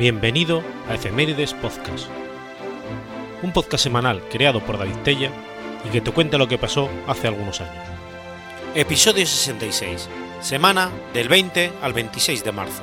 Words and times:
Bienvenido 0.00 0.62
a 0.88 0.94
Efemérides 0.94 1.52
Podcast, 1.52 2.08
un 3.42 3.52
podcast 3.52 3.84
semanal 3.84 4.22
creado 4.30 4.64
por 4.64 4.78
David 4.78 4.96
Tella 5.04 5.30
y 5.84 5.90
que 5.90 6.00
te 6.00 6.10
cuenta 6.10 6.38
lo 6.38 6.48
que 6.48 6.56
pasó 6.56 6.88
hace 7.06 7.28
algunos 7.28 7.60
años. 7.60 7.84
Episodio 8.74 9.26
66, 9.26 10.08
semana 10.40 10.90
del 11.12 11.28
20 11.28 11.72
al 11.82 11.92
26 11.92 12.42
de 12.42 12.50
marzo. 12.50 12.82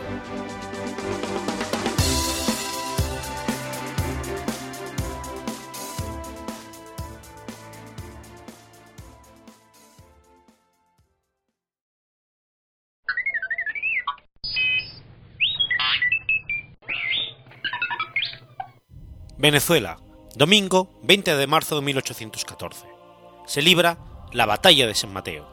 Venezuela, 19.48 19.98
domingo 20.36 20.90
20 21.04 21.38
de 21.38 21.48
marzo 21.48 21.76
de 21.78 21.82
1814. 21.82 22.86
Se 23.46 23.62
libra 23.62 23.98
la 24.34 24.46
Batalla 24.46 24.86
de 24.86 24.94
San 24.94 25.14
Mateo. 25.14 25.48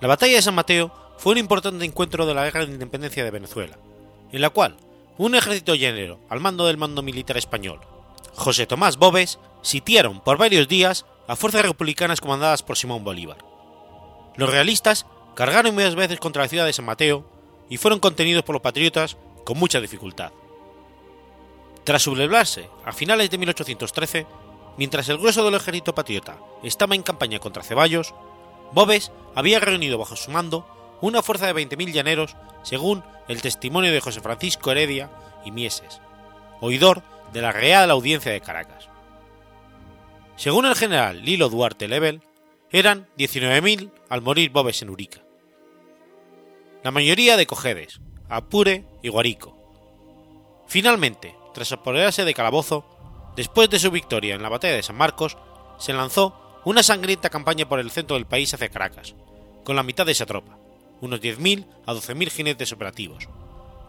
La 0.00 0.06
Batalla 0.06 0.36
de 0.36 0.42
San 0.42 0.54
Mateo 0.54 0.92
fue 1.18 1.32
un 1.32 1.38
importante 1.38 1.84
encuentro 1.84 2.26
de 2.26 2.34
la 2.34 2.44
Guerra 2.44 2.66
de 2.66 2.72
Independencia 2.72 3.24
de 3.24 3.32
Venezuela, 3.32 3.78
en 4.30 4.40
la 4.40 4.50
cual 4.50 4.76
un 5.18 5.34
ejército 5.34 5.74
llanero 5.74 6.20
al 6.28 6.38
mando 6.38 6.66
del 6.66 6.76
mando 6.76 7.02
militar 7.02 7.36
español, 7.36 7.80
José 8.36 8.64
Tomás 8.64 8.96
Bobes, 8.96 9.40
sitiaron 9.62 10.20
por 10.20 10.38
varios 10.38 10.68
días 10.68 11.06
a 11.26 11.34
fuerzas 11.34 11.62
republicanas 11.62 12.20
comandadas 12.20 12.62
por 12.62 12.76
Simón 12.76 13.02
Bolívar. 13.02 13.38
Los 14.36 14.50
realistas 14.50 15.04
cargaron 15.34 15.74
varias 15.74 15.96
veces 15.96 16.20
contra 16.20 16.44
la 16.44 16.48
ciudad 16.48 16.66
de 16.66 16.72
San 16.72 16.84
Mateo 16.84 17.28
y 17.68 17.78
fueron 17.78 17.98
contenidos 17.98 18.44
por 18.44 18.52
los 18.52 18.62
patriotas 18.62 19.16
con 19.44 19.58
mucha 19.58 19.80
dificultad. 19.80 20.30
Tras 21.84 22.02
sublevarse 22.02 22.68
a 22.84 22.92
finales 22.92 23.30
de 23.30 23.38
1813, 23.38 24.26
mientras 24.76 25.08
el 25.08 25.18
grueso 25.18 25.44
del 25.44 25.54
ejército 25.54 25.94
patriota 25.94 26.38
estaba 26.62 26.94
en 26.94 27.02
campaña 27.02 27.38
contra 27.38 27.62
Ceballos, 27.62 28.14
Bobes 28.72 29.10
había 29.34 29.60
reunido 29.60 29.98
bajo 29.98 30.16
su 30.16 30.30
mando 30.30 30.66
una 31.00 31.22
fuerza 31.22 31.46
de 31.46 31.54
20.000 31.54 31.92
llaneros, 31.92 32.36
según 32.62 33.02
el 33.28 33.42
testimonio 33.42 33.92
de 33.92 34.00
José 34.00 34.20
Francisco 34.20 34.70
Heredia 34.70 35.10
y 35.44 35.50
Mieses, 35.50 36.00
oidor 36.60 37.02
de 37.32 37.40
la 37.40 37.52
Real 37.52 37.90
Audiencia 37.90 38.32
de 38.32 38.40
Caracas. 38.40 38.88
Según 40.36 40.66
el 40.66 40.74
general 40.74 41.24
Lilo 41.24 41.48
Duarte 41.48 41.88
Lebel, 41.88 42.22
eran 42.70 43.08
19.000 43.18 43.90
al 44.08 44.22
morir 44.22 44.50
Bobes 44.50 44.82
en 44.82 44.90
Urica. 44.90 45.22
La 46.82 46.90
mayoría 46.90 47.36
de 47.36 47.46
Cojedes, 47.46 48.00
Apure 48.28 48.84
y 49.02 49.08
Guarico. 49.08 49.56
Finalmente, 50.66 51.34
tras 51.52 51.72
apoderarse 51.72 52.24
de 52.24 52.34
Calabozo, 52.34 52.84
después 53.36 53.70
de 53.70 53.78
su 53.78 53.90
victoria 53.90 54.34
en 54.34 54.42
la 54.42 54.48
batalla 54.48 54.74
de 54.74 54.82
San 54.82 54.96
Marcos, 54.96 55.36
se 55.78 55.92
lanzó 55.92 56.34
una 56.64 56.82
sangrienta 56.82 57.30
campaña 57.30 57.68
por 57.68 57.80
el 57.80 57.90
centro 57.90 58.16
del 58.16 58.26
país 58.26 58.52
hacia 58.52 58.68
Caracas, 58.68 59.14
con 59.64 59.76
la 59.76 59.82
mitad 59.82 60.06
de 60.06 60.12
esa 60.12 60.26
tropa, 60.26 60.58
unos 61.00 61.20
10.000 61.20 61.66
a 61.86 61.94
12.000 61.94 62.30
jinetes 62.30 62.72
operativos, 62.72 63.28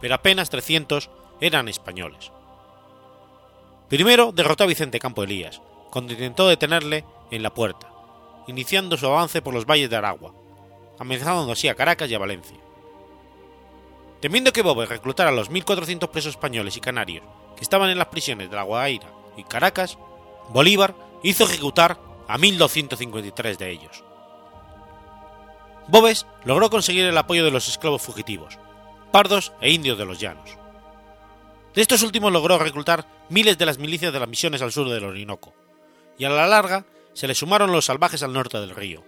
pero 0.00 0.14
apenas 0.14 0.50
300 0.50 1.10
eran 1.40 1.68
españoles. 1.68 2.32
Primero 3.88 4.32
derrotó 4.32 4.64
a 4.64 4.68
Vicente 4.68 4.98
Campo 4.98 5.22
Elías, 5.22 5.60
cuando 5.90 6.14
intentó 6.14 6.48
detenerle 6.48 7.04
en 7.30 7.42
la 7.42 7.52
puerta, 7.52 7.92
iniciando 8.46 8.96
su 8.96 9.06
avance 9.06 9.42
por 9.42 9.52
los 9.52 9.66
valles 9.66 9.90
de 9.90 9.96
Aragua, 9.96 10.34
amenazando 10.98 11.52
así 11.52 11.68
a 11.68 11.74
Caracas 11.74 12.10
y 12.10 12.14
a 12.14 12.18
Valencia. 12.18 12.56
Temiendo 14.20 14.52
que 14.52 14.62
Bobe 14.62 14.86
reclutara 14.86 15.30
a 15.30 15.34
los 15.34 15.50
1.400 15.50 16.08
presos 16.08 16.30
españoles 16.30 16.76
y 16.76 16.80
canarios 16.80 17.24
estaban 17.62 17.90
en 17.90 17.98
las 17.98 18.08
prisiones 18.08 18.50
de 18.50 18.56
La 18.56 18.62
Guaira 18.62 19.08
y 19.36 19.44
Caracas, 19.44 19.98
Bolívar 20.50 20.94
hizo 21.22 21.44
ejecutar 21.44 21.98
a 22.28 22.38
1.253 22.38 23.56
de 23.56 23.70
ellos. 23.70 24.04
Bobes 25.88 26.26
logró 26.44 26.70
conseguir 26.70 27.04
el 27.04 27.18
apoyo 27.18 27.44
de 27.44 27.50
los 27.50 27.68
esclavos 27.68 28.02
fugitivos, 28.02 28.58
pardos 29.10 29.52
e 29.60 29.70
indios 29.70 29.98
de 29.98 30.04
los 30.04 30.18
llanos. 30.18 30.56
De 31.74 31.82
estos 31.82 32.02
últimos 32.02 32.32
logró 32.32 32.58
reclutar 32.58 33.06
miles 33.28 33.58
de 33.58 33.66
las 33.66 33.78
milicias 33.78 34.12
de 34.12 34.20
las 34.20 34.28
misiones 34.28 34.62
al 34.62 34.72
sur 34.72 34.88
del 34.88 35.04
Orinoco, 35.04 35.54
y 36.18 36.24
a 36.24 36.30
la 36.30 36.46
larga 36.46 36.84
se 37.14 37.26
le 37.26 37.34
sumaron 37.34 37.72
los 37.72 37.86
salvajes 37.86 38.22
al 38.22 38.32
norte 38.32 38.58
del 38.58 38.70
río, 38.70 39.04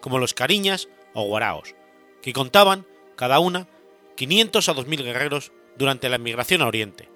como 0.00 0.18
los 0.18 0.34
cariñas 0.34 0.88
o 1.14 1.24
guaraos, 1.24 1.74
que 2.20 2.32
contaban, 2.32 2.86
cada 3.16 3.38
una, 3.38 3.68
500 4.16 4.68
a 4.68 4.74
2.000 4.74 5.02
guerreros 5.04 5.52
durante 5.76 6.08
la 6.08 6.16
emigración 6.16 6.62
a 6.62 6.66
Oriente, 6.66 7.08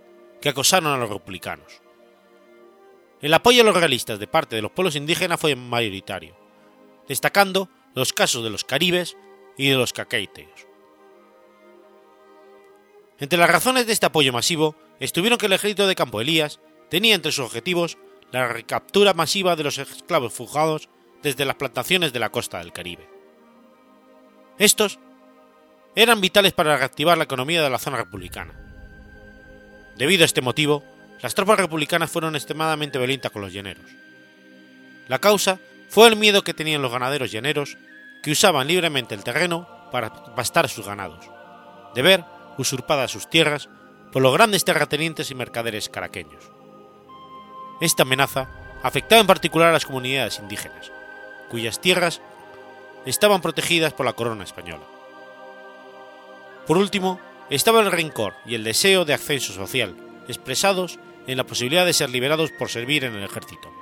que 0.47 0.51
acosaron 0.51 0.93
a 0.93 0.97
los 0.97 1.11
republicanos. 1.11 1.83
El 3.21 3.35
apoyo 3.35 3.63
a 3.63 3.65
los 3.65 3.77
realistas 3.77 4.21
de 4.21 4.29
parte 4.29 4.55
de 4.55 4.63
los 4.63 4.71
pueblos 4.71 4.95
indígenas 4.95 5.41
fue 5.41 5.57
mayoritario, 5.57 6.37
destacando 7.09 7.69
los 7.97 8.13
casos 8.13 8.45
de 8.45 8.51
los 8.51 8.63
caribes 8.63 9.17
y 9.59 9.71
de 9.71 9.75
los 9.75 9.93
caqueiteos. 9.93 10.69
Entre 13.19 13.37
las 13.37 13.51
razones 13.51 13.89
de 13.89 13.93
este 13.93 14.07
apoyo 14.07 14.33
masivo 14.33 14.77
estuvieron 15.01 15.37
que 15.37 15.47
el 15.47 15.53
ejército 15.55 15.89
de 15.89 15.97
Campo 15.97 16.21
Elías 16.21 16.61
tenía 16.91 17.17
entre 17.17 17.33
sus 17.33 17.47
objetivos 17.47 17.99
la 18.31 18.47
recaptura 18.47 19.15
masiva 19.15 19.57
de 19.57 19.65
los 19.65 19.79
esclavos 19.79 20.33
fugados 20.33 20.89
desde 21.25 21.45
las 21.45 21.57
plantaciones 21.57 22.13
de 22.13 22.21
la 22.21 22.31
costa 22.31 22.61
del 22.61 22.73
Caribe. 22.73 23.11
Estos 24.61 25.01
eran 25.97 26.21
vitales 26.21 26.53
para 26.53 26.77
reactivar 26.77 27.19
la 27.19 27.25
economía 27.25 27.65
de 27.65 27.71
la 27.71 27.81
zona 27.81 27.97
republicana. 27.97 28.66
Debido 29.97 30.23
a 30.23 30.27
este 30.27 30.43
motivo, 30.43 30.83
las 31.21 31.35
tropas 31.35 31.59
republicanas 31.59 32.11
fueron 32.11 32.37
extremadamente 32.37 32.99
violentas 32.99 33.33
con 33.33 33.43
los 33.43 33.53
llaneros. 33.53 33.87
La 35.09 35.19
causa 35.19 35.59
fue 35.89 36.09
el 36.09 36.17
miedo 36.17 36.45
que 36.45 36.55
tenían 36.55 36.83
los 36.83 36.93
ganaderos 36.93 37.33
llaneros, 37.33 37.79
que 38.23 38.33
usaban 38.33 38.67
libremente 38.67 39.15
el 39.15 39.25
terreno 39.25 39.69
para 39.91 40.13
pastar 40.35 40.69
sus 40.69 40.87
ganados, 40.87 41.25
de 41.95 42.03
ver 42.03 42.25
usurpadas 42.59 43.11
sus 43.11 43.31
tierras 43.31 43.69
por 44.13 44.23
los 44.23 44.33
grandes 44.33 44.65
terratenientes 44.65 45.31
y 45.31 45.35
mercaderes 45.35 45.89
caraqueños. 45.89 46.45
Esta 47.81 48.03
amenaza 48.03 48.49
afectaba 48.83 49.21
en 49.21 49.27
particular 49.27 49.69
a 49.71 49.73
las 49.73 49.87
comunidades 49.87 50.39
indígenas, 50.39 50.91
cuyas 51.51 51.81
tierras 51.81 52.21
estaban 53.07 53.41
protegidas 53.41 53.93
por 53.93 54.05
la 54.05 54.15
corona 54.15 54.45
española. 54.45 54.85
Por 56.67 56.77
último, 56.79 57.21
estaba 57.51 57.81
el 57.81 57.93
rencor 57.93 58.35
y 58.45 58.55
el 58.55 58.65
deseo 58.65 59.05
de 59.05 59.15
ascenso 59.15 59.53
social, 59.53 59.97
expresados 60.29 60.99
en 61.27 61.37
la 61.37 61.45
posibilidad 61.45 61.87
de 61.87 61.93
ser 61.93 62.11
liberados 62.11 62.51
por 62.53 62.71
servir 62.71 63.05
en 63.05 63.15
el 63.15 63.25
ejército, 63.25 63.73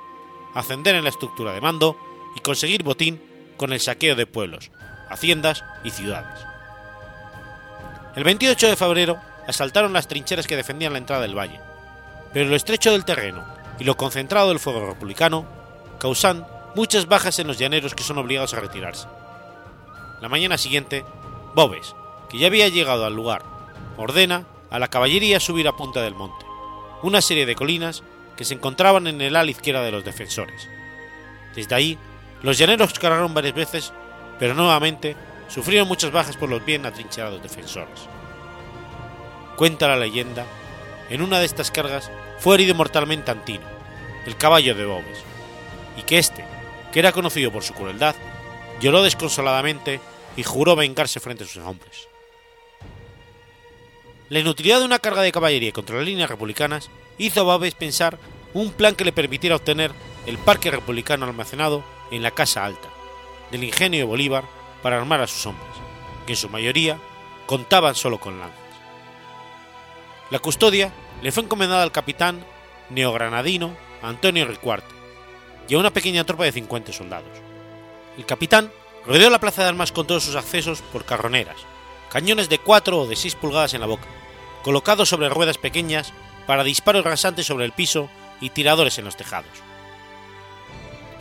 ascender 0.53 0.95
en 0.95 1.03
la 1.03 1.09
estructura 1.09 1.53
de 1.53 1.61
mando 1.61 1.97
y 2.35 2.39
conseguir 2.41 2.83
botín 2.83 3.21
con 3.57 3.73
el 3.73 3.79
saqueo 3.79 4.15
de 4.15 4.27
pueblos, 4.27 4.71
haciendas 5.09 5.63
y 5.83 5.91
ciudades. 5.91 6.39
El 8.15 8.23
28 8.23 8.69
de 8.69 8.75
febrero 8.75 9.19
asaltaron 9.47 9.93
las 9.93 10.07
trincheras 10.07 10.47
que 10.47 10.55
defendían 10.55 10.93
la 10.93 10.99
entrada 10.99 11.21
del 11.21 11.37
valle, 11.37 11.59
pero 12.33 12.49
lo 12.49 12.55
estrecho 12.55 12.91
del 12.91 13.05
terreno 13.05 13.45
y 13.79 13.83
lo 13.83 13.97
concentrado 13.97 14.49
del 14.49 14.59
fuego 14.59 14.85
republicano 14.85 15.45
causan 15.99 16.45
muchas 16.75 17.07
bajas 17.07 17.39
en 17.39 17.47
los 17.47 17.57
llaneros 17.57 17.95
que 17.95 18.03
son 18.03 18.17
obligados 18.17 18.53
a 18.53 18.59
retirarse. 18.59 19.07
La 20.21 20.29
mañana 20.29 20.57
siguiente, 20.57 21.05
Bobes, 21.53 21.95
que 22.29 22.37
ya 22.37 22.47
había 22.47 22.67
llegado 22.69 23.05
al 23.05 23.15
lugar, 23.15 23.54
ordena 23.97 24.47
a 24.69 24.79
la 24.79 24.89
caballería 24.89 25.39
subir 25.39 25.67
a 25.67 25.75
punta 25.75 26.01
del 26.01 26.15
monte, 26.15 26.45
una 27.03 27.21
serie 27.21 27.45
de 27.45 27.55
colinas 27.55 28.03
que 28.35 28.45
se 28.45 28.53
encontraban 28.53 29.07
en 29.07 29.21
el 29.21 29.35
ala 29.35 29.51
izquierda 29.51 29.83
de 29.83 29.91
los 29.91 30.03
defensores. 30.03 30.67
Desde 31.55 31.75
ahí, 31.75 31.97
los 32.41 32.57
llaneros 32.57 32.97
cargaron 32.99 33.33
varias 33.33 33.55
veces, 33.55 33.93
pero 34.39 34.53
nuevamente 34.53 35.15
sufrieron 35.47 35.87
muchas 35.87 36.11
bajas 36.11 36.35
por 36.35 36.49
los 36.49 36.63
bien 36.65 36.85
atrincherados 36.85 37.41
defensores. 37.41 38.07
Cuenta 39.55 39.87
la 39.87 39.95
leyenda, 39.95 40.45
en 41.09 41.21
una 41.21 41.39
de 41.39 41.45
estas 41.45 41.71
cargas 41.71 42.11
fue 42.39 42.55
herido 42.55 42.75
mortalmente 42.75 43.31
Antino, 43.31 43.65
el 44.25 44.35
caballo 44.35 44.75
de 44.75 44.85
Bobes, 44.85 45.23
y 45.97 46.01
que 46.01 46.17
éste, 46.17 46.43
que 46.91 46.99
era 46.99 47.13
conocido 47.13 47.51
por 47.51 47.63
su 47.63 47.73
crueldad, 47.73 48.15
lloró 48.81 49.01
desconsoladamente 49.03 50.01
y 50.35 50.43
juró 50.43 50.75
vengarse 50.75 51.19
frente 51.19 51.45
a 51.45 51.47
sus 51.47 51.63
hombres. 51.63 52.09
La 54.35 54.41
inutilidad 54.41 54.79
de 54.79 54.85
una 54.85 54.99
carga 54.99 55.21
de 55.21 55.31
caballería 55.31 55.71
contra 55.71 55.95
las 55.95 56.03
líneas 56.03 56.29
republicanas 56.29 56.89
hizo 57.17 57.39
a 57.39 57.43
Babes 57.45 57.73
pensar 57.73 58.19
un 58.53 58.73
plan 58.73 58.93
que 58.93 59.05
le 59.05 59.13
permitiera 59.13 59.55
obtener 59.55 59.93
el 60.25 60.37
parque 60.37 60.71
republicano 60.71 61.25
almacenado 61.25 61.85
en 62.11 62.21
la 62.21 62.31
Casa 62.31 62.65
Alta, 62.65 62.89
del 63.49 63.63
ingenio 63.63 64.01
de 64.01 64.03
Bolívar 64.03 64.43
para 64.83 64.97
armar 64.97 65.21
a 65.21 65.27
sus 65.27 65.45
hombres, 65.45 65.71
que 66.25 66.33
en 66.33 66.37
su 66.37 66.49
mayoría 66.49 66.99
contaban 67.45 67.95
solo 67.95 68.19
con 68.19 68.37
lanzas. 68.37 68.59
La 70.29 70.39
custodia 70.39 70.91
le 71.21 71.31
fue 71.31 71.43
encomendada 71.43 71.83
al 71.83 71.93
capitán 71.93 72.43
neogranadino 72.89 73.73
Antonio 74.01 74.45
Ricuarte 74.45 74.93
y 75.69 75.75
a 75.75 75.79
una 75.79 75.93
pequeña 75.93 76.25
tropa 76.25 76.43
de 76.43 76.51
50 76.51 76.91
soldados. 76.91 77.31
El 78.17 78.25
capitán 78.25 78.69
rodeó 79.05 79.29
la 79.29 79.39
plaza 79.39 79.61
de 79.61 79.69
armas 79.69 79.93
con 79.93 80.05
todos 80.05 80.25
sus 80.25 80.35
accesos 80.35 80.81
por 80.91 81.05
carroneras, 81.05 81.55
cañones 82.09 82.49
de 82.49 82.57
4 82.57 82.99
o 82.99 83.07
de 83.07 83.15
6 83.15 83.35
pulgadas 83.35 83.73
en 83.73 83.79
la 83.79 83.87
boca, 83.87 84.03
colocados 84.65 85.09
sobre 85.09 85.29
ruedas 85.29 85.59
pequeñas 85.59 86.11
para 86.47 86.63
disparos 86.63 87.05
rasantes 87.05 87.45
sobre 87.45 87.65
el 87.65 87.71
piso 87.71 88.09
y 88.41 88.49
tiradores 88.49 88.97
en 88.97 89.05
los 89.05 89.15
tejados. 89.15 89.51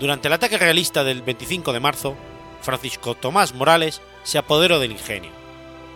Durante 0.00 0.28
el 0.28 0.32
ataque 0.32 0.56
realista 0.56 1.04
del 1.04 1.20
25 1.20 1.74
de 1.74 1.78
marzo, 1.78 2.16
Francisco 2.62 3.14
Tomás 3.14 3.52
Morales 3.52 4.00
se 4.22 4.38
apoderó 4.38 4.78
del 4.78 4.92
ingenio, 4.92 5.30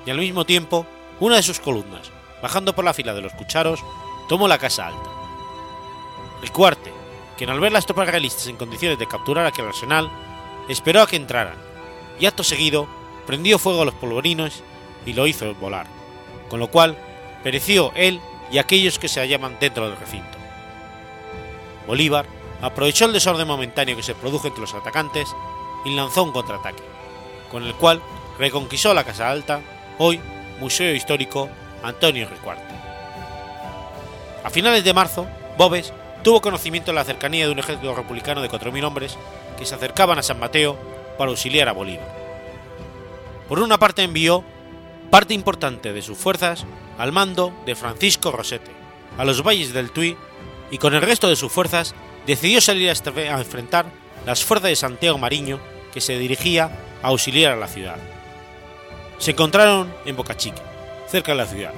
y 0.05 0.11
al 0.11 0.19
mismo 0.19 0.45
tiempo 0.45 0.87
una 1.21 1.37
de 1.37 1.43
sus 1.43 1.59
columnas, 1.59 2.11
bajando 2.43 2.75
por 2.75 2.85
la 2.85 2.93
fila 2.93 3.15
de 3.15 3.23
los 3.23 3.33
cucharos, 3.33 3.81
tomó 4.29 4.47
la 4.47 4.59
casa 4.59 4.89
alta. 4.89 5.11
El 6.43 6.53
cuarte, 6.53 6.93
quien 7.39 7.49
al 7.49 7.61
ver 7.61 7.73
las 7.73 7.87
tropas 7.87 8.11
realistas 8.11 8.47
en 8.49 8.59
condiciones 8.59 8.99
de 8.99 9.09
capturar 9.09 9.47
aquel 9.47 9.69
arsenal, 9.69 10.11
esperó 10.69 11.01
a 11.01 11.07
que 11.07 11.17
entraran, 11.17 11.57
y 12.21 12.27
acto 12.27 12.45
seguido 12.45 12.87
prendió 13.27 13.59
fuego 13.59 13.81
a 13.81 13.87
los 13.87 13.95
polvorinos 13.95 14.63
y 15.07 15.15
lo 15.15 15.27
hizo 15.27 15.55
volar, 15.55 15.87
con 16.51 16.61
lo 16.61 16.69
cual 16.69 17.08
pereció 17.43 17.93
él 17.95 18.21
y 18.51 18.59
aquellos 18.59 18.99
que 18.99 19.09
se 19.09 19.21
hallaban 19.21 19.57
dentro 19.61 19.89
del 19.89 19.99
recinto. 19.99 20.39
Bolívar 21.87 22.27
aprovechó 22.61 23.05
el 23.05 23.13
desorden 23.13 23.47
momentáneo 23.47 23.97
que 23.97 24.03
se 24.03 24.15
produjo 24.15 24.49
entre 24.49 24.61
los 24.61 24.75
atacantes 24.75 25.29
y 25.85 25.95
lanzó 25.95 26.25
un 26.25 26.33
contraataque, 26.33 26.83
con 27.51 27.65
el 27.65 27.75
cual 27.75 28.03
reconquistó 28.39 28.93
la 28.95 29.05
Casa 29.05 29.31
Alta, 29.31 29.61
hoy 29.99 30.21
Museo 30.61 30.95
Histórico 30.95 31.49
Antonio 31.83 32.29
Ricuarte. 32.29 32.75
A 34.45 34.51
finales 34.51 34.85
de 34.85 34.95
marzo, 34.95 35.27
Bobes 35.57 35.93
tuvo 36.23 36.41
conocimiento 36.41 36.91
de 36.91 36.97
la 36.97 37.05
cercanía 37.05 37.47
de 37.47 37.53
un 37.53 37.59
ejército 37.59 37.95
republicano 37.95 38.43
de 38.43 38.51
4.000 38.51 38.85
hombres 38.85 39.17
que 39.57 39.67
se 39.67 39.75
acercaban 39.75 40.19
a 40.19 40.23
San 40.23 40.39
Mateo 40.39 40.77
para 41.17 41.31
auxiliar 41.31 41.69
a 41.69 41.73
Bolívar. 41.73 42.07
Por 43.49 43.61
una 43.61 43.79
parte 43.79 44.03
envió 44.03 44.45
parte 45.11 45.35
importante 45.35 45.93
de 45.93 46.03
sus 46.03 46.19
fuerzas 46.19 46.67
al 46.99 47.13
mando 47.13 47.53
de 47.67 47.75
Francisco 47.75 48.31
Rosete, 48.31 48.71
a 49.17 49.25
los 49.25 49.43
valles 49.43 49.73
del 49.73 49.91
Tuy, 49.91 50.17
y 50.71 50.79
con 50.79 50.95
el 50.95 51.03
resto 51.03 51.29
de 51.29 51.37
sus 51.37 51.51
fuerzas 51.51 51.95
decidió 52.27 52.61
salir 52.61 52.91
a 52.91 53.39
enfrentar 53.39 53.87
las 54.27 54.45
fuerzas 54.45 54.71
de 54.71 54.77
Santiago 54.77 55.19
Mariño 55.19 55.61
que 55.93 56.01
se 56.01 56.19
dirigía 56.19 56.71
a 57.03 57.09
auxiliar 57.09 57.53
a 57.53 57.57
la 57.57 57.69
ciudad. 57.69 57.97
Se 59.19 59.31
encontraron 59.31 59.93
en 60.05 60.17
Boca 60.17 60.37
Chica, 60.37 60.63
cerca 61.09 61.33
de 61.33 61.39
la 61.39 61.47
ciudad. 61.47 61.73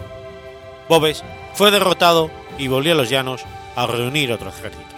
Bobes 0.89 1.23
fue 1.55 1.71
derrotado 1.71 2.31
y 2.59 2.67
volvió 2.67 2.93
a 2.93 2.97
los 2.97 3.09
llanos 3.09 3.43
a 3.77 3.87
reunir 3.87 4.33
otro 4.33 4.51
ejército. 4.51 4.90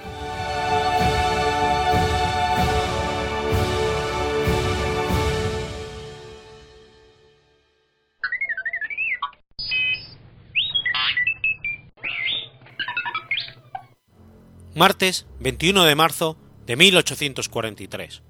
Martes 14.74 15.26
21 15.40 15.84
de 15.84 15.94
marzo 15.94 16.38
de 16.64 16.76
1843. 16.76 18.22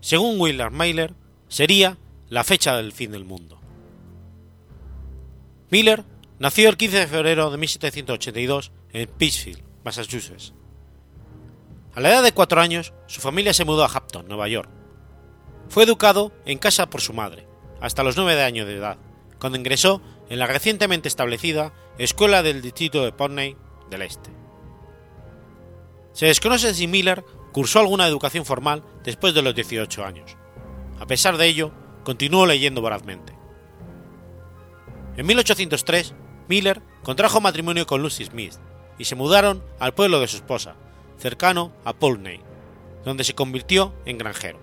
Según 0.00 0.40
Willard 0.40 0.72
Miller, 0.72 1.12
sería 1.48 1.98
la 2.30 2.44
fecha 2.44 2.76
del 2.76 2.92
fin 2.92 3.12
del 3.12 3.26
mundo. 3.26 3.60
Miller 5.68 6.06
nació 6.38 6.70
el 6.70 6.78
15 6.78 7.00
de 7.00 7.06
febrero 7.06 7.50
de 7.50 7.58
1782 7.58 8.72
en 8.94 9.06
Pittsfield, 9.06 9.62
Massachusetts. 9.84 10.54
A 11.94 12.00
la 12.00 12.08
edad 12.08 12.22
de 12.22 12.32
cuatro 12.32 12.62
años, 12.62 12.94
su 13.06 13.20
familia 13.20 13.52
se 13.52 13.66
mudó 13.66 13.84
a 13.84 13.90
Hampton, 13.92 14.28
Nueva 14.28 14.48
York. 14.48 14.70
Fue 15.68 15.84
educado 15.84 16.32
en 16.46 16.56
casa 16.56 16.88
por 16.88 17.02
su 17.02 17.12
madre, 17.12 17.46
hasta 17.82 18.02
los 18.02 18.16
nueve 18.16 18.42
años 18.42 18.66
de 18.66 18.76
edad, 18.76 18.96
cuando 19.38 19.58
ingresó 19.58 20.00
en 20.30 20.38
la 20.38 20.46
recientemente 20.46 21.08
establecida 21.08 21.74
Escuela 21.98 22.42
del 22.42 22.62
Distrito 22.62 23.04
de 23.04 23.12
Putney 23.12 23.58
del 23.90 24.02
Este. 24.02 24.30
Se 26.12 26.26
desconoce 26.26 26.74
si 26.74 26.86
Miller 26.86 27.24
cursó 27.52 27.80
alguna 27.80 28.06
educación 28.06 28.44
formal 28.44 28.82
después 29.04 29.34
de 29.34 29.42
los 29.42 29.54
18 29.54 30.04
años. 30.04 30.36
A 30.98 31.06
pesar 31.06 31.36
de 31.36 31.46
ello, 31.46 31.72
continuó 32.04 32.46
leyendo 32.46 32.80
vorazmente. 32.80 33.34
En 35.16 35.26
1803, 35.26 36.14
Miller 36.48 36.82
contrajo 37.02 37.40
matrimonio 37.40 37.86
con 37.86 38.02
Lucy 38.02 38.24
Smith 38.24 38.54
y 38.98 39.04
se 39.04 39.14
mudaron 39.14 39.64
al 39.78 39.94
pueblo 39.94 40.20
de 40.20 40.28
su 40.28 40.36
esposa, 40.36 40.76
cercano 41.18 41.72
a 41.84 41.94
Pulney, 41.94 42.40
donde 43.04 43.24
se 43.24 43.34
convirtió 43.34 43.94
en 44.04 44.18
granjero. 44.18 44.58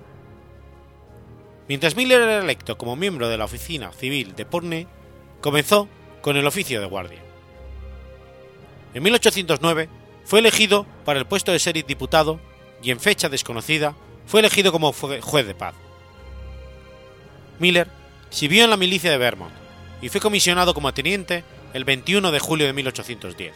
Mientras 1.68 1.96
Miller 1.96 2.22
era 2.22 2.40
electo 2.40 2.78
como 2.78 2.96
miembro 2.96 3.28
de 3.28 3.38
la 3.38 3.46
oficina 3.46 3.92
civil 3.92 4.36
de 4.36 4.46
Pulney, 4.46 4.88
comenzó 5.42 5.90
con 6.22 6.38
el 6.38 6.48
oficio 6.48 6.80
de 6.80 6.88
guardia. 6.88 7.22
En 8.94 9.04
1809 9.04 9.90
fue 10.28 10.40
elegido 10.40 10.86
para 11.06 11.20
el 11.20 11.26
puesto 11.26 11.54
de 11.54 11.60
ser 11.60 11.82
diputado 11.86 12.42
y 12.84 12.92
en 12.92 13.00
fecha 13.00 13.30
desconocida 13.30 13.96
fue 14.28 14.42
elegido 14.42 14.74
como 14.74 14.92
juez 14.92 15.48
de 15.48 15.56
paz. 15.56 15.74
Miller 17.60 17.88
sirvió 18.30 18.66
en 18.66 18.70
la 18.70 18.76
milicia 18.76 19.10
de 19.10 19.18
Vermont 19.18 19.54
y 20.02 20.10
fue 20.10 20.20
comisionado 20.20 20.74
como 20.74 20.94
teniente 20.94 21.46
el 21.74 21.86
21 21.86 22.30
de 22.32 22.40
julio 22.40 22.68
de 22.68 22.74
1810. 22.74 23.54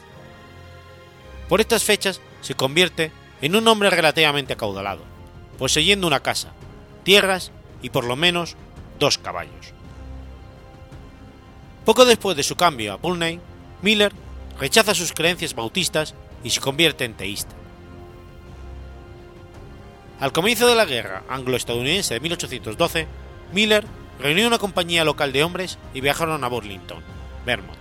Por 1.49 1.59
estas 1.59 1.83
fechas 1.83 2.21
se 2.39 2.55
convierte 2.55 3.11
en 3.41 3.57
un 3.57 3.67
hombre 3.67 3.89
relativamente 3.89 4.53
acaudalado, 4.53 5.03
poseyendo 5.57 6.07
una 6.07 6.21
casa, 6.21 6.53
tierras 7.03 7.51
y 7.81 7.89
por 7.89 8.05
lo 8.05 8.15
menos 8.15 8.55
dos 8.97 9.17
caballos. 9.17 9.73
Poco 11.83 12.05
después 12.05 12.37
de 12.37 12.43
su 12.43 12.55
cambio 12.55 12.93
a 12.93 12.97
Pulney, 12.97 13.41
Miller 13.81 14.13
rechaza 14.57 14.95
sus 14.95 15.11
creencias 15.11 15.53
bautistas 15.53 16.15
y 16.43 16.49
se 16.49 16.61
convierte 16.61 17.05
en 17.05 17.13
teísta. 17.13 17.55
Al 20.19 20.31
comienzo 20.31 20.67
de 20.67 20.75
la 20.75 20.85
guerra 20.85 21.23
anglo-estadounidense 21.29 22.13
de 22.13 22.19
1812, 22.19 23.07
Miller 23.53 23.85
reunió 24.19 24.47
una 24.47 24.59
compañía 24.59 25.03
local 25.03 25.33
de 25.33 25.43
hombres 25.43 25.79
y 25.95 26.01
viajaron 26.01 26.43
a 26.43 26.47
Burlington, 26.47 27.03
Vermont. 27.43 27.79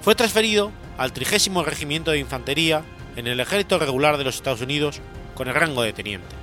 Fue 0.00 0.14
transferido 0.14 0.72
al 0.96 1.12
30 1.12 1.62
Regimiento 1.62 2.10
de 2.10 2.18
Infantería 2.18 2.84
en 3.16 3.26
el 3.26 3.38
Ejército 3.38 3.78
Regular 3.78 4.16
de 4.16 4.24
los 4.24 4.36
Estados 4.36 4.62
Unidos 4.62 5.00
con 5.34 5.48
el 5.48 5.54
rango 5.54 5.82
de 5.82 5.92
teniente. 5.92 6.34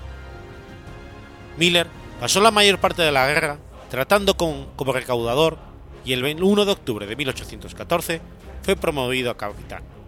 Miller 1.58 1.88
pasó 2.20 2.40
la 2.40 2.52
mayor 2.52 2.78
parte 2.78 3.02
de 3.02 3.12
la 3.12 3.28
guerra 3.28 3.58
tratando 3.90 4.38
como 4.38 4.94
recaudador 4.94 5.58
y 6.06 6.14
el 6.14 6.24
1 6.24 6.66
de 6.66 6.72
octubre 6.72 7.08
de 7.08 7.16
1814 7.16 8.22
fue 8.62 8.76
promovido 8.76 9.32
a 9.32 9.38
capitán 9.38 9.99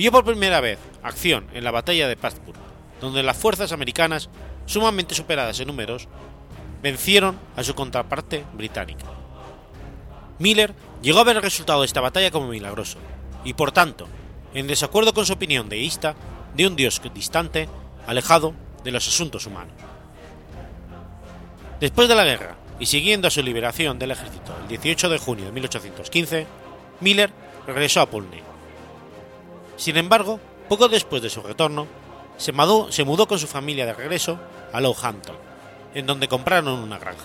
vio 0.00 0.10
por 0.10 0.24
primera 0.24 0.62
vez 0.62 0.78
acción 1.02 1.46
en 1.52 1.62
la 1.62 1.70
batalla 1.70 2.08
de 2.08 2.16
Plattsburgh, 2.16 2.56
donde 3.02 3.22
las 3.22 3.36
fuerzas 3.36 3.70
americanas, 3.70 4.30
sumamente 4.64 5.14
superadas 5.14 5.60
en 5.60 5.66
números, 5.66 6.08
vencieron 6.80 7.38
a 7.54 7.62
su 7.62 7.74
contraparte 7.74 8.46
británica. 8.54 9.04
Miller 10.38 10.74
llegó 11.02 11.18
a 11.18 11.24
ver 11.24 11.36
el 11.36 11.42
resultado 11.42 11.80
de 11.80 11.86
esta 11.86 12.00
batalla 12.00 12.30
como 12.30 12.48
milagroso, 12.48 12.96
y 13.44 13.52
por 13.52 13.72
tanto, 13.72 14.08
en 14.54 14.68
desacuerdo 14.68 15.12
con 15.12 15.26
su 15.26 15.34
opinión 15.34 15.68
deísta 15.68 16.14
de 16.54 16.66
un 16.66 16.76
dios 16.76 17.02
distante, 17.12 17.68
alejado 18.06 18.54
de 18.82 18.92
los 18.92 19.06
asuntos 19.06 19.44
humanos. 19.44 19.74
Después 21.78 22.08
de 22.08 22.14
la 22.14 22.24
guerra, 22.24 22.56
y 22.78 22.86
siguiendo 22.86 23.28
a 23.28 23.30
su 23.30 23.42
liberación 23.42 23.98
del 23.98 24.12
ejército 24.12 24.56
el 24.62 24.68
18 24.68 25.10
de 25.10 25.18
junio 25.18 25.44
de 25.44 25.52
1815, 25.52 26.46
Miller 27.00 27.30
regresó 27.66 28.00
a 28.00 28.06
Pulney, 28.06 28.40
sin 29.80 29.96
embargo, 29.96 30.38
poco 30.68 30.88
después 30.88 31.22
de 31.22 31.30
su 31.30 31.40
retorno, 31.40 31.86
se 32.36 32.52
mudó, 32.52 33.26
con 33.26 33.38
su 33.38 33.46
familia 33.46 33.86
de 33.86 33.94
regreso 33.94 34.38
a 34.74 34.78
Hampton, 34.78 35.36
en 35.94 36.04
donde 36.04 36.28
compraron 36.28 36.80
una 36.80 36.98
granja. 36.98 37.24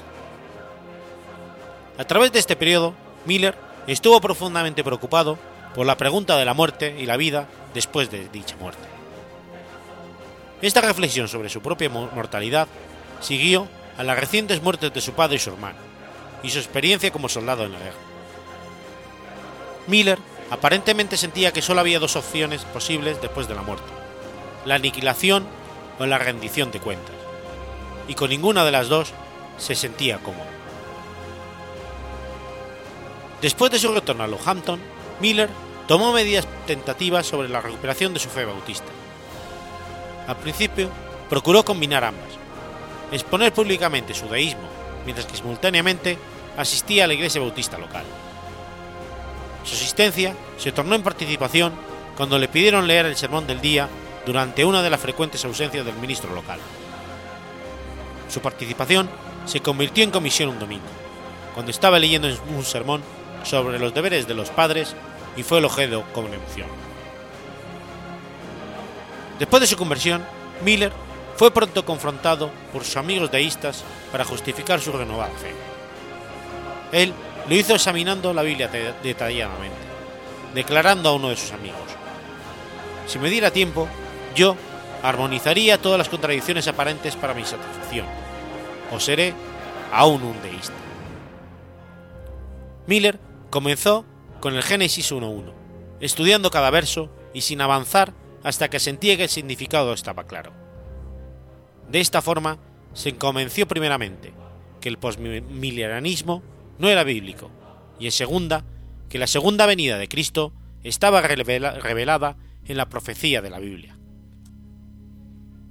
A 1.98 2.06
través 2.06 2.32
de 2.32 2.40
este 2.40 2.56
periodo, 2.56 2.94
Miller 3.26 3.58
estuvo 3.88 4.22
profundamente 4.22 4.86
preocupado 4.86 5.38
por 5.74 5.86
la 5.86 5.98
pregunta 5.98 6.38
de 6.38 6.46
la 6.46 6.54
muerte 6.54 6.96
y 6.98 7.06
la 7.06 7.18
vida 7.18 7.48
después 7.74 8.10
de 8.10 8.30
dicha 8.30 8.56
muerte. 8.56 8.88
Esta 10.62 10.80
reflexión 10.80 11.28
sobre 11.28 11.50
su 11.50 11.62
propia 11.62 11.90
mortalidad 11.90 12.70
siguió 13.20 13.68
a 13.98 14.04
las 14.04 14.18
recientes 14.18 14.62
muertes 14.64 14.94
de 14.94 15.02
su 15.02 15.12
padre 15.12 15.36
y 15.36 15.40
su 15.40 15.50
hermano, 15.50 15.78
y 16.42 16.52
su 16.52 16.60
experiencia 16.60 17.12
como 17.12 17.28
soldado 17.28 17.66
en 17.66 17.74
la 17.74 17.80
guerra. 17.80 17.98
Miller 19.88 20.20
Aparentemente 20.50 21.18
sentía 21.18 21.52
que 21.52 21.62
solo 21.62 21.82
había 21.82 22.00
dos 22.00 22.16
opciones 22.16 22.64
posibles 22.66 23.22
después 23.22 23.48
de 23.48 23.56
la 23.56 23.64
muerte, 23.64 23.92
la 24.66 24.76
aniquilación 24.76 25.46
o 26.00 26.06
la 26.06 26.18
rendición 26.18 26.72
de 26.72 26.80
cuentas, 26.80 27.16
y 28.08 28.14
con 28.14 28.30
ninguna 28.30 28.64
de 28.64 28.72
las 28.72 28.88
dos 28.88 29.12
se 29.58 29.74
sentía 29.74 30.20
cómodo. 30.20 30.46
Después 33.42 33.72
de 33.72 33.80
su 33.80 33.92
retorno 33.92 34.24
a 34.24 34.28
Lohampton, 34.28 34.80
Miller 35.20 35.50
tomó 35.88 36.14
medidas 36.14 36.48
tentativas 36.68 37.26
sobre 37.26 37.50
la 37.50 37.62
recuperación 37.62 38.14
de 38.14 38.20
su 38.20 38.30
fe 38.30 38.46
bautista. 38.46 38.92
Al 40.28 40.38
principio, 40.38 40.90
procuró 41.30 41.66
combinar 41.66 42.04
ambas, 42.04 42.30
exponer 43.12 43.54
públicamente 43.54 44.14
su 44.14 44.28
deísmo, 44.28 44.68
mientras 45.06 45.28
que 45.28 45.38
simultáneamente 45.38 46.18
asistía 46.58 47.04
a 47.04 47.08
la 47.08 47.14
iglesia 47.14 47.42
bautista 47.42 47.78
local. 47.78 48.06
Su 49.66 49.74
asistencia 49.74 50.36
se 50.58 50.72
tornó 50.72 50.96
en 50.96 51.04
participación 51.04 51.74
cuando 52.16 52.38
le 52.38 52.48
pidieron 52.48 52.88
leer 52.88 53.06
el 53.08 53.18
sermón 53.18 53.48
del 53.48 53.62
día 53.62 53.90
durante 54.26 54.64
una 54.64 54.82
de 54.82 54.90
las 54.90 55.02
frecuentes 55.02 55.44
ausencias 55.44 55.86
del 55.86 55.96
ministro 55.96 56.34
local. 56.34 56.60
Su 58.30 58.42
participación 58.42 59.10
se 59.46 59.60
convirtió 59.60 60.04
en 60.04 60.12
comisión 60.12 60.50
un 60.50 60.60
domingo, 60.60 60.86
cuando 61.54 61.72
estaba 61.72 62.00
leyendo 62.00 62.28
un 62.56 62.64
sermón 62.64 63.02
sobre 63.44 63.80
los 63.80 63.94
deberes 63.94 64.28
de 64.28 64.34
los 64.34 64.50
padres 64.50 64.96
y 65.36 65.44
fue 65.44 65.60
elogiado 65.60 66.04
con 66.14 66.34
emoción. 66.34 66.68
Después 69.40 69.62
de 69.62 69.68
su 69.68 69.78
conversión, 69.78 70.26
Miller 70.64 70.92
fue 71.36 71.52
pronto 71.52 71.86
confrontado 71.86 72.50
por 72.72 72.84
sus 72.84 72.98
amigos 72.98 73.30
deístas 73.30 73.84
para 74.12 74.24
justificar 74.24 74.80
su 74.80 74.92
renovada 74.92 75.34
fe. 75.36 75.54
Él 76.92 77.14
lo 77.48 77.56
hizo 77.56 77.76
examinando 77.76 78.34
la 78.34 78.42
Biblia 78.42 78.70
detalladamente, 79.04 79.78
declarando 80.54 81.10
a 81.10 81.14
uno 81.14 81.30
de 81.30 81.38
sus 81.38 81.52
amigos, 81.52 81.80
si 83.08 83.20
me 83.20 83.30
diera 83.30 83.52
tiempo, 83.52 83.88
yo 84.36 84.56
armonizaría 85.04 85.80
todas 85.80 85.98
las 85.98 86.10
contradicciones 86.10 86.68
aparentes 86.68 87.16
para 87.16 87.34
mi 87.34 87.46
satisfacción, 87.46 88.08
o 88.92 89.00
seré 89.00 89.34
aún 89.92 90.24
un 90.24 90.42
deísta. 90.42 90.74
Miller 92.88 93.20
comenzó 93.50 94.06
con 94.40 94.56
el 94.56 94.64
Génesis 94.64 95.12
1.1, 95.12 95.54
estudiando 96.00 96.50
cada 96.52 96.70
verso 96.72 97.10
y 97.34 97.42
sin 97.42 97.62
avanzar 97.62 98.14
hasta 98.44 98.70
que 98.70 98.80
sentía 98.80 99.18
que 99.18 99.24
el 99.24 99.30
significado 99.30 99.94
estaba 99.94 100.26
claro. 100.26 100.52
De 101.90 102.00
esta 102.00 102.22
forma, 102.22 102.58
se 102.94 103.16
convenció 103.16 103.68
primeramente 103.68 104.34
que 104.82 104.90
el 104.90 104.98
postmilleranismo 104.98 106.44
no 106.78 106.90
era 106.90 107.04
bíblico, 107.04 107.52
y 108.00 108.06
en 108.06 108.12
segunda, 108.12 108.66
que 109.10 109.20
la 109.20 109.28
segunda 109.28 109.66
venida 109.66 109.98
de 109.98 110.08
Cristo 110.08 110.54
estaba 110.84 111.22
revelada 111.22 112.38
en 112.66 112.78
la 112.78 112.90
profecía 112.90 113.42
de 113.42 113.50
la 113.50 113.60
Biblia. 113.60 113.98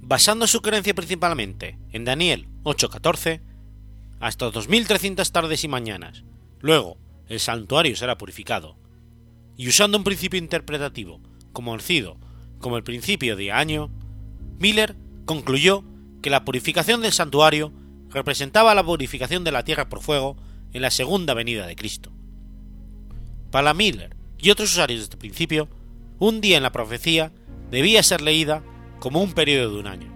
Basando 0.01 0.47
su 0.47 0.61
creencia 0.61 0.93
principalmente 0.93 1.77
en 1.91 2.05
Daniel 2.05 2.47
8:14, 2.63 3.41
hasta 4.19 4.49
2300 4.49 5.31
tardes 5.31 5.63
y 5.63 5.67
mañanas, 5.67 6.23
luego 6.59 6.97
el 7.27 7.39
santuario 7.39 7.95
será 7.95 8.17
purificado, 8.17 8.77
y 9.57 9.67
usando 9.67 9.97
un 9.97 10.03
principio 10.03 10.39
interpretativo 10.39 11.21
conocido 11.53 12.17
como 12.59 12.77
el 12.77 12.83
principio 12.83 13.35
de 13.35 13.51
año, 13.51 13.89
Miller 14.59 14.95
concluyó 15.25 15.83
que 16.21 16.29
la 16.29 16.45
purificación 16.45 17.01
del 17.01 17.11
santuario 17.11 17.71
representaba 18.09 18.75
la 18.75 18.83
purificación 18.83 19.43
de 19.43 19.51
la 19.51 19.63
tierra 19.63 19.89
por 19.89 20.01
fuego 20.01 20.37
en 20.75 20.81
la 20.81 20.91
segunda 20.91 21.33
venida 21.33 21.65
de 21.65 21.75
Cristo. 21.77 22.11
Para 23.49 23.73
Miller 23.73 24.13
y 24.37 24.49
otros 24.49 24.73
usuarios 24.73 24.99
de 24.99 25.03
este 25.05 25.15
principio, 25.15 25.69
un 26.19 26.41
día 26.41 26.57
en 26.57 26.63
la 26.63 26.73
profecía 26.73 27.31
debía 27.71 28.03
ser 28.03 28.19
leída 28.19 28.61
como 28.99 29.23
un 29.23 29.31
periodo 29.31 29.73
de 29.73 29.79
un 29.79 29.87
año. 29.87 30.13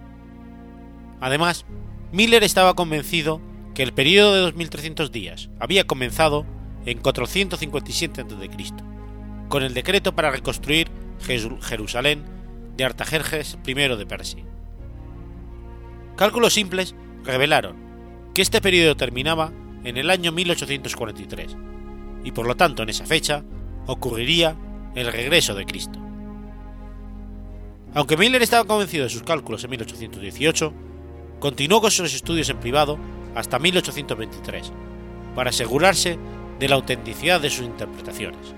Además, 1.18 1.64
Miller 2.12 2.44
estaba 2.44 2.74
convencido 2.74 3.40
que 3.74 3.82
el 3.82 3.94
periodo 3.94 4.34
de 4.34 4.40
2300 4.40 5.10
días 5.10 5.48
había 5.58 5.86
comenzado 5.86 6.44
en 6.84 6.98
457 6.98 8.20
a.C., 8.20 8.74
con 9.48 9.62
el 9.62 9.72
decreto 9.72 10.14
para 10.14 10.30
reconstruir 10.30 10.90
Jerusalén 11.62 12.26
de 12.76 12.84
Artajerjes 12.84 13.56
I 13.66 13.72
de 13.72 14.06
Persia. 14.06 14.44
Cálculos 16.16 16.52
simples 16.52 16.94
revelaron 17.24 17.76
que 18.34 18.42
este 18.42 18.60
periodo 18.60 18.94
terminaba 18.94 19.54
en 19.84 19.96
el 19.96 20.10
año 20.10 20.32
1843, 20.32 21.56
y 22.24 22.32
por 22.32 22.46
lo 22.46 22.56
tanto 22.56 22.82
en 22.82 22.88
esa 22.88 23.06
fecha 23.06 23.42
ocurriría 23.86 24.56
el 24.94 25.12
regreso 25.12 25.54
de 25.54 25.66
Cristo. 25.66 25.98
Aunque 27.94 28.16
Miller 28.16 28.42
estaba 28.42 28.66
convencido 28.66 29.04
de 29.04 29.10
sus 29.10 29.22
cálculos 29.22 29.64
en 29.64 29.70
1818, 29.70 30.72
continuó 31.40 31.80
con 31.80 31.90
sus 31.90 32.14
estudios 32.14 32.48
en 32.48 32.58
privado 32.58 32.98
hasta 33.34 33.58
1823, 33.58 34.72
para 35.34 35.50
asegurarse 35.50 36.18
de 36.58 36.68
la 36.68 36.76
autenticidad 36.76 37.40
de 37.40 37.50
sus 37.50 37.64
interpretaciones. 37.64 38.54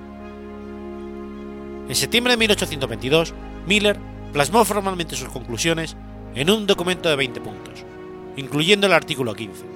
En 1.88 1.94
septiembre 1.94 2.32
de 2.32 2.38
1822, 2.38 3.34
Miller 3.66 3.98
plasmó 4.32 4.64
formalmente 4.64 5.16
sus 5.16 5.28
conclusiones 5.28 5.96
en 6.34 6.50
un 6.50 6.66
documento 6.66 7.08
de 7.08 7.16
20 7.16 7.40
puntos, 7.40 7.84
incluyendo 8.36 8.86
el 8.86 8.92
artículo 8.92 9.34
15. 9.34 9.71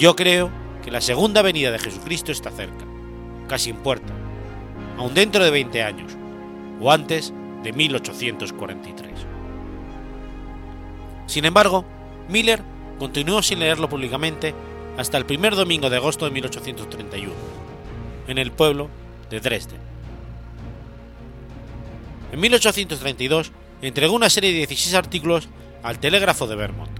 Yo 0.00 0.16
creo 0.16 0.50
que 0.82 0.90
la 0.90 1.02
segunda 1.02 1.42
venida 1.42 1.70
de 1.70 1.78
Jesucristo 1.78 2.32
está 2.32 2.50
cerca, 2.50 2.86
casi 3.48 3.68
en 3.68 3.76
puerta, 3.76 4.14
aún 4.96 5.12
dentro 5.12 5.44
de 5.44 5.50
20 5.50 5.82
años, 5.82 6.16
o 6.80 6.90
antes 6.90 7.34
de 7.62 7.74
1843. 7.74 9.12
Sin 11.26 11.44
embargo, 11.44 11.84
Miller 12.30 12.62
continuó 12.98 13.42
sin 13.42 13.58
leerlo 13.58 13.90
públicamente 13.90 14.54
hasta 14.96 15.18
el 15.18 15.26
primer 15.26 15.54
domingo 15.54 15.90
de 15.90 15.98
agosto 15.98 16.24
de 16.24 16.30
1831, 16.30 17.34
en 18.26 18.38
el 18.38 18.52
pueblo 18.52 18.88
de 19.28 19.40
Dresden. 19.40 19.80
En 22.32 22.40
1832 22.40 23.52
entregó 23.82 24.14
una 24.14 24.30
serie 24.30 24.50
de 24.50 24.66
16 24.66 24.94
artículos 24.94 25.50
al 25.82 25.98
Telégrafo 25.98 26.46
de 26.46 26.56
Vermont. 26.56 26.99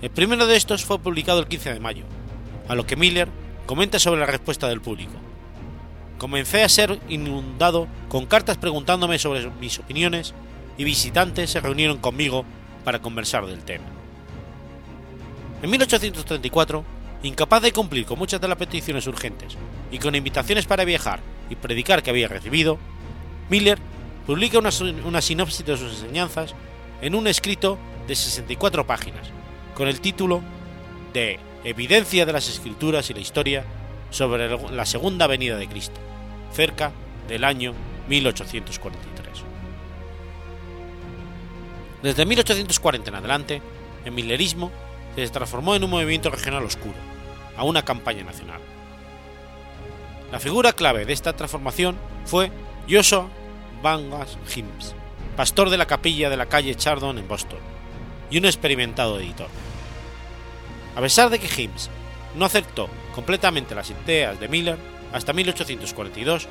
El 0.00 0.10
primero 0.10 0.46
de 0.46 0.56
estos 0.56 0.84
fue 0.84 1.00
publicado 1.00 1.40
el 1.40 1.48
15 1.48 1.74
de 1.74 1.80
mayo, 1.80 2.04
a 2.68 2.74
lo 2.76 2.86
que 2.86 2.94
Miller 2.94 3.28
comenta 3.66 3.98
sobre 3.98 4.20
la 4.20 4.26
respuesta 4.26 4.68
del 4.68 4.80
público. 4.80 5.12
Comencé 6.18 6.62
a 6.62 6.68
ser 6.68 7.00
inundado 7.08 7.88
con 8.08 8.26
cartas 8.26 8.58
preguntándome 8.58 9.18
sobre 9.18 9.50
mis 9.60 9.78
opiniones 9.78 10.34
y 10.76 10.84
visitantes 10.84 11.50
se 11.50 11.60
reunieron 11.60 11.98
conmigo 11.98 12.44
para 12.84 13.00
conversar 13.00 13.46
del 13.46 13.64
tema. 13.64 13.84
En 15.62 15.70
1834, 15.70 16.84
incapaz 17.24 17.62
de 17.62 17.72
cumplir 17.72 18.06
con 18.06 18.18
muchas 18.18 18.40
de 18.40 18.46
las 18.46 18.56
peticiones 18.56 19.06
urgentes 19.08 19.56
y 19.90 19.98
con 19.98 20.14
invitaciones 20.14 20.66
para 20.66 20.84
viajar 20.84 21.20
y 21.50 21.56
predicar 21.56 22.04
que 22.04 22.10
había 22.10 22.28
recibido, 22.28 22.78
Miller 23.50 23.78
publica 24.26 24.58
una, 24.58 24.70
sinopsis 25.20 25.66
de 25.66 25.76
sus 25.76 25.90
enseñanzas 26.02 26.54
en 27.00 27.16
un 27.16 27.26
escrito 27.26 27.78
de 28.06 28.14
64 28.14 28.86
páginas, 28.86 29.32
con 29.78 29.86
el 29.86 30.00
título 30.00 30.42
de 31.14 31.38
Evidencia 31.62 32.26
de 32.26 32.32
las 32.32 32.48
Escrituras 32.48 33.08
y 33.10 33.14
la 33.14 33.20
Historia 33.20 33.64
sobre 34.10 34.48
la 34.72 34.84
Segunda 34.84 35.28
Venida 35.28 35.56
de 35.56 35.68
Cristo, 35.68 36.00
cerca 36.52 36.90
del 37.28 37.44
año 37.44 37.74
1843. 38.08 39.44
Desde 42.02 42.26
1840 42.26 43.08
en 43.08 43.14
adelante, 43.14 43.62
el 44.04 44.10
millerismo 44.10 44.72
se 45.14 45.28
transformó 45.28 45.76
en 45.76 45.84
un 45.84 45.90
movimiento 45.90 46.28
regional 46.28 46.64
oscuro, 46.64 46.96
a 47.56 47.62
una 47.62 47.84
campaña 47.84 48.24
nacional. 48.24 48.60
La 50.32 50.40
figura 50.40 50.72
clave 50.72 51.06
de 51.06 51.12
esta 51.12 51.36
transformación 51.36 51.96
fue 52.24 52.50
Joshua 52.90 53.28
Vangas 53.80 54.38
Hims, 54.56 54.96
pastor 55.36 55.70
de 55.70 55.78
la 55.78 55.86
capilla 55.86 56.28
de 56.30 56.36
la 56.36 56.46
calle 56.46 56.74
Chardon 56.74 57.16
en 57.16 57.28
Boston, 57.28 57.60
y 58.28 58.38
un 58.38 58.44
experimentado 58.44 59.20
editor. 59.20 59.48
A 60.98 61.00
pesar 61.00 61.30
de 61.30 61.38
que 61.38 61.62
Hims 61.62 61.90
no 62.34 62.44
aceptó 62.44 62.88
completamente 63.14 63.76
las 63.76 63.88
ideas 63.88 64.40
de 64.40 64.48
Miller 64.48 64.76
hasta 65.12 65.32
1842, 65.32 66.48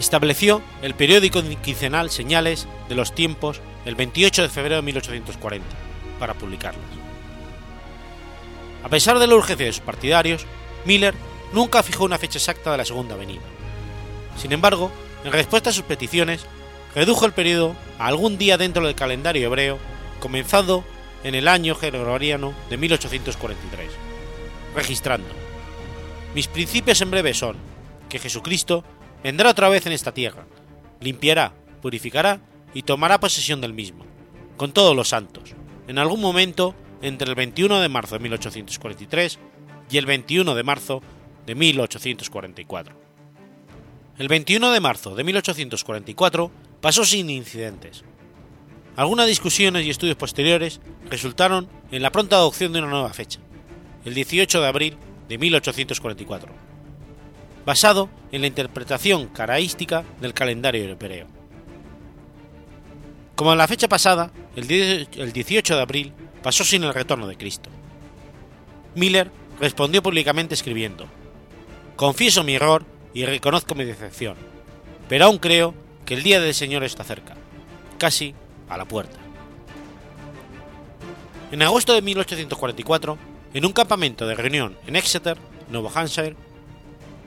estableció 0.00 0.62
el 0.82 0.94
periódico 0.94 1.40
quincenal 1.62 2.10
Señales 2.10 2.66
de 2.88 2.96
los 2.96 3.14
Tiempos 3.14 3.60
el 3.84 3.94
28 3.94 4.42
de 4.42 4.48
febrero 4.48 4.74
de 4.74 4.82
1840 4.82 5.64
para 6.18 6.34
publicarlas. 6.34 6.82
A 8.82 8.88
pesar 8.88 9.20
de 9.20 9.28
la 9.28 9.36
urgencia 9.36 9.66
de 9.66 9.72
sus 9.72 9.84
partidarios, 9.84 10.44
Miller 10.84 11.14
nunca 11.52 11.84
fijó 11.84 12.04
una 12.04 12.18
fecha 12.18 12.38
exacta 12.38 12.72
de 12.72 12.78
la 12.78 12.84
segunda 12.84 13.14
venida. 13.14 13.42
Sin 14.36 14.50
embargo, 14.50 14.90
en 15.22 15.30
respuesta 15.30 15.70
a 15.70 15.72
sus 15.72 15.84
peticiones, 15.84 16.46
redujo 16.96 17.26
el 17.26 17.32
periodo 17.32 17.76
a 18.00 18.08
algún 18.08 18.38
día 18.38 18.58
dentro 18.58 18.84
del 18.84 18.96
calendario 18.96 19.46
hebreo, 19.46 19.78
comenzado 20.18 20.82
en 21.24 21.34
el 21.34 21.48
año 21.48 21.74
gregoriano 21.74 22.54
de 22.70 22.76
1843, 22.76 23.90
registrando: 24.76 25.28
Mis 26.34 26.46
principios 26.46 27.00
en 27.00 27.10
breve 27.10 27.34
son 27.34 27.56
que 28.08 28.20
Jesucristo 28.20 28.84
vendrá 29.24 29.50
otra 29.50 29.68
vez 29.68 29.86
en 29.86 29.92
esta 29.92 30.14
tierra, 30.14 30.46
limpiará, 31.00 31.52
purificará 31.82 32.40
y 32.72 32.82
tomará 32.82 33.18
posesión 33.18 33.60
del 33.60 33.72
mismo, 33.72 34.04
con 34.56 34.72
todos 34.72 34.94
los 34.94 35.08
santos, 35.08 35.54
en 35.88 35.98
algún 35.98 36.20
momento 36.20 36.76
entre 37.02 37.28
el 37.28 37.34
21 37.34 37.80
de 37.80 37.88
marzo 37.88 38.16
de 38.16 38.22
1843 38.22 39.38
y 39.90 39.98
el 39.98 40.06
21 40.06 40.54
de 40.54 40.62
marzo 40.62 41.02
de 41.46 41.54
1844. 41.54 43.04
El 44.16 44.28
21 44.28 44.70
de 44.70 44.80
marzo 44.80 45.14
de 45.14 45.24
1844 45.24 46.50
pasó 46.80 47.04
sin 47.04 47.30
incidentes. 47.30 48.04
Algunas 48.96 49.26
discusiones 49.26 49.84
y 49.84 49.90
estudios 49.90 50.16
posteriores 50.16 50.80
resultaron 51.10 51.68
en 51.90 52.02
la 52.02 52.12
pronta 52.12 52.36
adopción 52.36 52.72
de 52.72 52.78
una 52.78 52.88
nueva 52.88 53.12
fecha, 53.12 53.40
el 54.04 54.14
18 54.14 54.60
de 54.60 54.68
abril 54.68 54.96
de 55.28 55.36
1844, 55.36 56.52
basado 57.66 58.08
en 58.30 58.42
la 58.42 58.46
interpretación 58.46 59.26
caraística 59.26 60.04
del 60.20 60.32
calendario 60.32 60.82
europeo. 60.84 61.26
Como 63.34 63.50
en 63.50 63.58
la 63.58 63.66
fecha 63.66 63.88
pasada, 63.88 64.30
el 64.54 64.68
18 64.68 65.74
de 65.74 65.82
abril 65.82 66.12
pasó 66.40 66.62
sin 66.62 66.84
el 66.84 66.94
retorno 66.94 67.26
de 67.26 67.36
Cristo. 67.36 67.70
Miller 68.94 69.32
respondió 69.60 70.04
públicamente 70.04 70.54
escribiendo, 70.54 71.08
Confieso 71.96 72.44
mi 72.44 72.54
error 72.54 72.84
y 73.12 73.24
reconozco 73.24 73.74
mi 73.74 73.84
decepción, 73.84 74.36
pero 75.08 75.24
aún 75.24 75.38
creo 75.38 75.74
que 76.06 76.14
el 76.14 76.22
día 76.22 76.40
del 76.40 76.54
Señor 76.54 76.84
está 76.84 77.02
cerca, 77.02 77.34
casi 77.98 78.36
la 78.76 78.84
puerta. 78.84 79.18
En 81.52 81.62
agosto 81.62 81.92
de 81.92 82.02
1844, 82.02 83.18
en 83.54 83.64
un 83.64 83.72
campamento 83.72 84.26
de 84.26 84.34
reunión 84.34 84.76
en 84.86 84.96
Exeter, 84.96 85.38
Nuevo 85.68 85.90
Hampshire, 85.94 86.36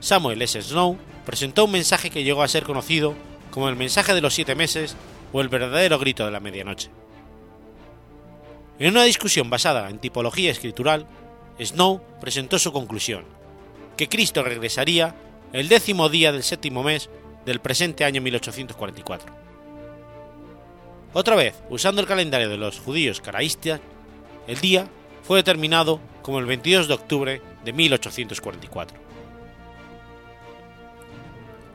Samuel 0.00 0.42
S. 0.42 0.60
Snow 0.62 0.98
presentó 1.24 1.64
un 1.64 1.72
mensaje 1.72 2.10
que 2.10 2.24
llegó 2.24 2.42
a 2.42 2.48
ser 2.48 2.64
conocido 2.64 3.14
como 3.50 3.68
el 3.68 3.76
mensaje 3.76 4.14
de 4.14 4.20
los 4.20 4.34
siete 4.34 4.54
meses 4.54 4.96
o 5.32 5.40
el 5.40 5.48
verdadero 5.48 5.98
grito 5.98 6.24
de 6.24 6.30
la 6.30 6.40
medianoche. 6.40 6.90
En 8.78 8.92
una 8.92 9.04
discusión 9.04 9.50
basada 9.50 9.90
en 9.90 9.98
tipología 9.98 10.50
escritural, 10.50 11.06
Snow 11.60 12.00
presentó 12.20 12.58
su 12.58 12.72
conclusión, 12.72 13.24
que 13.96 14.08
Cristo 14.08 14.42
regresaría 14.42 15.16
el 15.52 15.68
décimo 15.68 16.08
día 16.08 16.30
del 16.30 16.44
séptimo 16.44 16.82
mes 16.82 17.10
del 17.44 17.60
presente 17.60 18.04
año 18.04 18.20
1844. 18.20 19.47
Otra 21.18 21.34
vez, 21.34 21.60
usando 21.68 22.00
el 22.00 22.06
calendario 22.06 22.48
de 22.48 22.56
los 22.56 22.78
judíos 22.78 23.20
caraístas, 23.20 23.80
el 24.46 24.60
día 24.60 24.86
fue 25.24 25.38
determinado 25.38 25.98
como 26.22 26.38
el 26.38 26.46
22 26.46 26.86
de 26.86 26.94
octubre 26.94 27.42
de 27.64 27.72
1844. 27.72 28.96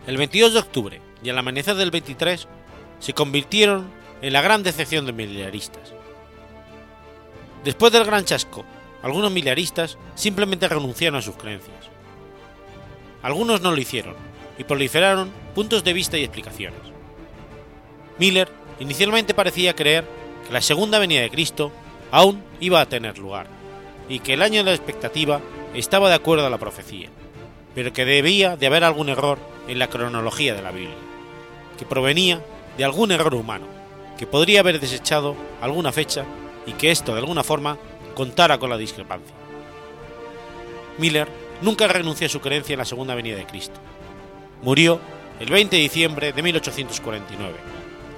El 0.07 0.15
22 0.15 0.53
de 0.53 0.59
octubre 0.59 1.01
y 1.21 1.29
al 1.29 1.37
amanecer 1.37 1.75
del 1.75 1.91
23 1.91 2.47
se 3.01 3.13
convirtieron 3.13 3.91
en 4.21 4.31
la 4.31 4.41
gran 4.41 4.63
decepción 4.63 5.05
de 5.05 5.11
miliaristas. 5.11 5.91
Después 7.65 7.91
del 7.91 8.05
gran 8.05 8.23
chasco, 8.23 8.63
algunos 9.01 9.29
miliaristas 9.29 9.97
simplemente 10.15 10.69
renunciaron 10.69 11.19
a 11.19 11.21
sus 11.21 11.35
creencias. 11.35 11.89
Algunos 13.21 13.59
no 13.59 13.71
lo 13.71 13.81
hicieron 13.81 14.15
y 14.57 14.63
proliferaron 14.63 15.33
puntos 15.53 15.83
de 15.83 15.91
vista 15.91 16.17
y 16.17 16.23
explicaciones. 16.23 16.79
Miller 18.17 18.62
inicialmente 18.79 19.33
parecía 19.33 19.75
creer 19.75 20.05
que 20.45 20.53
la 20.53 20.61
segunda 20.61 20.99
venida 20.99 21.21
de 21.21 21.29
Cristo 21.29 21.71
aún 22.11 22.43
iba 22.59 22.81
a 22.81 22.87
tener 22.87 23.17
lugar 23.17 23.47
y 24.09 24.19
que 24.19 24.33
el 24.33 24.41
año 24.41 24.63
de 24.63 24.71
la 24.71 24.75
expectativa 24.75 25.41
estaba 25.73 26.09
de 26.09 26.15
acuerdo 26.15 26.45
a 26.45 26.49
la 26.49 26.57
profecía, 26.57 27.09
pero 27.73 27.93
que 27.93 28.05
debía 28.05 28.55
de 28.55 28.67
haber 28.67 28.83
algún 28.83 29.09
error 29.09 29.39
en 29.67 29.79
la 29.79 29.87
cronología 29.87 30.53
de 30.53 30.61
la 30.61 30.71
Biblia, 30.71 30.95
que 31.77 31.85
provenía 31.85 32.41
de 32.77 32.83
algún 32.83 33.11
error 33.11 33.33
humano, 33.33 33.65
que 34.17 34.27
podría 34.27 34.59
haber 34.59 34.79
desechado 34.79 35.35
alguna 35.61 35.91
fecha 35.91 36.25
y 36.65 36.73
que 36.73 36.91
esto 36.91 37.13
de 37.13 37.19
alguna 37.19 37.43
forma 37.43 37.77
contara 38.13 38.59
con 38.59 38.69
la 38.69 38.77
discrepancia. 38.77 39.35
Miller 40.97 41.27
nunca 41.61 41.87
renunció 41.87 42.27
a 42.27 42.29
su 42.29 42.39
creencia 42.39 42.73
en 42.73 42.79
la 42.79 42.85
segunda 42.85 43.15
venida 43.15 43.37
de 43.37 43.45
Cristo. 43.45 43.79
Murió 44.61 44.99
el 45.39 45.49
20 45.49 45.75
de 45.75 45.81
diciembre 45.81 46.33
de 46.33 46.43
1849, 46.43 47.53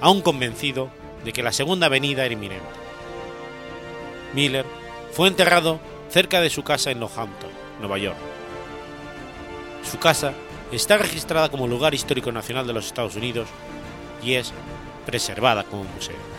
aún 0.00 0.20
convencido 0.20 0.90
de 1.24 1.32
que 1.32 1.42
la 1.42 1.52
segunda 1.52 1.88
venida 1.88 2.24
era 2.24 2.34
inminente. 2.34 2.66
Miller 4.34 4.64
fue 5.12 5.28
enterrado 5.28 5.80
cerca 6.10 6.40
de 6.40 6.50
su 6.50 6.62
casa 6.62 6.90
en 6.90 7.00
Northampton, 7.00 7.50
Nueva 7.80 7.98
York. 7.98 8.16
Su 9.90 9.98
casa 9.98 10.32
está 10.72 10.98
registrada 10.98 11.48
como 11.48 11.66
lugar 11.66 11.94
histórico 11.94 12.32
nacional 12.32 12.66
de 12.66 12.72
los 12.72 12.86
Estados 12.86 13.16
Unidos 13.16 13.48
y 14.22 14.34
es 14.34 14.52
preservada 15.04 15.64
como 15.64 15.84
museo. 15.84 16.35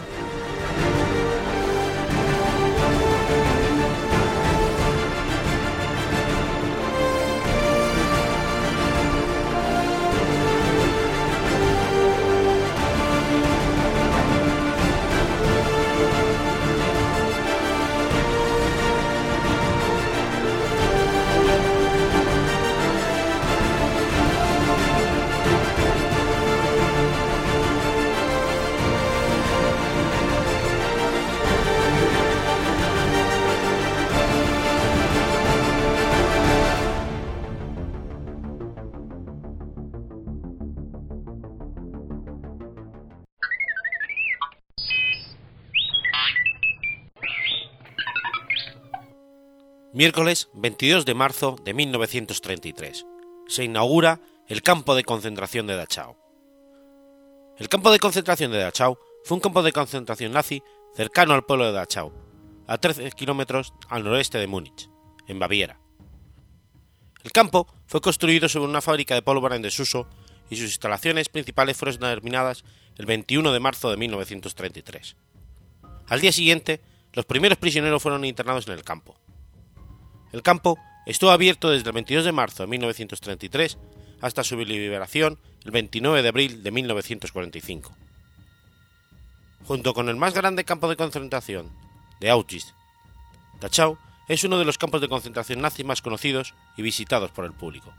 22 49.97 51.05
de 51.05 51.13
marzo 51.15 51.55
de 51.63 51.73
1933. 51.73 53.07
Se 53.47 53.63
inaugura 53.63 54.19
el 54.47 54.61
campo 54.61 54.93
de 54.93 55.03
concentración 55.03 55.65
de 55.65 55.75
Dachau. 55.75 56.15
El 57.57 57.67
campo 57.67 57.89
de 57.89 57.97
concentración 57.97 58.51
de 58.51 58.59
Dachau 58.59 58.99
fue 59.23 59.35
un 59.37 59.41
campo 59.41 59.63
de 59.63 59.71
concentración 59.71 60.33
nazi 60.33 60.61
cercano 60.95 61.33
al 61.33 61.45
pueblo 61.45 61.65
de 61.65 61.71
Dachau, 61.71 62.13
a 62.67 62.77
13 62.77 63.09
kilómetros 63.13 63.73
al 63.89 64.03
noreste 64.03 64.37
de 64.37 64.45
Múnich, 64.45 64.87
en 65.27 65.39
Baviera. 65.39 65.79
El 67.23 67.31
campo 67.31 67.65
fue 67.87 67.99
construido 67.99 68.47
sobre 68.47 68.69
una 68.69 68.81
fábrica 68.81 69.15
de 69.15 69.23
pólvora 69.23 69.55
en 69.55 69.63
desuso 69.63 70.07
y 70.51 70.57
sus 70.57 70.65
instalaciones 70.65 71.27
principales 71.27 71.75
fueron 71.75 71.97
terminadas 71.97 72.65
el 72.97 73.07
21 73.07 73.51
de 73.51 73.59
marzo 73.59 73.89
de 73.89 73.97
1933. 73.97 75.15
Al 76.05 76.21
día 76.21 76.31
siguiente, 76.31 76.81
los 77.13 77.25
primeros 77.25 77.57
prisioneros 77.57 78.03
fueron 78.03 78.25
internados 78.25 78.67
en 78.67 78.73
el 78.73 78.83
campo. 78.83 79.17
El 80.31 80.41
campo 80.41 80.77
estuvo 81.05 81.31
abierto 81.31 81.69
desde 81.69 81.89
el 81.89 81.93
22 81.93 82.25
de 82.25 82.31
marzo 82.31 82.63
de 82.63 82.67
1933 82.67 83.77
hasta 84.21 84.43
su 84.43 84.57
liberación 84.57 85.39
el 85.63 85.71
29 85.71 86.21
de 86.21 86.29
abril 86.29 86.63
de 86.63 86.71
1945. 86.71 87.95
Junto 89.65 89.93
con 89.93 90.09
el 90.09 90.15
más 90.15 90.33
grande 90.33 90.63
campo 90.63 90.89
de 90.89 90.95
concentración 90.95 91.71
de 92.19 92.29
Auschwitz, 92.29 92.73
Dachau 93.59 93.97
es 94.27 94.43
uno 94.43 94.59
de 94.59 94.65
los 94.65 94.77
campos 94.77 95.01
de 95.01 95.07
concentración 95.07 95.61
nazi 95.61 95.83
más 95.83 96.01
conocidos 96.01 96.53
y 96.75 96.81
visitados 96.81 97.31
por 97.31 97.45
el 97.45 97.53
público. 97.53 97.93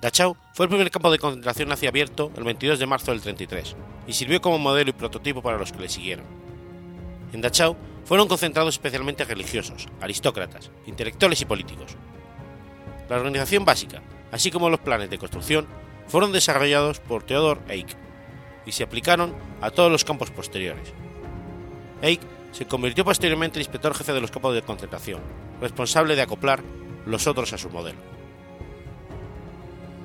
Dachau 0.00 0.36
fue 0.54 0.66
el 0.66 0.70
primer 0.70 0.90
campo 0.90 1.12
de 1.12 1.18
concentración 1.18 1.68
nazi 1.68 1.86
abierto 1.86 2.32
el 2.36 2.44
22 2.44 2.78
de 2.78 2.86
marzo 2.86 3.12
del 3.12 3.20
33 3.20 3.76
y 4.08 4.12
sirvió 4.12 4.40
como 4.40 4.58
modelo 4.58 4.90
y 4.90 4.94
prototipo 4.94 5.42
para 5.42 5.58
los 5.58 5.72
que 5.72 5.78
le 5.78 5.88
siguieron. 5.88 6.26
En 7.32 7.40
Dachau 7.40 7.76
fueron 8.04 8.28
concentrados 8.28 8.74
especialmente 8.74 9.24
religiosos, 9.24 9.88
aristócratas, 10.00 10.70
intelectuales 10.86 11.40
y 11.40 11.44
políticos. 11.44 11.96
La 13.08 13.16
organización 13.16 13.64
básica, 13.64 14.02
así 14.30 14.50
como 14.50 14.70
los 14.70 14.80
planes 14.80 15.10
de 15.10 15.18
construcción, 15.18 15.66
fueron 16.06 16.32
desarrollados 16.32 17.00
por 17.00 17.22
Theodor 17.22 17.60
Eick 17.68 17.96
y 18.66 18.72
se 18.72 18.82
aplicaron 18.82 19.34
a 19.60 19.70
todos 19.70 19.90
los 19.90 20.04
campos 20.04 20.30
posteriores. 20.30 20.92
Eick 22.02 22.20
se 22.52 22.66
convirtió 22.66 23.04
posteriormente 23.04 23.58
en 23.58 23.62
inspector 23.62 23.94
jefe 23.94 24.12
de 24.12 24.20
los 24.20 24.30
campos 24.30 24.54
de 24.54 24.62
concentración, 24.62 25.20
responsable 25.60 26.16
de 26.16 26.22
acoplar 26.22 26.62
los 27.06 27.26
otros 27.26 27.52
a 27.52 27.58
su 27.58 27.70
modelo. 27.70 27.98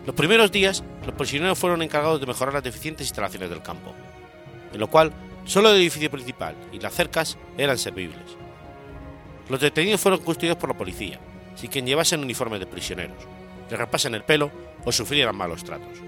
Los 0.06 0.16
primeros 0.16 0.52
días, 0.52 0.84
los 1.06 1.16
prisioneros 1.16 1.60
fueron 1.60 1.82
encargados 1.82 2.22
de 2.22 2.28
mejorar 2.28 2.54
las 2.54 2.63
deficientes 2.63 3.08
instalaciones 3.08 3.50
del 3.50 3.62
campo, 3.62 3.94
en 4.72 4.80
lo 4.80 4.88
cual 4.88 5.12
Solo 5.47 5.69
el 5.69 5.77
edificio 5.77 6.12
principal 6.12 6.55
y 6.73 6.79
las 6.79 6.93
cercas 6.93 7.38
eran 7.57 7.77
servibles. 7.77 8.36
Los 9.47 9.62
detenidos 9.62 10.01
fueron 10.01 10.19
custodiados 10.19 10.60
por 10.60 10.69
la 10.69 10.77
policía, 10.77 11.19
sin 11.55 11.71
quien 11.71 11.86
llevasen 11.86 12.21
uniformes 12.21 12.60
de 12.60 12.65
prisioneros, 12.65 13.17
le 13.69 13.77
rapasen 13.77 14.13
el 14.13 14.25
pelo 14.25 14.51
o 14.83 14.91
sufrieran 14.91 15.38
malos 15.38 15.63
tratos. 15.63 15.99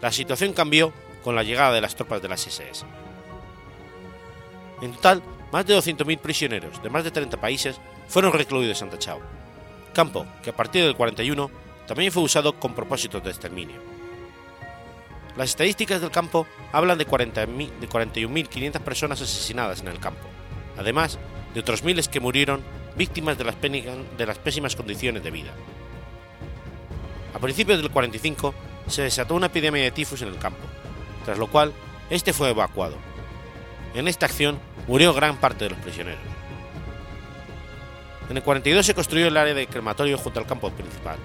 La 0.00 0.10
situación 0.10 0.54
cambió 0.54 0.90
con 1.22 1.36
la 1.36 1.42
llegada 1.42 1.74
de 1.74 1.82
las 1.82 1.94
tropas 1.94 2.22
de 2.22 2.28
las 2.28 2.46
SS. 2.46 2.86
En 4.80 4.92
total, 4.92 5.22
más 5.52 5.66
de 5.66 5.76
200.000 5.76 6.18
prisioneros 6.18 6.82
de 6.82 6.88
más 6.88 7.04
de 7.04 7.10
30 7.10 7.38
países 7.38 7.78
fueron 8.08 8.32
recluidos 8.32 8.80
en 8.80 8.88
Dachau, 8.88 9.20
campo 9.92 10.24
que 10.42 10.50
a 10.50 10.56
partir 10.56 10.82
del 10.82 10.96
41 10.96 11.50
también 11.86 12.10
fue 12.10 12.22
usado 12.22 12.58
con 12.58 12.74
propósitos 12.74 13.22
de 13.22 13.30
exterminio. 13.30 13.97
Las 15.38 15.50
estadísticas 15.50 16.00
del 16.00 16.10
campo 16.10 16.48
hablan 16.72 16.98
de 16.98 17.06
41.500 17.06 18.80
personas 18.80 19.20
asesinadas 19.20 19.80
en 19.82 19.86
el 19.86 20.00
campo, 20.00 20.26
además 20.76 21.16
de 21.54 21.60
otros 21.60 21.84
miles 21.84 22.08
que 22.08 22.18
murieron 22.18 22.60
víctimas 22.96 23.38
de 23.38 23.44
las, 23.44 23.54
de 23.60 24.26
las 24.26 24.38
pésimas 24.38 24.74
condiciones 24.74 25.22
de 25.22 25.30
vida. 25.30 25.52
A 27.32 27.38
principios 27.38 27.80
del 27.80 27.92
45 27.92 28.52
se 28.88 29.02
desató 29.02 29.36
una 29.36 29.46
epidemia 29.46 29.84
de 29.84 29.92
tifus 29.92 30.22
en 30.22 30.28
el 30.28 30.38
campo, 30.38 30.66
tras 31.24 31.38
lo 31.38 31.46
cual 31.46 31.72
este 32.10 32.32
fue 32.32 32.50
evacuado. 32.50 32.96
En 33.94 34.08
esta 34.08 34.26
acción 34.26 34.58
murió 34.88 35.14
gran 35.14 35.36
parte 35.36 35.66
de 35.66 35.70
los 35.70 35.78
prisioneros. 35.78 36.18
En 38.28 38.36
el 38.36 38.42
42 38.42 38.84
se 38.84 38.94
construyó 38.94 39.28
el 39.28 39.36
área 39.36 39.54
de 39.54 39.68
crematorio 39.68 40.18
junto 40.18 40.40
al 40.40 40.46
campo 40.46 40.68
principal. 40.72 41.16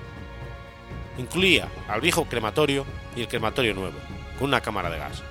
Incluía 1.18 1.68
al 1.88 2.02
viejo 2.02 2.26
crematorio 2.26 2.86
y 3.16 3.22
el 3.22 3.28
crematorio 3.28 3.74
nuevo, 3.74 3.98
con 4.38 4.48
una 4.48 4.62
cámara 4.62 4.90
de 4.90 4.98
gas. 4.98 5.24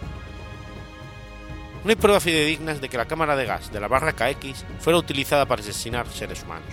No 1.84 1.90
hay 1.90 1.96
pruebas 1.96 2.22
fidedignas 2.22 2.80
de 2.80 2.88
que 2.88 2.96
la 2.96 3.06
cámara 3.06 3.34
de 3.34 3.44
gas 3.44 3.72
de 3.72 3.80
la 3.80 3.88
barraca 3.88 4.30
X 4.30 4.64
fuera 4.78 4.98
utilizada 4.98 5.46
para 5.46 5.62
asesinar 5.62 6.06
seres 6.06 6.44
humanos. 6.44 6.70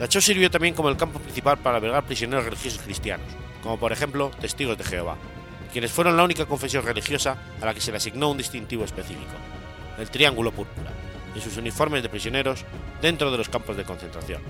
Dachau 0.00 0.20
sirvió 0.20 0.50
también 0.50 0.74
como 0.74 0.88
el 0.88 0.96
campo 0.96 1.20
principal 1.20 1.58
para 1.58 1.76
albergar 1.76 2.04
prisioneros 2.04 2.44
religiosos 2.44 2.82
cristianos, 2.82 3.26
como 3.62 3.78
por 3.78 3.92
ejemplo 3.92 4.30
testigos 4.40 4.76
de 4.76 4.82
Jehová, 4.82 5.16
quienes 5.72 5.92
fueron 5.92 6.16
la 6.16 6.24
única 6.24 6.46
confesión 6.46 6.84
religiosa 6.84 7.36
a 7.60 7.66
la 7.66 7.74
que 7.74 7.80
se 7.80 7.92
le 7.92 7.98
asignó 7.98 8.30
un 8.30 8.38
distintivo 8.38 8.84
específico, 8.84 9.30
el 9.98 10.10
Triángulo 10.10 10.50
Púrpura, 10.50 10.90
en 11.34 11.40
sus 11.40 11.56
uniformes 11.58 12.02
de 12.02 12.08
prisioneros 12.08 12.64
dentro 13.00 13.30
de 13.30 13.38
los 13.38 13.48
campos 13.48 13.76
de 13.76 13.84
concentración, 13.84 14.42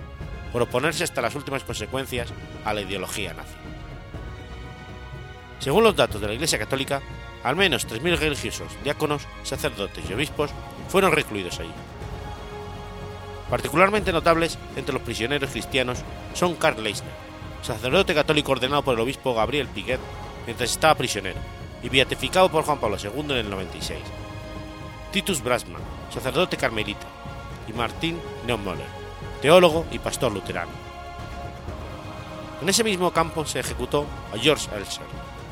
por 0.52 0.62
oponerse 0.62 1.04
hasta 1.04 1.22
las 1.22 1.34
últimas 1.34 1.64
consecuencias 1.64 2.32
a 2.64 2.74
la 2.74 2.80
ideología 2.80 3.34
nazi. 3.34 3.54
Según 5.58 5.84
los 5.84 5.96
datos 5.96 6.20
de 6.20 6.26
la 6.26 6.34
Iglesia 6.34 6.58
Católica, 6.58 7.02
al 7.44 7.56
menos 7.56 7.86
3.000 7.88 8.18
religiosos, 8.18 8.68
diáconos, 8.82 9.26
sacerdotes 9.42 10.04
y 10.08 10.14
obispos 10.14 10.50
fueron 10.88 11.12
recluidos 11.12 11.60
allí. 11.60 11.72
Particularmente 13.48 14.12
notables 14.12 14.58
entre 14.76 14.94
los 14.94 15.02
prisioneros 15.02 15.50
cristianos 15.50 15.98
son 16.34 16.54
Karl 16.54 16.82
Leisner, 16.82 17.12
sacerdote 17.62 18.14
católico 18.14 18.52
ordenado 18.52 18.82
por 18.82 18.94
el 18.94 19.00
obispo 19.00 19.34
Gabriel 19.34 19.68
Piguet 19.68 20.00
mientras 20.46 20.70
estaba 20.70 20.94
prisionero 20.94 21.38
y 21.82 21.88
beatificado 21.88 22.50
por 22.50 22.64
Juan 22.64 22.78
Pablo 22.78 22.96
II 23.02 23.32
en 23.32 23.38
el 23.38 23.50
96, 23.50 23.98
Titus 25.12 25.42
Brasman, 25.42 25.82
sacerdote 26.12 26.56
carmelita, 26.56 27.06
y 27.68 27.72
Martín 27.72 28.20
Neumoller, 28.46 28.99
teólogo 29.40 29.86
y 29.90 29.98
pastor 29.98 30.32
luterano. 30.32 30.72
En 32.62 32.68
ese 32.68 32.84
mismo 32.84 33.10
campo 33.12 33.46
se 33.46 33.60
ejecutó 33.60 34.06
a 34.34 34.38
George 34.38 34.68
Elser, 34.76 35.06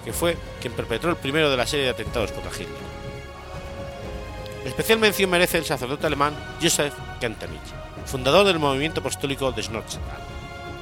que 0.04 0.12
fue 0.12 0.36
quien 0.60 0.74
perpetró 0.74 1.10
el 1.10 1.16
primero 1.16 1.50
de 1.50 1.56
la 1.56 1.66
serie 1.66 1.86
de 1.86 1.92
atentados 1.92 2.32
contra 2.32 2.52
Hitler. 2.52 2.68
Especial 4.64 4.98
mención 4.98 5.30
merece 5.30 5.58
el 5.58 5.64
sacerdote 5.64 6.06
alemán 6.06 6.34
Joseph 6.60 6.92
Kentenich, 7.20 7.60
fundador 8.04 8.46
del 8.46 8.58
movimiento 8.58 9.00
apostólico 9.00 9.52
de 9.52 9.62
Schnotzental, 9.62 10.20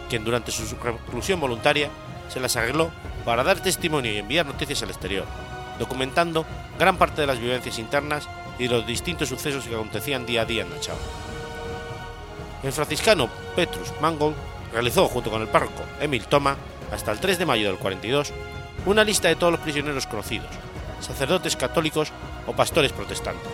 quien 0.08 0.24
durante 0.24 0.50
su 0.50 0.64
reclusión 0.76 1.38
voluntaria 1.38 1.90
se 2.28 2.40
las 2.40 2.56
arregló 2.56 2.90
para 3.24 3.44
dar 3.44 3.60
testimonio 3.60 4.12
y 4.12 4.18
enviar 4.18 4.46
noticias 4.46 4.82
al 4.82 4.90
exterior, 4.90 5.26
documentando 5.78 6.44
gran 6.78 6.96
parte 6.96 7.20
de 7.20 7.26
las 7.28 7.38
vivencias 7.38 7.78
internas 7.78 8.28
y 8.58 8.66
los 8.68 8.86
distintos 8.86 9.28
sucesos 9.28 9.64
que 9.64 9.74
acontecían 9.74 10.26
día 10.26 10.42
a 10.42 10.44
día 10.46 10.62
en 10.62 10.70
Dachau. 10.70 10.96
El 12.62 12.72
franciscano 12.72 13.28
Petrus 13.54 13.92
Mangold 14.00 14.36
realizó 14.72 15.08
junto 15.08 15.30
con 15.30 15.42
el 15.42 15.48
párroco 15.48 15.82
Emil 16.00 16.26
Toma, 16.26 16.56
hasta 16.90 17.12
el 17.12 17.20
3 17.20 17.38
de 17.38 17.46
mayo 17.46 17.68
del 17.68 17.78
42, 17.78 18.32
una 18.86 19.04
lista 19.04 19.28
de 19.28 19.36
todos 19.36 19.52
los 19.52 19.60
prisioneros 19.60 20.06
conocidos, 20.06 20.50
sacerdotes 21.00 21.56
católicos 21.56 22.12
o 22.46 22.52
pastores 22.52 22.92
protestantes. 22.92 23.50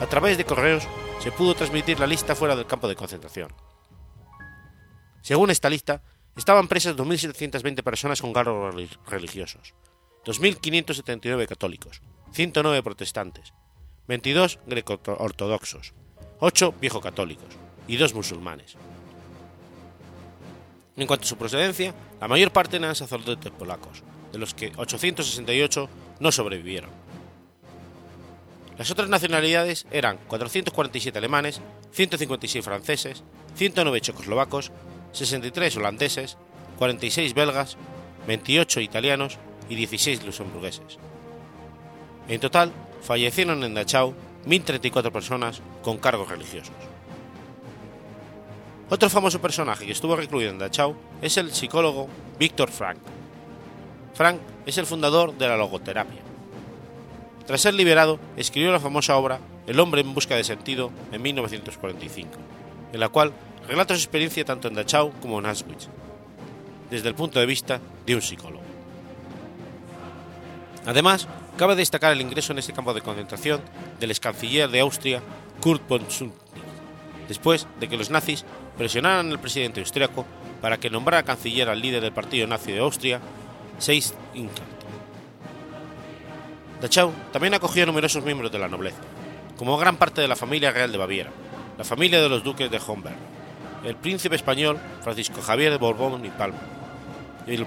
A 0.00 0.06
través 0.06 0.36
de 0.36 0.44
correos 0.44 0.84
se 1.20 1.32
pudo 1.32 1.54
transmitir 1.54 2.00
la 2.00 2.06
lista 2.06 2.34
fuera 2.34 2.56
del 2.56 2.66
campo 2.66 2.88
de 2.88 2.96
concentración. 2.96 3.52
Según 5.22 5.50
esta 5.50 5.70
lista, 5.70 6.02
estaban 6.36 6.68
presas 6.68 6.96
2.720 6.96 7.82
personas 7.82 8.20
con 8.20 8.32
cargos 8.32 8.74
religiosos, 9.06 9.74
2.579 10.24 11.46
católicos, 11.46 12.02
109 12.32 12.82
protestantes, 12.82 13.52
22 14.08 14.58
greco-ortodoxos, 14.66 15.94
8 16.40 16.74
viejo-católicos 16.80 17.63
y 17.86 17.96
2 17.96 18.14
musulmanes. 18.14 18.76
En 20.96 21.06
cuanto 21.06 21.24
a 21.24 21.28
su 21.28 21.36
procedencia, 21.36 21.94
la 22.20 22.28
mayor 22.28 22.52
parte 22.52 22.76
eran 22.76 22.94
sacerdotes 22.94 23.50
polacos, 23.52 24.02
de 24.32 24.38
los 24.38 24.54
que 24.54 24.72
868 24.76 25.88
no 26.20 26.32
sobrevivieron. 26.32 26.90
Las 28.78 28.90
otras 28.90 29.08
nacionalidades 29.08 29.86
eran 29.90 30.18
447 30.26 31.18
alemanes, 31.18 31.60
156 31.92 32.64
franceses, 32.64 33.22
109 33.56 34.00
checoslovacos, 34.00 34.72
63 35.12 35.76
holandeses, 35.76 36.36
46 36.78 37.34
belgas, 37.34 37.76
28 38.26 38.80
italianos 38.80 39.38
y 39.68 39.76
16 39.76 40.24
luxemburgueses. 40.24 40.98
En 42.28 42.40
total, 42.40 42.72
fallecieron 43.02 43.62
en 43.62 43.74
Dachau 43.74 44.14
1.034 44.46 45.12
personas 45.12 45.60
con 45.82 45.98
cargos 45.98 46.28
religiosos. 46.28 46.74
Otro 48.90 49.08
famoso 49.08 49.40
personaje 49.40 49.86
que 49.86 49.92
estuvo 49.92 50.14
recluido 50.14 50.50
en 50.50 50.58
Dachau 50.58 50.94
es 51.22 51.38
el 51.38 51.52
psicólogo 51.52 52.06
Víctor 52.38 52.70
Frank. 52.70 52.98
Frank 54.12 54.40
es 54.66 54.76
el 54.76 54.84
fundador 54.84 55.36
de 55.36 55.48
la 55.48 55.56
logoterapia. 55.56 56.20
Tras 57.46 57.62
ser 57.62 57.74
liberado, 57.74 58.18
escribió 58.36 58.72
la 58.72 58.80
famosa 58.80 59.16
obra 59.16 59.40
El 59.66 59.80
hombre 59.80 60.02
en 60.02 60.12
busca 60.12 60.36
de 60.36 60.44
sentido 60.44 60.90
en 61.12 61.22
1945, 61.22 62.30
en 62.92 63.00
la 63.00 63.08
cual 63.08 63.32
relata 63.66 63.94
su 63.94 64.00
experiencia 64.00 64.44
tanto 64.44 64.68
en 64.68 64.74
Dachau 64.74 65.12
como 65.22 65.38
en 65.38 65.46
Auschwitz, 65.46 65.88
desde 66.90 67.08
el 67.08 67.14
punto 67.14 67.40
de 67.40 67.46
vista 67.46 67.80
de 68.04 68.14
un 68.14 68.22
psicólogo. 68.22 68.62
Además, 70.84 71.26
cabe 71.56 71.74
destacar 71.74 72.12
el 72.12 72.20
ingreso 72.20 72.52
en 72.52 72.58
este 72.58 72.74
campo 72.74 72.92
de 72.92 73.00
concentración 73.00 73.62
del 73.98 74.10
ex 74.10 74.20
canciller 74.20 74.68
de 74.68 74.80
Austria, 74.80 75.22
Kurt 75.60 75.88
von 75.88 76.06
Schundtich, 76.10 76.43
después 77.28 77.66
de 77.80 77.88
que 77.88 77.96
los 77.96 78.10
nazis 78.10 78.44
presionaran 78.76 79.30
al 79.30 79.40
presidente 79.40 79.80
austriaco 79.80 80.26
para 80.60 80.78
que 80.78 80.90
nombrara 80.90 81.22
canciller 81.22 81.68
al 81.68 81.80
líder 81.80 82.02
del 82.02 82.12
partido 82.12 82.46
nazi 82.46 82.72
de 82.72 82.80
Austria, 82.80 83.20
Seyss 83.78 84.14
Inquart. 84.34 84.74
Dachau 86.80 87.12
también 87.32 87.54
acogió 87.54 87.84
a 87.84 87.86
numerosos 87.86 88.24
miembros 88.24 88.52
de 88.52 88.58
la 88.58 88.68
nobleza, 88.68 88.98
como 89.56 89.76
gran 89.76 89.96
parte 89.96 90.20
de 90.20 90.28
la 90.28 90.36
familia 90.36 90.70
real 90.70 90.92
de 90.92 90.98
Baviera, 90.98 91.30
la 91.78 91.84
familia 91.84 92.20
de 92.20 92.28
los 92.28 92.42
duques 92.42 92.70
de 92.70 92.80
Homberg, 92.86 93.16
el 93.84 93.96
príncipe 93.96 94.36
español 94.36 94.78
Francisco 95.02 95.40
Javier 95.40 95.72
de 95.72 95.78
Borbón 95.78 96.24
y 96.24 96.30
Palma, 96.30 96.58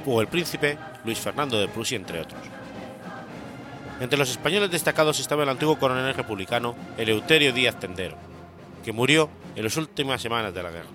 o 0.05 0.21
el 0.21 0.27
príncipe 0.27 0.77
Luis 1.03 1.19
Fernando 1.19 1.59
de 1.59 1.67
Prusia, 1.67 1.95
entre 1.95 2.21
otros. 2.21 2.41
Entre 3.99 4.17
los 4.17 4.29
españoles 4.29 4.69
destacados 4.69 5.19
estaba 5.19 5.43
el 5.43 5.49
antiguo 5.49 5.79
coronel 5.79 6.13
republicano 6.13 6.75
Eleuterio 6.97 7.53
Díaz 7.53 7.79
Tendero, 7.79 8.17
que 8.87 8.93
murió 8.93 9.29
en 9.53 9.65
las 9.65 9.75
últimas 9.75 10.21
semanas 10.21 10.53
de 10.53 10.63
la 10.63 10.71
guerra. 10.71 10.87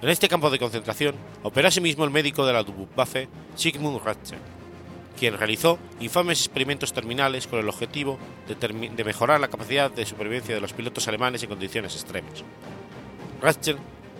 En 0.00 0.08
este 0.08 0.28
campo 0.28 0.50
de 0.50 0.60
concentración 0.60 1.16
operó 1.42 1.66
asimismo 1.66 2.04
el 2.04 2.12
médico 2.12 2.46
de 2.46 2.52
la 2.52 2.62
Luftwaffe 2.62 3.28
Sigmund 3.56 4.00
Ratzer, 4.04 4.38
quien 5.18 5.36
realizó 5.36 5.80
infames 5.98 6.38
experimentos 6.38 6.92
terminales 6.92 7.48
con 7.48 7.58
el 7.58 7.68
objetivo 7.68 8.20
de, 8.46 9.04
mejorar 9.04 9.40
la 9.40 9.48
capacidad 9.48 9.90
de 9.90 10.06
supervivencia 10.06 10.54
de 10.54 10.60
los 10.60 10.72
pilotos 10.72 11.08
alemanes 11.08 11.42
en 11.42 11.48
condiciones 11.48 11.96
extremas. 11.96 12.44
Ratzer 13.42 13.76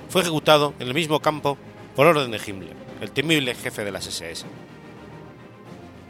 fue 0.08 0.22
ejecutado 0.22 0.74
en 0.80 0.88
el 0.88 0.94
mismo 0.94 1.20
campo 1.20 1.56
por 1.94 2.08
orden 2.08 2.32
de 2.32 2.40
Himmler, 2.44 2.74
el 3.00 3.12
temible 3.12 3.54
jefe 3.54 3.84
de 3.84 3.92
las 3.92 4.08
SS. 4.08 4.44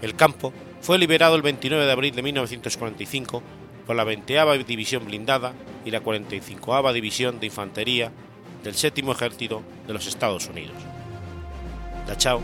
El 0.00 0.16
campo 0.16 0.54
fue 0.80 0.96
liberado 0.96 1.36
el 1.36 1.42
29 1.42 1.84
de 1.84 1.92
abril 1.92 2.14
de 2.14 2.22
1945 2.22 3.42
por 3.86 3.96
la 3.96 4.04
20 4.04 4.64
División 4.66 5.04
Blindada 5.04 5.52
y 5.84 5.90
la 5.90 6.00
45 6.00 6.92
División 6.92 7.40
de 7.40 7.46
Infantería 7.46 8.10
del 8.62 8.74
Séptimo 8.74 9.12
Ejército 9.12 9.62
de 9.86 9.92
los 9.92 10.06
Estados 10.06 10.46
Unidos. 10.48 10.76
Dachau 12.06 12.40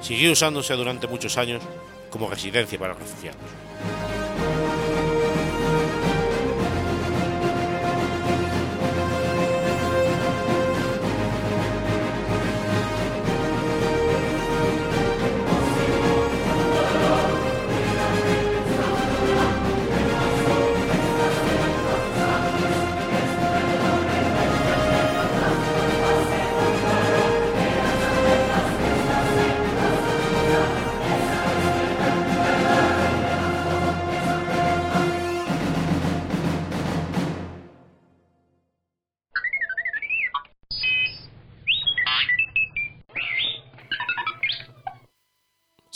siguió 0.00 0.32
usándose 0.32 0.74
durante 0.74 1.06
muchos 1.06 1.36
años 1.38 1.62
como 2.10 2.28
residencia 2.28 2.78
para 2.78 2.94
refugiados. 2.94 4.15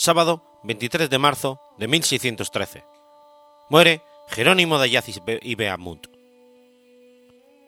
Sábado 0.00 0.42
23 0.62 1.10
de 1.10 1.18
marzo 1.18 1.60
de 1.76 1.86
1613. 1.86 2.84
Muere 3.68 4.00
Jerónimo 4.28 4.78
de 4.78 4.84
Ayaz 4.84 5.04
y 5.42 5.54
Beamunt. 5.56 6.06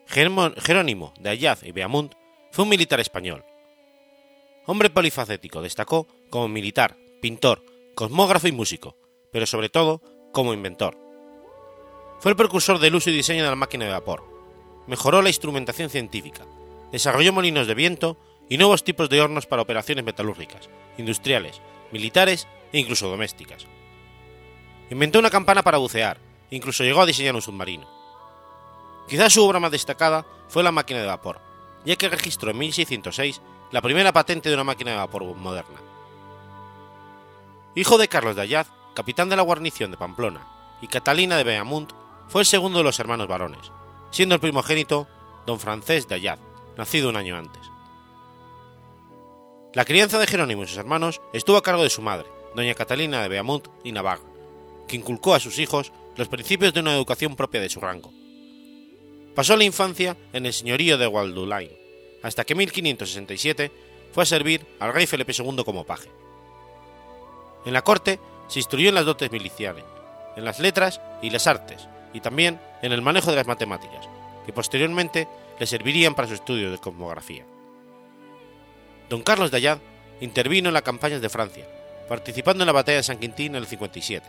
Jerónimo 0.06 1.12
de 1.20 1.28
Ayaz 1.28 1.62
y 1.62 1.72
Beamunt 1.72 2.14
fue 2.50 2.62
un 2.62 2.70
militar 2.70 3.00
español. 3.00 3.44
Hombre 4.64 4.88
polifacético, 4.88 5.60
destacó 5.60 6.06
como 6.30 6.48
militar, 6.48 6.96
pintor, 7.20 7.66
cosmógrafo 7.94 8.48
y 8.48 8.52
músico, 8.52 8.96
pero 9.30 9.44
sobre 9.44 9.68
todo 9.68 10.00
como 10.32 10.54
inventor. 10.54 10.96
Fue 12.18 12.30
el 12.30 12.36
precursor 12.36 12.78
del 12.78 12.94
uso 12.94 13.10
y 13.10 13.12
diseño 13.12 13.44
de 13.44 13.50
la 13.50 13.56
máquina 13.56 13.84
de 13.84 13.92
vapor. 13.92 14.24
Mejoró 14.86 15.20
la 15.20 15.28
instrumentación 15.28 15.90
científica, 15.90 16.46
desarrolló 16.92 17.34
molinos 17.34 17.66
de 17.66 17.74
viento 17.74 18.16
y 18.48 18.56
nuevos 18.56 18.84
tipos 18.84 19.10
de 19.10 19.20
hornos 19.20 19.44
para 19.44 19.60
operaciones 19.60 20.02
metalúrgicas, 20.02 20.70
industriales, 20.96 21.60
militares 21.92 22.48
e 22.72 22.78
incluso 22.78 23.08
domésticas. 23.08 23.66
Inventó 24.90 25.18
una 25.18 25.30
campana 25.30 25.62
para 25.62 25.78
bucear, 25.78 26.18
incluso 26.50 26.84
llegó 26.84 27.02
a 27.02 27.06
diseñar 27.06 27.34
un 27.34 27.42
submarino. 27.42 27.88
Quizás 29.08 29.32
su 29.32 29.44
obra 29.44 29.60
más 29.60 29.70
destacada 29.70 30.26
fue 30.48 30.62
la 30.62 30.72
máquina 30.72 31.00
de 31.00 31.06
vapor, 31.06 31.40
ya 31.84 31.96
que 31.96 32.08
registró 32.08 32.50
en 32.50 32.58
1606 32.58 33.40
la 33.70 33.80
primera 33.80 34.12
patente 34.12 34.48
de 34.48 34.54
una 34.54 34.64
máquina 34.64 34.92
de 34.92 34.98
vapor 34.98 35.24
moderna. 35.36 35.80
Hijo 37.74 37.96
de 37.96 38.08
Carlos 38.08 38.36
de 38.36 38.42
Ayaz, 38.42 38.68
capitán 38.94 39.30
de 39.30 39.36
la 39.36 39.42
guarnición 39.42 39.90
de 39.90 39.96
Pamplona, 39.96 40.46
y 40.82 40.88
Catalina 40.88 41.36
de 41.36 41.44
Beamunt, 41.44 41.92
fue 42.28 42.42
el 42.42 42.46
segundo 42.46 42.78
de 42.78 42.84
los 42.84 42.98
hermanos 43.00 43.28
varones, 43.28 43.72
siendo 44.10 44.34
el 44.34 44.40
primogénito 44.40 45.08
don 45.46 45.58
Francés 45.58 46.06
de 46.06 46.16
Ayaz, 46.16 46.38
nacido 46.76 47.08
un 47.08 47.16
año 47.16 47.36
antes. 47.36 47.71
La 49.74 49.86
crianza 49.86 50.18
de 50.18 50.26
Jerónimo 50.26 50.64
y 50.64 50.66
sus 50.66 50.76
hermanos 50.76 51.22
estuvo 51.32 51.56
a 51.56 51.62
cargo 51.62 51.82
de 51.82 51.88
su 51.88 52.02
madre, 52.02 52.26
doña 52.54 52.74
Catalina 52.74 53.22
de 53.22 53.28
Beamunt 53.28 53.68
y 53.82 53.92
Navarra, 53.92 54.22
que 54.86 54.96
inculcó 54.96 55.34
a 55.34 55.40
sus 55.40 55.58
hijos 55.58 55.92
los 56.16 56.28
principios 56.28 56.74
de 56.74 56.80
una 56.80 56.94
educación 56.94 57.36
propia 57.36 57.62
de 57.62 57.70
su 57.70 57.80
rango. 57.80 58.12
Pasó 59.34 59.56
la 59.56 59.64
infancia 59.64 60.14
en 60.34 60.44
el 60.44 60.52
señorío 60.52 60.98
de 60.98 61.06
Gualdulain, 61.06 61.70
hasta 62.22 62.44
que 62.44 62.52
en 62.52 62.58
1567 62.58 63.72
fue 64.12 64.24
a 64.24 64.26
servir 64.26 64.66
al 64.78 64.92
rey 64.92 65.06
Felipe 65.06 65.32
II 65.32 65.64
como 65.64 65.86
paje. 65.86 66.10
En 67.64 67.72
la 67.72 67.80
corte 67.80 68.20
se 68.48 68.58
instruyó 68.58 68.90
en 68.90 68.94
las 68.94 69.06
dotes 69.06 69.32
miliciales, 69.32 69.84
en 70.36 70.44
las 70.44 70.60
letras 70.60 71.00
y 71.22 71.30
las 71.30 71.46
artes, 71.46 71.88
y 72.12 72.20
también 72.20 72.60
en 72.82 72.92
el 72.92 73.00
manejo 73.00 73.30
de 73.30 73.36
las 73.36 73.46
matemáticas, 73.46 74.06
que 74.44 74.52
posteriormente 74.52 75.28
le 75.58 75.66
servirían 75.66 76.14
para 76.14 76.28
su 76.28 76.34
estudio 76.34 76.70
de 76.70 76.76
cosmografía. 76.76 77.46
Don 79.12 79.22
Carlos 79.22 79.50
de 79.50 79.58
Ayad 79.58 79.76
intervino 80.22 80.70
en 80.70 80.72
las 80.72 80.84
campañas 80.84 81.20
de 81.20 81.28
Francia, 81.28 81.68
participando 82.08 82.62
en 82.62 82.66
la 82.66 82.72
batalla 82.72 82.96
de 82.96 83.02
San 83.02 83.18
Quintín 83.18 83.48
en 83.48 83.56
el 83.56 83.66
57. 83.66 84.26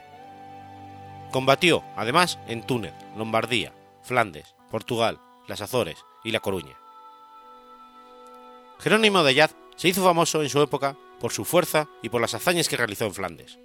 Combatió, 1.31 1.85
además, 1.95 2.37
en 2.49 2.67
Túnez, 2.67 2.91
Lombardía, 3.15 3.71
Flandes, 4.01 4.55
Portugal, 4.69 5.21
las 5.47 5.61
Azores 5.61 5.95
y 6.25 6.31
La 6.31 6.41
Coruña. 6.41 6.77
Jerónimo 8.79 9.23
de 9.23 9.29
Ayad 9.29 9.51
se 9.77 9.87
hizo 9.87 10.03
famoso 10.03 10.43
en 10.43 10.49
su 10.49 10.61
época 10.61 10.97
por 11.21 11.31
su 11.31 11.45
fuerza 11.45 11.87
y 12.01 12.09
por 12.09 12.19
las 12.19 12.33
hazañas 12.33 12.67
que 12.67 12.75
realizó 12.75 13.05
en 13.05 13.13
Flandes. 13.13 13.57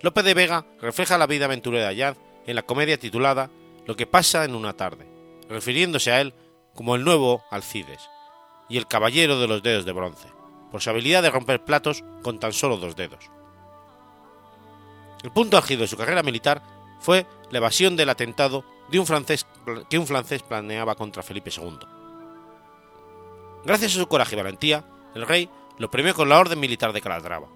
Lope 0.00 0.24
de 0.24 0.34
Vega 0.34 0.66
refleja 0.80 1.18
la 1.18 1.28
vida 1.28 1.44
aventurera 1.44 1.84
de 1.84 1.90
Ayad 1.90 2.16
en 2.48 2.56
la 2.56 2.62
comedia 2.62 2.98
titulada 2.98 3.48
Lo 3.86 3.94
que 3.94 4.08
pasa 4.08 4.44
en 4.44 4.56
una 4.56 4.72
tarde, 4.72 5.06
refiriéndose 5.48 6.10
a 6.10 6.20
él 6.20 6.34
como 6.74 6.96
el 6.96 7.04
nuevo 7.04 7.44
Alcides, 7.52 8.00
y 8.68 8.78
el 8.78 8.86
Caballero 8.86 9.38
de 9.38 9.48
los 9.48 9.62
Dedos 9.62 9.84
de 9.84 9.92
Bronce, 9.92 10.28
por 10.70 10.80
su 10.80 10.90
habilidad 10.90 11.22
de 11.22 11.30
romper 11.30 11.64
platos 11.64 12.02
con 12.22 12.38
tan 12.38 12.52
solo 12.52 12.76
dos 12.76 12.96
dedos. 12.96 13.30
El 15.22 15.30
punto 15.30 15.56
álgido 15.56 15.82
de 15.82 15.88
su 15.88 15.96
carrera 15.96 16.22
militar 16.22 16.62
fue 17.00 17.26
la 17.50 17.58
evasión 17.58 17.96
del 17.96 18.08
atentado 18.08 18.64
de 18.90 18.98
un 18.98 19.06
francés 19.06 19.46
que 19.88 19.98
un 19.98 20.06
francés 20.06 20.42
planeaba 20.42 20.94
contra 20.94 21.22
Felipe 21.22 21.50
II. 21.54 21.78
Gracias 23.64 23.92
a 23.94 23.98
su 23.98 24.08
coraje 24.08 24.34
y 24.34 24.38
valentía, 24.38 24.84
el 25.14 25.26
rey 25.26 25.48
lo 25.78 25.90
premió 25.90 26.14
con 26.14 26.28
la 26.28 26.38
Orden 26.38 26.58
Militar 26.58 26.92
de 26.92 27.00
Calatrava. 27.00 27.48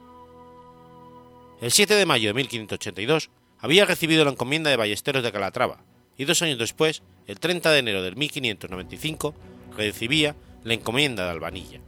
El 1.61 1.73
7 1.73 1.95
de 1.95 2.07
mayo 2.07 2.29
de 2.29 2.35
1582 2.35 3.31
había 3.59 3.85
recibido 3.85 4.25
la 4.25 4.31
encomienda 4.31 4.71
de 4.71 4.77
ballesteros 4.77 5.23
de 5.23 5.33
Calatrava 5.33 5.79
y 6.17 6.25
dos 6.25 6.43
años 6.43 6.59
después, 6.59 7.03
el 7.27 7.41
30 7.41 7.71
de 7.71 7.79
enero 7.79 8.03
de 8.03 8.13
1595, 8.13 9.35
recibía 9.77 10.35
la 10.67 10.75
encomienda 10.75 11.25
de 11.25 11.31
Albanilla. 11.31 11.79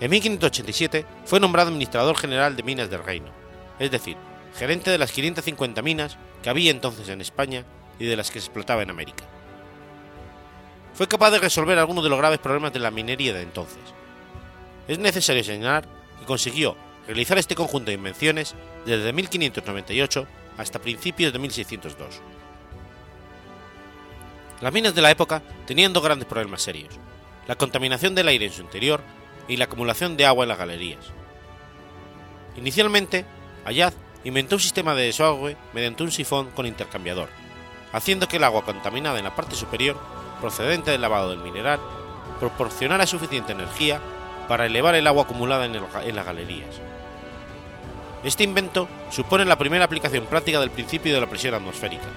En 0.00 0.10
1587 0.10 1.06
fue 1.24 1.38
nombrado 1.38 1.68
administrador 1.68 2.16
general 2.16 2.56
de 2.56 2.64
minas 2.64 2.90
del 2.90 3.04
reino, 3.04 3.30
es 3.78 3.92
decir, 3.92 4.16
gerente 4.56 4.90
de 4.90 4.98
las 4.98 5.12
550 5.12 5.80
minas 5.82 6.18
que 6.42 6.50
había 6.50 6.72
entonces 6.72 7.08
en 7.08 7.20
España 7.20 7.64
y 8.00 8.06
de 8.06 8.16
las 8.16 8.32
que 8.32 8.40
se 8.40 8.46
explotaba 8.46 8.82
en 8.82 8.90
América. 8.90 9.24
Fue 10.94 11.06
capaz 11.06 11.30
de 11.30 11.38
resolver 11.38 11.78
algunos 11.78 12.02
de 12.02 12.10
los 12.10 12.18
graves 12.18 12.40
problemas 12.40 12.72
de 12.72 12.80
la 12.80 12.90
minería 12.90 13.32
de 13.32 13.42
entonces. 13.42 13.82
Es 14.88 14.98
necesario 14.98 15.44
señalar 15.44 15.86
que 16.18 16.26
consiguió 16.26 16.76
realizar 17.06 17.38
este 17.38 17.54
conjunto 17.54 17.90
de 17.90 17.96
invenciones 17.96 18.56
desde 18.84 19.12
1598 19.12 20.26
hasta 20.58 20.80
principios 20.80 21.32
de 21.32 21.38
1602. 21.38 22.20
Las 24.64 24.72
minas 24.72 24.94
de 24.94 25.02
la 25.02 25.10
época 25.10 25.42
tenían 25.66 25.92
dos 25.92 26.02
grandes 26.02 26.26
problemas 26.26 26.62
serios, 26.62 26.94
la 27.46 27.54
contaminación 27.54 28.14
del 28.14 28.28
aire 28.28 28.46
en 28.46 28.52
su 28.52 28.62
interior 28.62 29.02
y 29.46 29.58
la 29.58 29.66
acumulación 29.66 30.16
de 30.16 30.24
agua 30.24 30.44
en 30.44 30.48
las 30.48 30.56
galerías. 30.56 31.04
Inicialmente, 32.56 33.26
Ayad 33.66 33.92
inventó 34.24 34.54
un 34.54 34.62
sistema 34.62 34.94
de 34.94 35.04
desagüe 35.04 35.58
mediante 35.74 36.02
un 36.02 36.10
sifón 36.10 36.50
con 36.52 36.64
intercambiador, 36.64 37.28
haciendo 37.92 38.26
que 38.26 38.38
el 38.38 38.44
agua 38.44 38.64
contaminada 38.64 39.18
en 39.18 39.24
la 39.24 39.34
parte 39.34 39.54
superior, 39.54 39.98
procedente 40.40 40.92
del 40.92 41.02
lavado 41.02 41.28
del 41.28 41.40
mineral, 41.40 41.78
proporcionara 42.40 43.06
suficiente 43.06 43.52
energía 43.52 44.00
para 44.48 44.64
elevar 44.64 44.94
el 44.94 45.06
agua 45.06 45.24
acumulada 45.24 45.66
en, 45.66 45.74
en 45.74 46.16
las 46.16 46.24
galerías. 46.24 46.80
Este 48.24 48.44
invento 48.44 48.88
supone 49.10 49.44
la 49.44 49.58
primera 49.58 49.84
aplicación 49.84 50.24
práctica 50.24 50.58
del 50.58 50.70
principio 50.70 51.12
de 51.12 51.20
la 51.20 51.28
presión 51.28 51.52
atmosférica, 51.52 52.08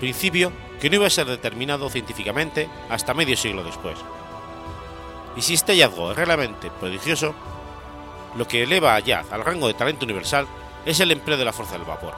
principio 0.00 0.50
que 0.80 0.90
no 0.90 0.96
iba 0.96 1.06
a 1.06 1.10
ser 1.10 1.26
determinado 1.26 1.88
científicamente 1.90 2.68
hasta 2.88 3.14
medio 3.14 3.36
siglo 3.36 3.62
después. 3.62 3.98
Y 5.36 5.42
si 5.42 5.54
este 5.54 5.72
hallazgo 5.72 6.10
es 6.10 6.16
realmente 6.16 6.70
prodigioso, 6.80 7.34
lo 8.34 8.48
que 8.48 8.62
eleva 8.62 8.92
a 8.92 8.96
Ayaz 8.96 9.30
al 9.32 9.44
rango 9.44 9.68
de 9.68 9.74
talento 9.74 10.04
universal 10.04 10.46
es 10.84 10.98
el 11.00 11.12
empleo 11.12 11.36
de 11.36 11.44
la 11.44 11.52
fuerza 11.52 11.74
del 11.74 11.86
vapor. 11.86 12.14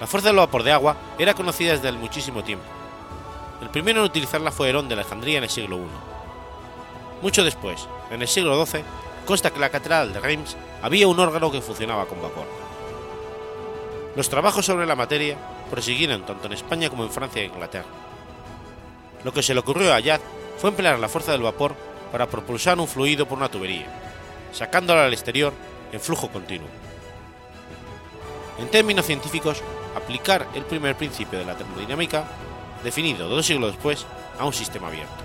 La 0.00 0.06
fuerza 0.06 0.28
del 0.28 0.36
vapor 0.36 0.62
de 0.62 0.72
agua 0.72 0.96
era 1.18 1.34
conocida 1.34 1.72
desde 1.72 1.90
muchísimo 1.92 2.44
tiempo. 2.44 2.66
El 3.60 3.70
primero 3.70 4.00
en 4.00 4.06
utilizarla 4.06 4.52
fue 4.52 4.68
Herón 4.68 4.88
de 4.88 4.94
Alejandría 4.94 5.38
en 5.38 5.44
el 5.44 5.50
siglo 5.50 5.76
I. 5.76 5.88
Mucho 7.22 7.42
después, 7.42 7.88
en 8.10 8.22
el 8.22 8.28
siglo 8.28 8.64
XII, 8.64 8.84
consta 9.26 9.50
que 9.50 9.58
la 9.58 9.70
catedral 9.70 10.12
de 10.12 10.20
Reims 10.20 10.56
había 10.82 11.08
un 11.08 11.18
órgano 11.18 11.50
que 11.50 11.60
funcionaba 11.60 12.06
con 12.06 12.22
vapor. 12.22 12.46
Los 14.14 14.28
trabajos 14.28 14.66
sobre 14.66 14.86
la 14.86 14.94
materia 14.94 15.36
prosiguieron 15.68 16.26
tanto 16.26 16.46
en 16.46 16.52
España 16.54 16.90
como 16.90 17.04
en 17.04 17.10
Francia 17.10 17.42
e 17.42 17.46
Inglaterra. 17.46 17.88
Lo 19.24 19.32
que 19.32 19.42
se 19.42 19.54
le 19.54 19.60
ocurrió 19.60 19.92
a 19.92 19.96
Ayad 19.96 20.20
fue 20.58 20.70
emplear 20.70 20.98
la 20.98 21.08
fuerza 21.08 21.32
del 21.32 21.42
vapor 21.42 21.74
para 22.10 22.28
propulsar 22.28 22.78
un 22.78 22.88
fluido 22.88 23.26
por 23.26 23.38
una 23.38 23.50
tubería, 23.50 23.86
sacándolo 24.52 25.00
al 25.00 25.12
exterior 25.12 25.52
en 25.92 26.00
flujo 26.00 26.28
continuo. 26.28 26.68
En 28.58 28.68
términos 28.68 29.06
científicos, 29.06 29.62
aplicar 29.94 30.48
el 30.54 30.64
primer 30.64 30.96
principio 30.96 31.38
de 31.38 31.44
la 31.44 31.56
termodinámica, 31.56 32.24
definido 32.82 33.28
dos 33.28 33.46
siglos 33.46 33.72
después, 33.72 34.06
a 34.38 34.44
un 34.44 34.52
sistema 34.52 34.88
abierto. 34.88 35.24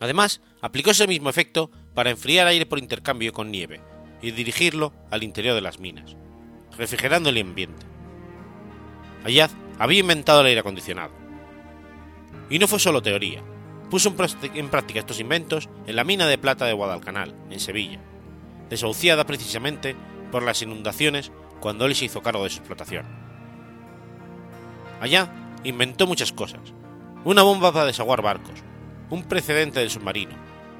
Además, 0.00 0.40
aplicó 0.60 0.90
ese 0.90 1.06
mismo 1.06 1.30
efecto 1.30 1.70
para 1.94 2.10
enfriar 2.10 2.46
aire 2.48 2.66
por 2.66 2.78
intercambio 2.78 3.32
con 3.32 3.50
nieve 3.50 3.80
y 4.20 4.32
dirigirlo 4.32 4.92
al 5.10 5.22
interior 5.22 5.54
de 5.54 5.60
las 5.60 5.78
minas, 5.78 6.16
refrigerando 6.76 7.28
el 7.28 7.40
ambiente. 7.40 7.91
Ayad 9.24 9.50
había 9.78 10.00
inventado 10.00 10.40
el 10.40 10.46
aire 10.46 10.60
acondicionado. 10.60 11.12
Y 12.50 12.58
no 12.58 12.68
fue 12.68 12.78
solo 12.78 13.02
teoría, 13.02 13.42
puso 13.90 14.14
en 14.54 14.68
práctica 14.68 15.00
estos 15.00 15.20
inventos 15.20 15.68
en 15.86 15.96
la 15.96 16.04
mina 16.04 16.26
de 16.26 16.38
plata 16.38 16.66
de 16.66 16.72
Guadalcanal, 16.72 17.34
en 17.50 17.60
Sevilla, 17.60 18.00
desahuciada 18.68 19.26
precisamente 19.26 19.96
por 20.30 20.42
las 20.42 20.62
inundaciones 20.62 21.30
cuando 21.60 21.86
él 21.86 21.94
se 21.94 22.06
hizo 22.06 22.22
cargo 22.22 22.44
de 22.44 22.50
su 22.50 22.58
explotación. 22.58 23.06
Allá 25.00 25.30
inventó 25.64 26.06
muchas 26.06 26.32
cosas, 26.32 26.60
una 27.24 27.42
bomba 27.42 27.72
para 27.72 27.86
desaguar 27.86 28.22
barcos, 28.22 28.62
un 29.10 29.24
precedente 29.24 29.80
del 29.80 29.90
submarino, 29.90 30.34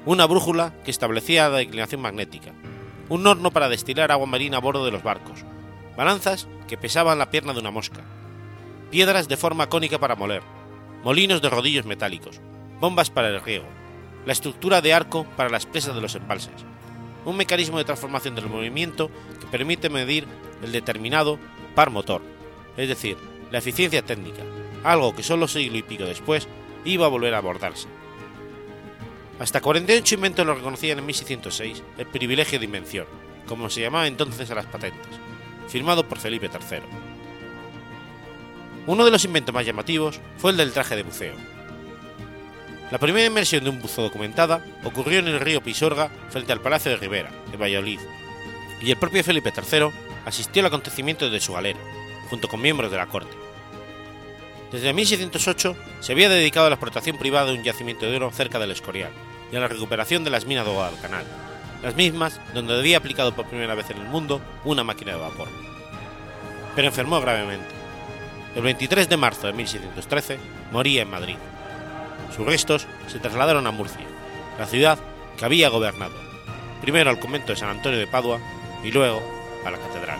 una 0.05 0.25
brújula 0.25 0.73
que 0.83 0.91
establecía 0.91 1.49
la 1.49 1.59
declinación 1.59 2.01
magnética, 2.01 2.51
un 3.09 3.25
horno 3.25 3.51
para 3.51 3.69
destilar 3.69 4.11
agua 4.11 4.25
marina 4.25 4.57
a 4.57 4.61
bordo 4.61 4.85
de 4.85 4.91
los 4.91 5.03
barcos, 5.03 5.45
balanzas 5.95 6.47
que 6.67 6.77
pesaban 6.77 7.19
la 7.19 7.29
pierna 7.29 7.53
de 7.53 7.59
una 7.59 7.71
mosca, 7.71 8.01
piedras 8.93 9.27
de 9.27 9.37
forma 9.37 9.69
cónica 9.69 9.97
para 9.97 10.15
moler, 10.15 10.43
molinos 11.03 11.41
de 11.41 11.49
rodillos 11.49 11.83
metálicos, 11.83 12.39
bombas 12.79 13.09
para 13.09 13.29
el 13.29 13.41
riego, 13.41 13.65
la 14.23 14.33
estructura 14.33 14.81
de 14.81 14.93
arco 14.93 15.25
para 15.35 15.49
las 15.49 15.65
presas 15.65 15.95
de 15.95 16.01
los 16.01 16.13
embalses, 16.13 16.53
un 17.25 17.35
mecanismo 17.35 17.79
de 17.79 17.85
transformación 17.85 18.35
del 18.35 18.49
movimiento 18.49 19.09
que 19.39 19.47
permite 19.47 19.89
medir 19.89 20.27
el 20.61 20.71
determinado 20.71 21.39
par 21.73 21.89
motor, 21.89 22.21
es 22.77 22.87
decir, 22.87 23.17
la 23.49 23.57
eficiencia 23.57 24.03
técnica, 24.03 24.43
algo 24.83 25.15
que 25.15 25.23
solo 25.23 25.47
siglo 25.47 25.79
y 25.79 25.81
pico 25.81 26.03
después 26.03 26.47
iba 26.85 27.07
a 27.07 27.09
volver 27.09 27.33
a 27.33 27.39
abordarse. 27.39 27.87
Hasta 29.39 29.59
48 29.59 30.13
inventos 30.13 30.45
lo 30.45 30.53
reconocían 30.53 30.99
en 30.99 31.07
1606 31.07 31.81
el 31.97 32.05
privilegio 32.05 32.59
de 32.59 32.65
invención, 32.65 33.07
como 33.47 33.71
se 33.71 33.81
llamaba 33.81 34.05
entonces 34.05 34.51
a 34.51 34.55
las 34.55 34.67
patentes, 34.67 35.19
firmado 35.67 36.07
por 36.07 36.19
Felipe 36.19 36.47
III. 36.47 37.12
Uno 38.85 39.05
de 39.05 39.11
los 39.11 39.23
inventos 39.23 39.55
más 39.55 39.65
llamativos 39.65 40.19
fue 40.37 40.51
el 40.51 40.57
del 40.57 40.73
traje 40.73 40.95
de 40.95 41.03
buceo. 41.03 41.35
La 42.91 42.99
primera 42.99 43.25
inmersión 43.25 43.63
de 43.63 43.69
un 43.69 43.81
buzo 43.81 44.01
documentada 44.01 44.63
ocurrió 44.83 45.19
en 45.19 45.27
el 45.27 45.39
río 45.39 45.63
Pisorga 45.63 46.09
frente 46.29 46.51
al 46.51 46.59
Palacio 46.59 46.91
de 46.91 46.97
Rivera, 46.97 47.31
en 47.51 47.59
Valladolid, 47.59 47.99
y 48.81 48.91
el 48.91 48.97
propio 48.97 49.23
Felipe 49.23 49.53
III 49.55 49.87
asistió 50.25 50.61
al 50.61 50.67
acontecimiento 50.67 51.25
desde 51.25 51.45
su 51.45 51.53
galera, 51.53 51.79
junto 52.29 52.49
con 52.49 52.61
miembros 52.61 52.91
de 52.91 52.97
la 52.97 53.07
corte. 53.07 53.35
Desde 54.71 54.91
1608 54.91 55.75
se 56.01 56.11
había 56.11 56.29
dedicado 56.29 56.65
a 56.65 56.69
la 56.69 56.75
explotación 56.75 57.17
privada 57.17 57.47
de 57.47 57.57
un 57.57 57.63
yacimiento 57.63 58.05
de 58.05 58.17
oro 58.17 58.31
cerca 58.31 58.59
del 58.59 58.71
Escorial 58.71 59.11
y 59.51 59.55
a 59.55 59.59
la 59.59 59.67
recuperación 59.69 60.23
de 60.23 60.29
las 60.29 60.45
minas 60.45 60.65
de 60.65 60.73
Guadalcanal, 60.73 61.25
las 61.81 61.95
mismas 61.95 62.41
donde 62.53 62.77
había 62.77 62.97
aplicado 62.97 63.33
por 63.33 63.45
primera 63.45 63.75
vez 63.75 63.89
en 63.91 63.97
el 63.97 64.07
mundo 64.07 64.41
una 64.65 64.83
máquina 64.83 65.13
de 65.13 65.19
vapor. 65.19 65.47
Pero 66.75 66.87
enfermó 66.87 67.21
gravemente. 67.21 67.82
El 68.55 68.61
23 68.61 69.09
de 69.09 69.17
marzo 69.17 69.47
de 69.47 69.53
1613 69.53 70.37
moría 70.71 71.01
en 71.01 71.09
Madrid. 71.09 71.37
Sus 72.35 72.45
restos 72.45 72.87
se 73.07 73.19
trasladaron 73.19 73.65
a 73.65 73.71
Murcia, 73.71 74.05
la 74.59 74.67
ciudad 74.67 74.99
que 75.37 75.45
había 75.45 75.69
gobernado, 75.69 76.13
primero 76.81 77.09
al 77.09 77.19
convento 77.19 77.51
de 77.51 77.57
San 77.57 77.69
Antonio 77.69 77.97
de 77.97 78.07
Padua 78.07 78.39
y 78.83 78.91
luego 78.91 79.21
a 79.65 79.71
la 79.71 79.79
catedral. 79.79 80.19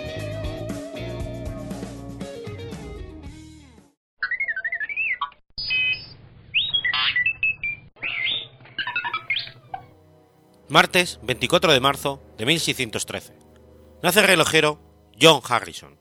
Martes 10.71 11.19
24 11.23 11.73
de 11.73 11.81
marzo 11.81 12.23
de 12.37 12.45
1613. 12.45 13.33
Nace 14.01 14.21
el 14.21 14.25
relojero 14.25 14.79
John 15.21 15.41
Harrison. 15.45 15.99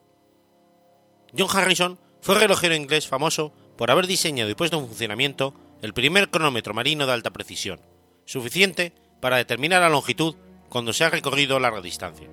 John 1.37 1.49
Harrison 1.53 1.99
fue 2.21 2.39
relojero 2.39 2.77
inglés 2.77 3.09
famoso 3.09 3.53
por 3.77 3.91
haber 3.91 4.07
diseñado 4.07 4.49
y 4.49 4.55
puesto 4.55 4.79
en 4.79 4.87
funcionamiento 4.87 5.55
el 5.83 5.93
primer 5.93 6.31
cronómetro 6.31 6.73
marino 6.73 7.05
de 7.05 7.13
alta 7.13 7.33
precisión, 7.33 7.81
suficiente 8.27 8.93
para 9.21 9.39
determinar 9.39 9.81
la 9.81 9.89
longitud 9.89 10.37
cuando 10.69 10.93
se 10.93 11.03
ha 11.03 11.11
recorrido 11.11 11.59
larga 11.59 11.81
distancia. 11.81 12.29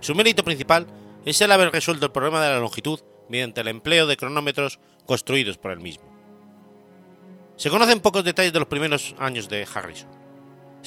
Su 0.00 0.14
mérito 0.14 0.44
principal 0.44 0.86
es 1.26 1.38
el 1.42 1.52
haber 1.52 1.70
resuelto 1.70 2.06
el 2.06 2.12
problema 2.12 2.42
de 2.42 2.52
la 2.52 2.60
longitud 2.60 3.00
mediante 3.28 3.60
el 3.60 3.68
empleo 3.68 4.06
de 4.06 4.16
cronómetros 4.16 4.80
construidos 5.04 5.58
por 5.58 5.72
él 5.72 5.80
mismo. 5.80 6.10
Se 7.56 7.68
conocen 7.68 8.00
pocos 8.00 8.24
detalles 8.24 8.54
de 8.54 8.60
los 8.60 8.68
primeros 8.68 9.14
años 9.18 9.50
de 9.50 9.68
Harrison. 9.74 10.17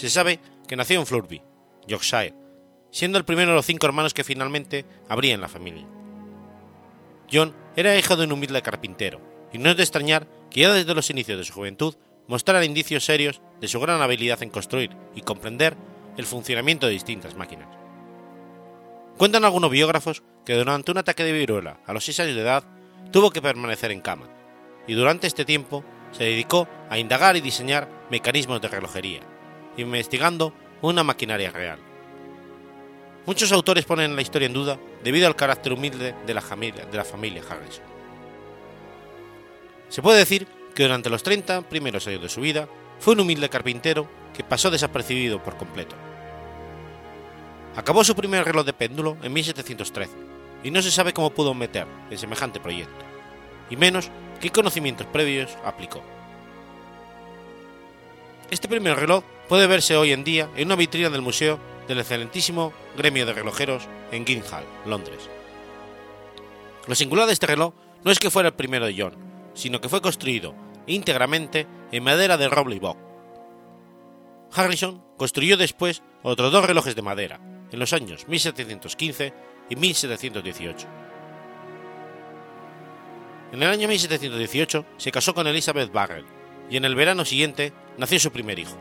Se 0.02 0.10
sabe 0.10 0.40
que 0.68 0.76
nació 0.76 1.00
en 1.00 1.06
Flurby, 1.06 1.44
Yorkshire, 1.86 2.34
siendo 2.90 3.20
el 3.20 3.24
primero 3.24 3.52
de 3.52 3.58
los 3.58 3.68
cinco 3.68 3.86
hermanos 3.86 4.16
que 4.16 4.24
finalmente 4.24 4.84
habría 5.08 5.36
en 5.36 5.42
la 5.42 5.48
familia. 5.48 5.86
John 7.32 7.56
era 7.76 7.96
hijo 7.96 8.16
de 8.16 8.24
un 8.24 8.32
humilde 8.32 8.64
carpintero, 8.64 9.22
y 9.54 9.60
no 9.60 9.70
es 9.70 9.78
de 9.78 9.84
extrañar 9.84 10.28
que 10.50 10.62
ya 10.62 10.74
desde 10.74 10.96
los 10.96 11.12
inicios 11.12 11.38
de 11.38 11.44
su 11.44 11.54
juventud 11.54 11.94
mostrara 12.26 12.66
indicios 12.66 13.06
serios 13.06 13.44
de 13.60 13.68
su 13.68 13.80
gran 13.80 14.02
habilidad 14.02 14.42
en 14.42 14.50
construir 14.50 14.90
y 15.14 15.22
comprender 15.22 15.78
el 16.18 16.26
funcionamiento 16.26 16.88
de 16.88 16.94
distintas 16.94 17.36
máquinas. 17.36 17.70
Cuentan 19.20 19.46
algunos 19.46 19.70
biógrafos 19.70 20.24
que 20.46 20.56
durante 20.56 20.90
un 20.90 20.98
ataque 20.98 21.24
de 21.24 21.32
viruela 21.32 21.80
a 21.86 21.94
los 21.94 22.06
6 22.06 22.22
años 22.22 22.36
de 22.38 22.42
edad 22.42 22.64
tuvo 23.12 23.30
que 23.30 23.44
permanecer 23.44 23.92
en 23.92 24.02
cama, 24.02 24.28
y 24.88 24.96
durante 24.96 25.28
este 25.28 25.46
tiempo 25.46 25.86
se 26.12 26.24
dedicó 26.24 26.68
a 26.90 26.98
indagar 26.98 27.38
y 27.38 27.42
diseñar 27.42 27.88
mecanismos 28.10 28.60
de 28.62 28.68
relojería, 28.68 29.22
investigando 29.78 30.54
una 30.82 31.04
maquinaria 31.04 31.52
real. 31.52 31.80
Muchos 33.26 33.52
autores 33.52 33.86
ponen 33.86 34.16
la 34.16 34.22
historia 34.22 34.48
en 34.48 34.54
duda 34.54 34.80
debido 35.04 35.28
al 35.28 35.36
carácter 35.36 35.74
humilde 35.74 36.16
de 36.26 36.34
la 36.34 36.41
familia, 36.41 36.86
de 36.86 36.98
la 36.98 37.04
familia 37.04 37.43
Harrison. 37.48 37.84
Se 39.89 40.02
puede 40.02 40.20
decir 40.20 40.48
que 40.74 40.84
durante 40.84 41.10
los 41.10 41.22
30 41.22 41.62
primeros 41.64 42.08
años 42.08 42.22
de 42.22 42.30
su 42.30 42.41
vida 42.41 42.68
fue 43.00 43.14
un 43.14 43.20
humilde 43.22 43.50
carpintero 43.50 44.08
que 44.34 44.43
pasó 44.43 44.72
desapercibido 44.72 45.43
por 45.43 45.58
completo. 45.58 45.95
Acabó 47.76 48.04
su 48.04 48.16
primer 48.16 48.43
reloj 48.43 48.66
de 48.66 48.74
péndulo 48.74 49.18
en 49.22 49.34
1713 49.34 50.12
y 50.64 50.72
no 50.72 50.82
se 50.82 50.91
sabe 50.91 51.14
cómo 51.14 51.32
pudo 51.32 51.54
meter 51.54 51.88
en 52.10 52.18
semejante 52.18 52.60
proyecto, 52.60 53.06
y 53.70 53.76
menos 53.76 54.10
qué 54.39 54.50
conocimientos 54.50 55.08
previos 55.08 55.58
aplicó. 55.64 56.02
Este 58.50 58.68
primer 58.68 58.98
reloj 58.98 59.24
puede 59.52 59.68
verse 59.68 59.97
hoy 59.97 60.14
en 60.14 60.24
día 60.24 60.49
en 60.56 60.68
una 60.68 60.78
vitrina 60.78 61.10
del 61.10 61.22
Museo 61.22 61.60
del 61.86 61.99
excelentísimo 61.99 62.72
gremio 62.95 63.26
de 63.26 63.34
relojeros 63.34 63.84
en 64.14 64.24
Guildhall, 64.24 64.64
Londres. 64.86 65.30
Lo 66.88 66.95
singular 66.95 67.28
de 67.28 67.34
este 67.34 67.47
reloj 67.47 67.74
no 68.06 68.12
es 68.12 68.20
que 68.20 68.32
fuera 68.32 68.47
el 68.47 68.56
primero 68.56 68.86
de 68.86 68.95
John, 68.97 69.14
sino 69.54 69.82
que 69.82 69.89
fue 69.89 69.99
construido 69.99 70.56
íntegramente 70.88 71.68
en 71.91 72.02
madera 72.02 72.38
de 72.38 72.47
roble 72.47 72.78
y 72.78 72.80
bock. 72.80 72.97
Harrison 74.54 75.04
construyó 75.18 75.58
después 75.58 76.02
otros 76.24 76.49
dos 76.54 76.66
relojes 76.66 76.95
de 76.95 77.02
madera, 77.02 77.41
en 77.74 77.78
los 77.78 77.91
años 77.91 78.30
1715 78.30 79.34
y 79.70 79.76
1718. 79.76 80.88
En 83.52 83.62
el 83.62 83.68
año 83.70 83.89
1718 83.89 84.86
se 84.95 85.12
casó 85.12 85.34
con 85.34 85.45
Elizabeth 85.45 85.91
Barrel 85.91 86.24
y 86.70 86.78
en 86.78 86.86
el 86.86 86.95
verano 86.95 87.26
siguiente 87.26 87.74
nació 87.97 88.18
su 88.18 88.32
primer 88.32 88.58
hijo. 88.58 88.78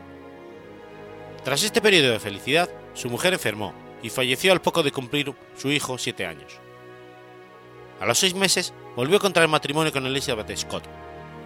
Tras 1.43 1.63
este 1.63 1.81
periodo 1.81 2.11
de 2.11 2.19
felicidad, 2.19 2.69
su 2.93 3.09
mujer 3.09 3.33
enfermó 3.33 3.73
y 4.03 4.09
falleció 4.09 4.51
al 4.51 4.61
poco 4.61 4.83
de 4.83 4.91
cumplir 4.91 5.33
su 5.57 5.71
hijo 5.71 5.97
siete 5.97 6.25
años. 6.25 6.59
A 7.99 8.05
los 8.05 8.19
seis 8.19 8.35
meses 8.35 8.73
volvió 8.95 9.17
a 9.17 9.21
contraer 9.21 9.49
matrimonio 9.49 9.91
con 9.91 10.05
Elizabeth 10.05 10.55
Scott, 10.55 10.83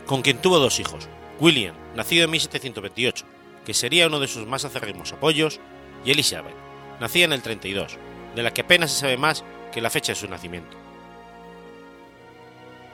con 0.06 0.22
quien 0.22 0.42
tuvo 0.42 0.60
dos 0.60 0.80
hijos, 0.80 1.08
William, 1.40 1.76
nacido 1.96 2.26
en 2.26 2.32
1728, 2.32 3.26
que 3.66 3.74
sería 3.74 4.08
uno 4.08 4.20
de 4.20 4.28
sus 4.28 4.46
más 4.46 4.66
acérrimos 4.66 5.14
apoyos, 5.14 5.60
y 6.04 6.12
Elizabeth, 6.12 6.56
nacida 7.00 7.26
en 7.26 7.34
el 7.34 7.42
32, 7.42 7.98
de 8.36 8.44
la 8.44 8.54
que 8.54 8.62
apenas 8.62 8.92
se 8.92 9.00
sabe 9.00 9.18
más 9.18 9.44
que 9.72 9.82
la 9.82 9.90
fecha 9.90 10.12
de 10.12 10.20
su 10.20 10.28
nacimiento. 10.28 10.78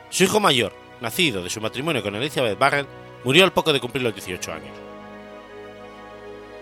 Su 0.09 0.23
hijo 0.23 0.39
mayor, 0.39 0.73
nacido 1.01 1.43
de 1.43 1.49
su 1.49 1.61
matrimonio 1.61 2.03
con 2.03 2.15
Elizabeth 2.15 2.59
Barrett, 2.59 2.87
murió 3.23 3.43
al 3.43 3.53
poco 3.53 3.73
de 3.73 3.79
cumplir 3.79 4.03
los 4.03 4.13
18 4.13 4.51
años. 4.51 4.90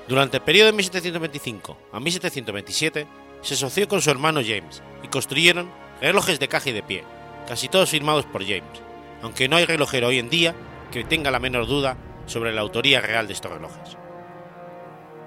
Durante 0.10 0.38
el 0.38 0.43
periodo 0.43 0.72
de 0.72 0.74
1725 0.74 1.78
a 1.93 1.99
1727, 1.99 3.07
se 3.43 3.53
asoció 3.53 3.88
con 3.88 4.01
su 4.01 4.10
hermano 4.10 4.41
James 4.43 4.82
y 5.03 5.07
construyeron 5.07 5.70
relojes 6.01 6.39
de 6.39 6.47
caja 6.47 6.72
y 6.72 6.74
de 6.74 6.82
pie, 6.82 7.03
casi 7.47 7.68
todos 7.68 7.91
firmados 7.91 8.26
por 8.26 8.41
James, 8.41 8.82
aunque 9.22 9.47
no 9.47 9.55
hay 9.55 9.66
relojero 9.66 10.07
hoy 10.07 10.18
en 10.18 10.32
día 10.32 10.55
que 10.91 11.03
tenga 11.03 11.30
la 11.30 11.38
menor 11.38 11.68
duda 11.68 11.95
sobre 12.26 12.51
la 12.51 12.62
autoría 12.62 13.01
real 13.01 13.28
de 13.28 13.34
estos 13.34 13.51
relojes. 13.51 13.97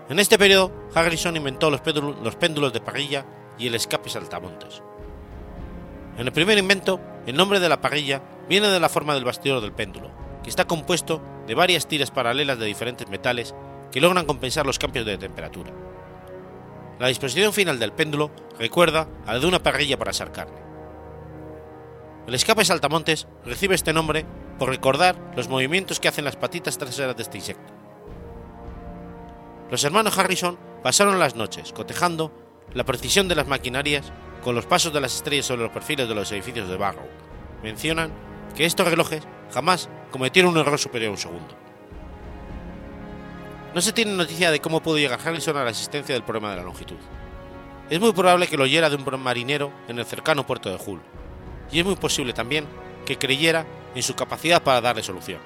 En 0.09 0.18
este 0.18 0.37
periodo, 0.37 0.72
Harrison 0.93 1.37
inventó 1.37 1.70
los 1.70 1.80
péndulos, 1.80 2.16
los 2.20 2.35
péndulos 2.35 2.72
de 2.72 2.80
parrilla 2.80 3.24
y 3.61 3.68
el 3.68 3.76
escape 3.76 4.11
saltamontes. 4.11 4.83
En 6.18 6.26
el 6.26 6.33
primer 6.33 6.59
invento, 6.59 7.01
el 7.24 7.37
nombre 7.37 7.61
de 7.61 7.68
la 7.68 7.80
parrilla 7.80 8.20
viene 8.49 8.66
de 8.66 8.80
la 8.80 8.89
forma 8.89 9.14
del 9.14 9.24
bastidor 9.24 9.61
del 9.61 9.70
péndulo, 9.70 10.11
que 10.43 10.51
está 10.51 10.64
compuesto 10.64 11.22
de 11.47 11.55
varias 11.55 11.87
tiras 11.87 12.11
paralelas 12.11 12.59
de 12.59 12.66
diferentes 12.66 13.09
metales 13.09 13.55
que 13.93 14.01
logran 14.01 14.26
compensar 14.26 14.66
los 14.66 14.78
cambios 14.78 15.07
de 15.07 15.18
temperatura. 15.18 15.70
La 16.99 17.09
disposición 17.09 17.53
final 17.53 17.78
del 17.78 17.93
péndulo 17.93 18.30
recuerda 18.59 19.07
a 19.26 19.34
la 19.34 19.38
de 19.38 19.47
una 19.47 19.62
parrilla 19.62 19.99
para 19.99 20.11
asar 20.11 20.32
carne. 20.32 20.61
El 22.26 22.34
escape 22.34 22.64
saltamontes 22.64 23.26
recibe 23.45 23.74
este 23.74 23.93
nombre 23.93 24.24
por 24.59 24.68
recordar 24.68 25.16
los 25.36 25.49
movimientos 25.49 26.01
que 26.01 26.09
hacen 26.09 26.24
las 26.24 26.36
patitas 26.36 26.78
traseras 26.78 27.16
de 27.16 27.22
este 27.22 27.38
insecto. 27.38 27.72
Los 29.70 29.84
hermanos 29.84 30.16
Harrison 30.16 30.59
pasaron 30.82 31.18
las 31.18 31.34
noches 31.34 31.72
cotejando 31.72 32.32
la 32.74 32.84
precisión 32.84 33.28
de 33.28 33.34
las 33.34 33.49
maquinarias 33.49 34.12
con 34.43 34.55
los 34.55 34.66
pasos 34.66 34.93
de 34.93 35.01
las 35.01 35.14
estrellas 35.14 35.47
sobre 35.47 35.62
los 35.62 35.72
perfiles 35.72 36.09
de 36.09 36.14
los 36.14 36.30
edificios 36.32 36.68
de 36.68 36.76
Barrow. 36.76 37.09
Mencionan 37.62 38.12
que 38.55 38.66
estos 38.66 38.88
relojes 38.88 39.22
jamás 39.53 39.88
cometieron 40.11 40.53
un 40.53 40.59
error 40.59 40.78
superior 40.78 41.09
a 41.09 41.12
un 41.12 41.18
segundo. 41.18 41.72
No 43.75 43.81
se 43.81 43.93
tiene 43.93 44.12
noticia 44.12 44.51
de 44.51 44.61
cómo 44.61 44.83
pudo 44.83 44.99
llegar 44.99 45.18
Harrison 45.25 45.57
a 45.57 45.64
la 45.64 45.70
existencia 45.70 46.14
del 46.14 46.25
problema 46.25 46.51
de 46.51 46.57
la 46.57 46.62
longitud. 46.62 46.99
Es 47.89 48.01
muy 48.01 48.12
probable 48.12 48.47
que 48.47 48.57
lo 48.57 48.64
oyera 48.64 48.91
de 48.91 48.97
un 48.97 49.20
marinero 49.20 49.73
en 49.89 49.99
el 49.99 50.05
cercano 50.05 50.47
puerto 50.47 50.68
de 50.68 50.79
Hull, 50.85 51.01
y 51.70 51.79
es 51.79 51.85
muy 51.85 51.97
posible 51.97 52.33
también 52.35 52.66
que 53.07 53.16
creyera 53.16 53.66
en 53.95 54.03
su 54.03 54.14
capacidad 54.14 54.62
para 54.62 54.81
darle 54.81 55.03
solución. 55.03 55.41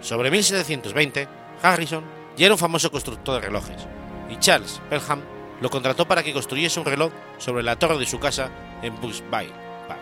Sobre 0.00 0.30
1720, 0.30 1.28
Harrison 1.62 2.04
ya 2.36 2.46
era 2.46 2.54
un 2.54 2.58
famoso 2.58 2.90
constructor 2.90 3.34
de 3.34 3.46
relojes, 3.46 3.86
y 4.28 4.36
Charles 4.36 4.80
Pelham 4.88 5.20
lo 5.60 5.68
contrató 5.68 6.06
para 6.06 6.22
que 6.22 6.32
construyese 6.32 6.80
un 6.80 6.86
reloj 6.86 7.12
sobre 7.38 7.62
la 7.62 7.76
torre 7.76 7.98
de 7.98 8.06
su 8.06 8.18
casa 8.20 8.50
en 8.82 8.98
Bush 9.00 9.20
Bay 9.30 9.52
Park. 9.88 10.00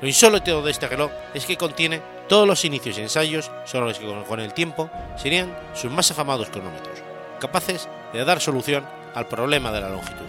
Lo 0.00 0.06
insólito 0.06 0.62
de 0.62 0.70
este 0.70 0.86
reloj 0.86 1.10
es 1.32 1.46
que 1.46 1.56
contiene 1.56 2.00
todos 2.28 2.46
los 2.46 2.64
inicios 2.64 2.98
y 2.98 3.02
ensayos 3.02 3.50
sobre 3.64 3.86
los 3.86 3.98
que 3.98 4.24
con 4.26 4.40
el 4.40 4.54
tiempo 4.54 4.90
serían 5.16 5.56
sus 5.74 5.90
más 5.90 6.10
afamados 6.10 6.50
cronómetros, 6.50 7.02
capaces 7.40 7.88
de 8.12 8.24
dar 8.24 8.40
solución 8.40 8.84
al 9.14 9.26
problema 9.26 9.70
de 9.72 9.80
la 9.80 9.90
longitud. 9.90 10.26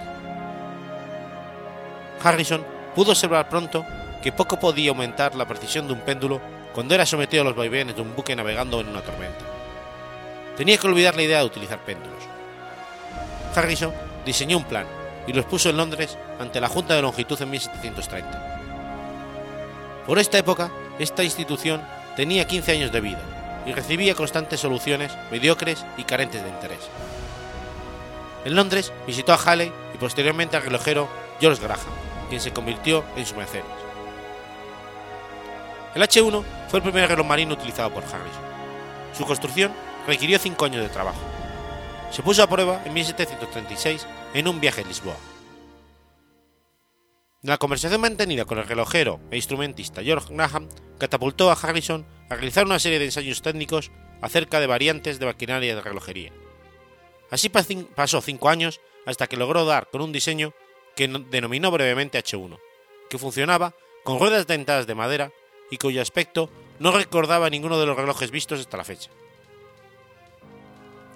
Harrison 2.24 2.66
pudo 2.96 3.12
observar 3.12 3.50
pronto 3.50 3.86
que 4.22 4.32
poco 4.32 4.60
podía 4.60 4.90
aumentar 4.90 5.36
la 5.36 5.46
precisión 5.46 5.88
de 5.88 5.94
un 5.94 6.00
péndulo 6.02 6.42
cuando 6.74 6.96
era 6.96 7.06
sometido 7.06 7.42
a 7.42 7.46
los 7.46 7.56
vaivenes 7.56 7.96
de 7.96 8.02
un 8.02 8.16
buque 8.16 8.36
navegando 8.36 8.80
en 8.82 8.90
una 8.90 9.02
tormenta. 9.02 9.46
Tenía 10.58 10.78
que 10.78 10.88
olvidar 10.88 11.16
la 11.16 11.24
idea 11.24 11.40
de 11.40 11.46
utilizar 11.46 11.80
péndulos. 11.80 12.24
Harrison 13.56 13.94
diseñó 14.26 14.58
un 14.58 14.64
plan 14.64 14.86
y 15.28 15.34
lo 15.34 15.42
expuso 15.42 15.70
en 15.70 15.78
Londres 15.78 16.18
ante 16.40 16.60
la 16.60 16.68
Junta 16.68 16.96
de 16.96 17.02
Longitud 17.02 17.42
en 17.42 17.50
1730. 17.52 18.62
Por 20.06 20.20
esta 20.20 20.38
época, 20.38 20.72
esta 21.00 21.24
institución 21.24 21.82
tenía 22.16 22.48
15 22.48 22.72
años 22.72 22.92
de 22.92 23.02
vida 23.02 23.22
y 23.66 23.74
recibía 23.74 24.16
constantes 24.16 24.60
soluciones 24.60 25.12
mediocres 25.32 25.86
y 25.98 26.04
carentes 26.04 26.44
de 26.44 26.50
interés. 26.50 26.90
En 28.46 28.56
Londres 28.56 28.94
visitó 29.08 29.34
a 29.34 29.38
Halley 29.38 29.72
y 29.94 29.98
posteriormente 29.98 30.56
al 30.56 30.64
relojero 30.64 31.10
George 31.40 31.62
Graham, 31.62 31.80
quien 32.30 32.40
se 32.40 32.54
convirtió 32.54 33.04
en 33.16 33.26
su 33.26 33.36
mecenas. 33.36 33.66
El 35.96 36.02
H1 36.02 36.44
fue 36.70 36.80
el 36.80 36.84
primer 36.84 37.10
reloj 37.10 37.26
marino 37.26 37.54
utilizado 37.54 37.90
por 37.90 38.04
Harrison. 38.04 38.44
Su 39.18 39.26
construcción 39.26 39.72
requirió 40.06 40.38
cinco 40.38 40.66
años 40.66 40.84
de 40.84 40.90
trabajo. 40.90 41.20
Se 42.12 42.22
puso 42.22 42.44
a 42.44 42.48
prueba 42.48 42.82
en 42.86 42.94
1736 42.94 44.06
en 44.34 44.48
un 44.48 44.60
viaje 44.60 44.82
a 44.82 44.86
Lisboa. 44.86 45.16
La 47.46 47.60
conversación 47.60 48.02
mantenida 48.02 48.46
con 48.46 48.58
el 48.58 48.66
relojero 48.66 49.20
e 49.30 49.36
instrumentista 49.36 50.02
George 50.02 50.34
Graham 50.34 50.68
catapultó 50.98 51.52
a 51.52 51.54
Harrison 51.54 52.04
a 52.28 52.34
realizar 52.34 52.66
una 52.66 52.80
serie 52.80 52.98
de 52.98 53.06
ensayos 53.06 53.44
técnicos 53.44 53.92
acerca 54.20 54.60
de 54.60 54.66
variantes 54.66 55.20
de 55.20 55.28
maquinaria 55.28 55.76
de 55.76 55.82
relojería. 55.82 56.34
Así 57.30 57.50
pasó 57.50 58.22
cinco 58.22 58.50
años 58.50 58.82
hasta 59.06 59.28
que 59.28 59.38
logró 59.38 59.64
dar 59.64 59.92
con 59.92 60.02
un 60.02 60.12
diseño 60.12 60.56
que 60.96 61.08
denominó 61.30 61.70
brevemente 61.70 62.18
H1, 62.18 62.58
que 63.12 63.20
funcionaba 63.20 63.76
con 64.04 64.18
ruedas 64.18 64.48
dentadas 64.48 64.88
de 64.88 64.96
madera 64.96 65.32
y 65.70 65.78
cuyo 65.78 66.02
aspecto 66.02 66.50
no 66.80 66.94
recordaba 66.94 67.52
ninguno 67.52 67.80
de 67.80 67.86
los 67.86 67.96
relojes 67.96 68.32
vistos 68.32 68.60
hasta 68.60 68.78
la 68.78 68.86
fecha. 68.86 69.12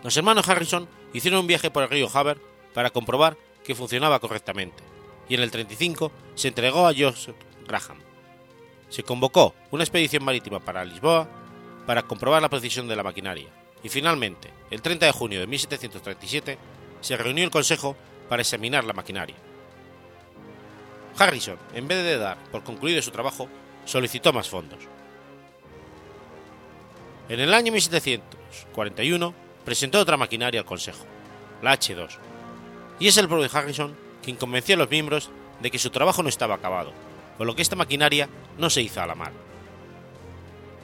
Los 0.03 0.15
hermanos 0.15 0.47
Harrison 0.47 0.87
hicieron 1.11 1.39
un 1.39 1.47
viaje 1.47 1.71
por 1.71 1.81
el 1.81 1.89
río 1.89 2.07
Haber 2.13 2.37
para 2.75 2.91
comprobar 2.91 3.35
que 3.63 3.73
funcionaba 3.73 4.19
correctamente, 4.19 4.83
y 5.29 5.35
en 5.35 5.41
el 5.41 5.51
35 5.51 6.11
se 6.35 6.49
entregó 6.49 6.87
a 6.87 6.93
George 6.93 7.33
Graham. 7.67 7.99
Se 8.89 9.03
convocó 9.03 9.53
una 9.71 9.83
expedición 9.83 10.25
marítima 10.25 10.59
para 10.59 10.83
Lisboa 10.83 11.29
para 11.85 12.03
comprobar 12.03 12.41
la 12.41 12.49
precisión 12.49 12.87
de 12.87 12.95
la 12.95 13.03
maquinaria, 13.03 13.47
y 13.83 13.89
finalmente, 13.89 14.51
el 14.71 14.81
30 14.81 15.05
de 15.05 15.11
junio 15.11 15.39
de 15.39 15.47
1737, 15.47 16.57
se 17.01 17.17
reunió 17.17 17.43
el 17.43 17.51
Consejo 17.51 17.95
para 18.27 18.41
examinar 18.41 18.83
la 18.83 18.93
maquinaria. 18.93 19.35
Harrison, 21.17 21.57
en 21.73 21.87
vez 21.87 22.03
de 22.03 22.17
dar 22.17 22.37
por 22.51 22.63
concluido 22.63 23.01
su 23.01 23.11
trabajo, 23.11 23.47
solicitó 23.85 24.33
más 24.33 24.49
fondos. 24.49 24.79
En 27.27 27.39
el 27.39 27.53
año 27.53 27.71
1741 27.71 29.33
presentó 29.63 29.99
otra 29.99 30.17
maquinaria 30.17 30.61
al 30.61 30.65
Consejo, 30.65 31.05
la 31.61 31.77
H2, 31.77 32.17
y 32.99 33.07
es 33.07 33.17
el 33.17 33.27
propio 33.27 33.49
Harrison 33.51 34.08
quien 34.29 34.37
convenció 34.37 34.75
a 34.75 34.77
los 34.77 34.91
miembros 34.91 35.31
de 35.59 35.71
que 35.71 35.79
su 35.79 35.89
trabajo 35.89 36.21
no 36.21 36.29
estaba 36.29 36.53
acabado, 36.53 36.93
por 37.39 37.47
lo 37.47 37.55
que 37.55 37.63
esta 37.63 37.75
maquinaria 37.75 38.29
no 38.59 38.69
se 38.69 38.83
hizo 38.83 39.01
a 39.01 39.07
la 39.07 39.15
mar. 39.15 39.31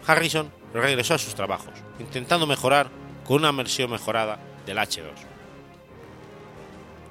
Harrison 0.07 0.51
regresó 0.73 1.13
a 1.13 1.19
sus 1.19 1.35
trabajos, 1.35 1.75
intentando 1.99 2.47
mejorar 2.47 2.89
con 3.23 3.37
una 3.37 3.51
versión 3.51 3.91
mejorada 3.91 4.39
del 4.65 4.79
H2. 4.79 5.03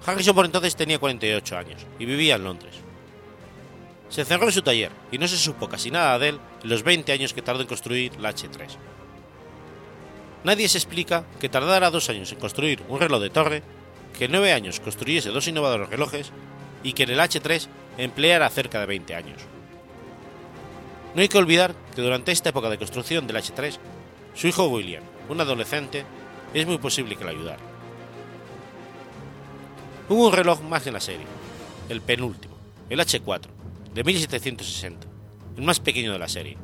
Harrison 0.05 0.35
por 0.35 0.45
entonces 0.45 0.75
tenía 0.75 0.99
48 0.99 1.57
años 1.57 1.87
y 2.01 2.05
vivía 2.05 2.35
en 2.35 2.43
Londres. 2.43 2.75
Se 4.09 4.23
encerró 4.23 4.47
en 4.47 4.53
su 4.53 4.63
taller 4.63 4.91
y 5.13 5.19
no 5.19 5.29
se 5.29 5.37
supo 5.37 5.69
casi 5.69 5.93
nada 5.93 6.19
de 6.19 6.31
él 6.31 6.41
en 6.65 6.69
los 6.69 6.83
20 6.83 7.13
años 7.13 7.33
que 7.33 7.43
tardó 7.43 7.61
en 7.61 7.69
construir 7.69 8.19
la 8.19 8.35
H3. 8.35 8.77
Nadie 10.43 10.69
se 10.69 10.79
explica 10.79 11.25
que 11.39 11.49
tardara 11.49 11.93
dos 11.93 12.11
años 12.11 12.33
en 12.33 12.41
construir 12.41 12.83
un 12.89 12.99
reloj 12.99 13.23
de 13.23 13.31
torre, 13.31 13.63
que 14.17 14.27
en 14.27 14.33
nueve 14.33 14.53
años 14.53 14.81
construyese 14.81 15.31
dos 15.31 15.49
innovadores 15.49 15.89
relojes 15.89 16.33
y 16.83 16.93
que 16.93 17.03
en 17.03 17.11
el 17.11 17.19
H3 17.19 17.67
empleara 17.99 18.49
cerca 18.49 18.81
de 18.81 18.87
20 18.87 19.15
años. 19.15 19.43
No 21.15 21.21
hay 21.21 21.29
que 21.29 21.39
olvidar 21.39 21.75
que 21.95 22.03
durante 22.03 22.33
esta 22.33 22.49
época 22.49 22.71
de 22.71 22.79
construcción 22.79 23.27
del 23.27 23.37
H3, 23.37 23.79
su 24.35 24.47
hijo 24.47 24.69
William, 24.69 25.03
un 25.29 25.41
adolescente, 25.41 26.05
es 26.53 26.67
muy 26.67 26.79
posible 26.79 27.17
que 27.17 27.25
lo 27.25 27.31
ayudara. 27.31 27.63
Hubo 30.09 30.27
un 30.27 30.33
reloj 30.33 30.61
más 30.63 30.87
en 30.87 30.95
la 30.95 31.01
serie, 31.01 31.27
el 31.89 32.01
penúltimo, 32.01 32.57
el 32.91 33.01
H4, 33.01 33.47
de 33.95 34.05
1760, 34.05 35.07
el 35.57 35.63
más 35.63 35.81
pequeño 35.81 36.13
de 36.13 36.19
la 36.19 36.29
serie. 36.29 36.59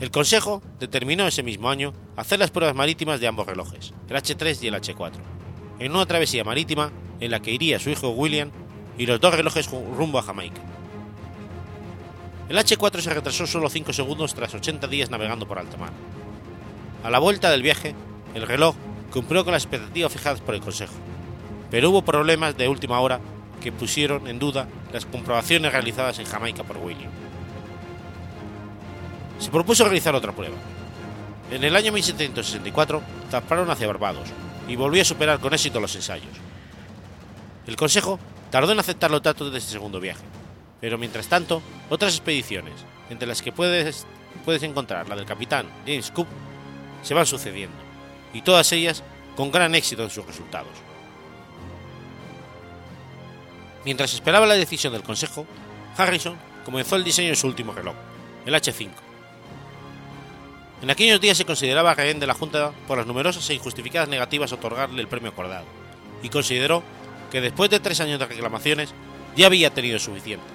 El 0.00 0.10
Consejo 0.10 0.62
determinó 0.78 1.26
ese 1.26 1.42
mismo 1.42 1.70
año 1.70 1.92
hacer 2.16 2.38
las 2.38 2.50
pruebas 2.50 2.74
marítimas 2.74 3.20
de 3.20 3.28
ambos 3.28 3.46
relojes, 3.46 3.92
el 4.08 4.16
H3 4.16 4.62
y 4.62 4.66
el 4.66 4.74
H4, 4.74 5.12
en 5.80 5.92
una 5.92 6.06
travesía 6.06 6.44
marítima 6.44 6.92
en 7.18 7.30
la 7.30 7.40
que 7.40 7.50
iría 7.50 7.80
su 7.80 7.90
hijo 7.90 8.10
William 8.10 8.50
y 8.96 9.06
los 9.06 9.18
dos 9.18 9.34
relojes 9.34 9.68
rumbo 9.68 10.18
a 10.18 10.22
Jamaica. 10.22 10.60
El 12.48 12.58
H4 12.58 13.00
se 13.00 13.14
retrasó 13.14 13.46
solo 13.46 13.70
5 13.70 13.92
segundos 13.92 14.34
tras 14.34 14.54
80 14.54 14.86
días 14.88 15.10
navegando 15.10 15.48
por 15.48 15.58
alta 15.58 15.78
mar. 15.78 15.92
A 17.02 17.10
la 17.10 17.18
vuelta 17.18 17.50
del 17.50 17.62
viaje, 17.62 17.94
el 18.34 18.46
reloj 18.46 18.76
cumplió 19.10 19.42
con 19.44 19.54
las 19.54 19.64
expectativas 19.64 20.12
fijadas 20.12 20.40
por 20.40 20.54
el 20.54 20.60
Consejo, 20.60 20.92
pero 21.70 21.90
hubo 21.90 22.02
problemas 22.02 22.56
de 22.56 22.68
última 22.68 23.00
hora 23.00 23.20
que 23.62 23.72
pusieron 23.72 24.26
en 24.28 24.38
duda 24.38 24.68
las 24.92 25.06
comprobaciones 25.06 25.72
realizadas 25.72 26.18
en 26.18 26.26
Jamaica 26.26 26.62
por 26.62 26.78
William. 26.78 27.10
se 29.38 29.50
propuso 29.50 29.84
realizar 29.84 30.14
otra 30.14 30.32
prueba. 30.32 30.56
En 31.50 31.64
el 31.64 31.74
año 31.74 31.92
1764 31.92 33.02
zarparon 33.30 33.70
hacia 33.70 33.86
Barbados 33.86 34.28
y 34.70 34.76
volvió 34.76 35.02
a 35.02 35.04
superar 35.04 35.40
con 35.40 35.52
éxito 35.52 35.80
los 35.80 35.96
ensayos. 35.96 36.30
El 37.66 37.74
Consejo 37.74 38.20
tardó 38.50 38.70
en 38.70 38.78
aceptar 38.78 39.10
los 39.10 39.20
datos 39.20 39.50
de 39.50 39.58
este 39.58 39.72
segundo 39.72 39.98
viaje, 39.98 40.22
pero 40.80 40.96
mientras 40.96 41.26
tanto, 41.26 41.60
otras 41.88 42.14
expediciones, 42.14 42.74
entre 43.10 43.26
las 43.26 43.42
que 43.42 43.50
puedes, 43.50 44.06
puedes 44.44 44.62
encontrar 44.62 45.08
la 45.08 45.16
del 45.16 45.26
capitán 45.26 45.66
James 45.84 46.12
Cook, 46.12 46.28
se 47.02 47.14
van 47.14 47.26
sucediendo, 47.26 47.76
y 48.32 48.42
todas 48.42 48.70
ellas 48.70 49.02
con 49.34 49.50
gran 49.50 49.74
éxito 49.74 50.04
en 50.04 50.10
sus 50.10 50.24
resultados. 50.24 50.70
Mientras 53.84 54.14
esperaba 54.14 54.46
la 54.46 54.54
decisión 54.54 54.92
del 54.92 55.02
Consejo, 55.02 55.46
Harrison 55.96 56.36
comenzó 56.64 56.94
el 56.94 57.02
diseño 57.02 57.30
de 57.30 57.36
su 57.36 57.48
último 57.48 57.72
reloj, 57.72 57.96
el 58.46 58.54
H5. 58.54 58.90
En 60.82 60.90
aquellos 60.90 61.20
días 61.20 61.36
se 61.36 61.44
consideraba 61.44 61.94
rehén 61.94 62.20
de 62.20 62.26
la 62.26 62.34
Junta 62.34 62.72
por 62.88 62.96
las 62.96 63.06
numerosas 63.06 63.48
e 63.50 63.54
injustificadas 63.54 64.08
negativas 64.08 64.50
a 64.50 64.54
otorgarle 64.54 65.02
el 65.02 65.08
premio 65.08 65.30
acordado, 65.30 65.66
y 66.22 66.30
consideró 66.30 66.82
que 67.30 67.42
después 67.42 67.68
de 67.68 67.80
tres 67.80 68.00
años 68.00 68.18
de 68.18 68.26
reclamaciones 68.26 68.94
ya 69.36 69.46
había 69.46 69.74
tenido 69.74 69.98
suficiente, 69.98 70.46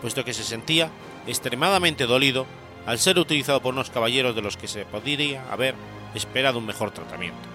puesto 0.00 0.24
que 0.24 0.32
se 0.32 0.42
sentía 0.42 0.90
extremadamente 1.26 2.06
dolido 2.06 2.46
al 2.86 2.98
ser 2.98 3.18
utilizado 3.18 3.60
por 3.60 3.74
unos 3.74 3.90
caballeros 3.90 4.34
de 4.34 4.42
los 4.42 4.56
que 4.56 4.68
se 4.68 4.86
podría 4.86 5.44
haber 5.52 5.74
esperado 6.14 6.58
un 6.58 6.66
mejor 6.66 6.90
tratamiento. 6.90 7.48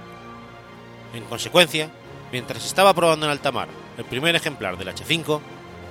En 1.13 1.23
consecuencia, 1.23 1.89
mientras 2.31 2.63
estaba 2.63 2.93
probando 2.93 3.25
en 3.25 3.31
alta 3.31 3.51
mar 3.51 3.69
el 3.97 4.05
primer 4.05 4.35
ejemplar 4.35 4.77
del 4.77 4.89
H5, 4.89 5.41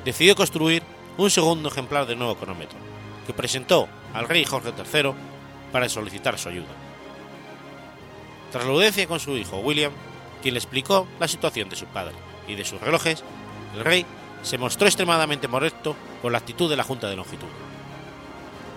decidió 0.05 0.37
construir 0.37 0.83
un 1.17 1.31
segundo 1.31 1.69
ejemplar 1.69 2.07
del 2.07 2.19
nuevo 2.19 2.37
cronómetro, 2.37 2.79
que 3.27 3.33
presentó 3.33 3.89
al 4.15 4.29
rey 4.29 4.45
Jorge 4.45 4.73
III 4.77 5.13
para 5.73 5.89
solicitar 5.89 6.39
su 6.39 6.49
ayuda. 6.49 6.75
Tras 8.53 8.65
la 8.65 8.73
audiencia 8.73 9.07
con 9.07 9.21
su 9.21 9.37
hijo 9.37 9.59
William, 9.59 9.93
quien 10.43 10.55
le 10.55 10.59
explicó 10.59 11.07
la 11.21 11.29
situación 11.29 11.69
de 11.69 11.77
su 11.77 11.87
padre 11.87 12.15
y 12.47 12.55
de 12.55 12.65
sus 12.65 12.81
relojes, 12.81 13.23
el 13.75 13.85
rey 13.85 14.07
se 14.43 14.59
mostró 14.59 14.87
extremadamente 14.87 15.49
molesto 15.49 15.97
por 16.23 16.33
la 16.33 16.39
actitud 16.39 16.71
de 16.71 16.77
la 16.77 16.85
Junta 16.85 17.09
de 17.09 17.17
Longitud. 17.17 17.49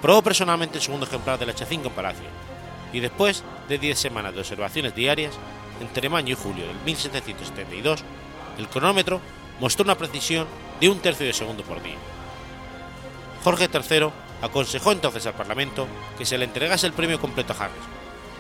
Probó 0.01 0.21
personalmente 0.21 0.77
el 0.77 0.83
segundo 0.83 1.05
ejemplar 1.05 1.39
del 1.39 1.55
H5 1.55 1.85
en 1.85 1.91
Palacio, 1.91 2.25
y 2.91 2.99
después 2.99 3.43
de 3.69 3.77
10 3.77 3.97
semanas 3.97 4.33
de 4.33 4.39
observaciones 4.39 4.95
diarias, 4.95 5.35
entre 5.79 6.09
mayo 6.09 6.33
y 6.33 6.35
julio 6.35 6.67
del 6.67 6.75
1772, 6.85 8.03
el 8.57 8.67
cronómetro 8.67 9.21
mostró 9.59 9.83
una 9.83 9.97
precisión 9.97 10.47
de 10.79 10.89
un 10.89 10.99
tercio 10.99 11.25
de 11.25 11.33
segundo 11.33 11.63
por 11.63 11.81
día. 11.81 11.97
Jorge 13.43 13.69
III 13.71 14.09
aconsejó 14.41 14.91
entonces 14.91 15.25
al 15.25 15.33
Parlamento 15.33 15.87
que 16.17 16.25
se 16.25 16.37
le 16.37 16.45
entregase 16.45 16.87
el 16.87 16.93
premio 16.93 17.19
completo 17.19 17.53
a 17.53 17.65
Harris, 17.65 17.83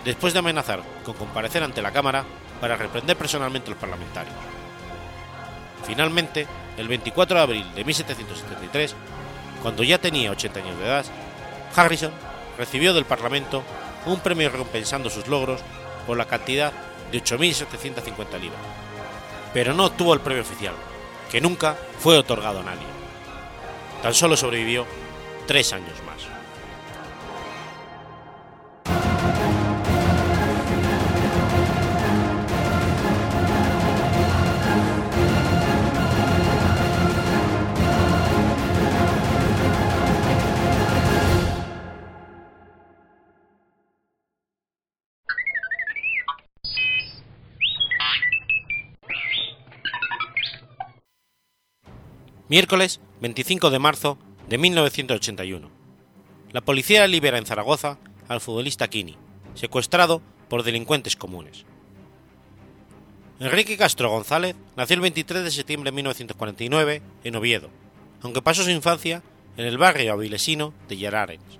después 0.03 0.33
de 0.33 0.39
amenazar 0.39 0.81
con 1.05 1.13
comparecer 1.15 1.63
ante 1.63 1.81
la 1.81 1.91
Cámara 1.91 2.25
para 2.59 2.75
reprender 2.75 3.17
personalmente 3.17 3.67
a 3.67 3.71
los 3.71 3.79
parlamentarios. 3.79 4.35
Finalmente, 5.85 6.47
el 6.77 6.87
24 6.87 7.37
de 7.37 7.43
abril 7.43 7.75
de 7.75 7.83
1773, 7.83 8.95
cuando 9.61 9.83
ya 9.83 9.97
tenía 9.97 10.31
80 10.31 10.59
años 10.59 10.77
de 10.79 10.85
edad, 10.85 11.05
Harrison 11.75 12.11
recibió 12.57 12.93
del 12.93 13.05
Parlamento 13.05 13.63
un 14.05 14.19
premio 14.19 14.49
recompensando 14.49 15.09
sus 15.09 15.27
logros 15.27 15.61
por 16.07 16.17
la 16.17 16.25
cantidad 16.25 16.71
de 17.11 17.23
8.750 17.23 18.39
libras, 18.39 18.61
pero 19.53 19.73
no 19.73 19.85
obtuvo 19.85 20.13
el 20.13 20.21
premio 20.21 20.41
oficial, 20.41 20.73
que 21.31 21.41
nunca 21.41 21.75
fue 21.99 22.17
otorgado 22.17 22.59
a 22.59 22.63
nadie. 22.63 22.87
Tan 24.01 24.13
solo 24.13 24.35
sobrevivió 24.35 24.87
tres 25.51 25.73
años 25.73 26.01
más. 26.05 26.25
Miércoles 52.47 53.01
25 53.19 53.69
de 53.69 53.79
marzo 53.79 54.17
de 54.51 54.57
1981. 54.57 55.69
La 56.51 56.59
policía 56.59 57.07
libera 57.07 57.37
en 57.37 57.45
Zaragoza 57.45 57.99
al 58.27 58.41
futbolista 58.41 58.89
Kini, 58.89 59.15
secuestrado 59.53 60.21
por 60.49 60.63
delincuentes 60.63 61.15
comunes. 61.15 61.63
Enrique 63.39 63.77
Castro 63.77 64.09
González 64.09 64.57
nació 64.75 64.95
el 64.95 65.01
23 65.03 65.45
de 65.45 65.51
septiembre 65.51 65.91
de 65.91 65.95
1949 65.95 67.01
en 67.23 67.35
Oviedo, 67.37 67.69
aunque 68.21 68.41
pasó 68.41 68.65
su 68.65 68.71
infancia 68.71 69.23
en 69.55 69.67
el 69.67 69.77
barrio 69.77 70.11
avilesino 70.11 70.73
de 70.89 70.97
Yararens. 70.97 71.59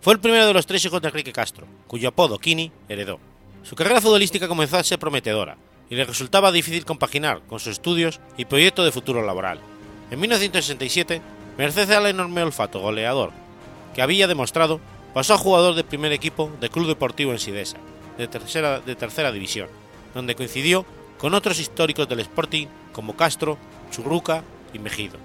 Fue 0.00 0.12
el 0.12 0.18
primero 0.18 0.48
de 0.48 0.54
los 0.54 0.66
tres 0.66 0.84
hijos 0.84 1.00
de 1.00 1.06
Enrique 1.06 1.32
Castro, 1.32 1.68
cuyo 1.86 2.08
apodo 2.08 2.40
Kini 2.40 2.72
heredó. 2.88 3.20
Su 3.62 3.76
carrera 3.76 4.00
futbolística 4.00 4.48
comenzó 4.48 4.76
a 4.76 4.82
ser 4.82 4.98
prometedora 4.98 5.56
y 5.88 5.94
le 5.94 6.04
resultaba 6.04 6.50
difícil 6.50 6.84
compaginar 6.84 7.42
con 7.46 7.60
sus 7.60 7.74
estudios 7.74 8.18
y 8.36 8.44
proyecto 8.44 8.84
de 8.84 8.90
futuro 8.90 9.24
laboral. 9.24 9.60
En 10.10 10.20
1967, 10.20 11.22
merced 11.56 11.90
al 11.90 12.06
enorme 12.06 12.42
olfato 12.42 12.80
goleador 12.80 13.32
que 13.94 14.02
había 14.02 14.26
demostrado, 14.26 14.80
pasó 15.14 15.34
a 15.34 15.38
jugador 15.38 15.74
de 15.74 15.84
primer 15.84 16.12
equipo 16.12 16.50
del 16.60 16.70
Club 16.70 16.88
Deportivo 16.88 17.32
en 17.32 17.38
Sidesa, 17.38 17.78
de 18.18 18.26
tercera, 18.26 18.80
de 18.80 18.96
tercera 18.96 19.32
división, 19.32 19.68
donde 20.14 20.34
coincidió 20.34 20.84
con 21.18 21.32
otros 21.32 21.60
históricos 21.60 22.08
del 22.08 22.20
Sporting 22.20 22.66
como 22.92 23.16
Castro, 23.16 23.56
Churruca 23.90 24.42
y 24.72 24.78
Mejido. 24.80 25.16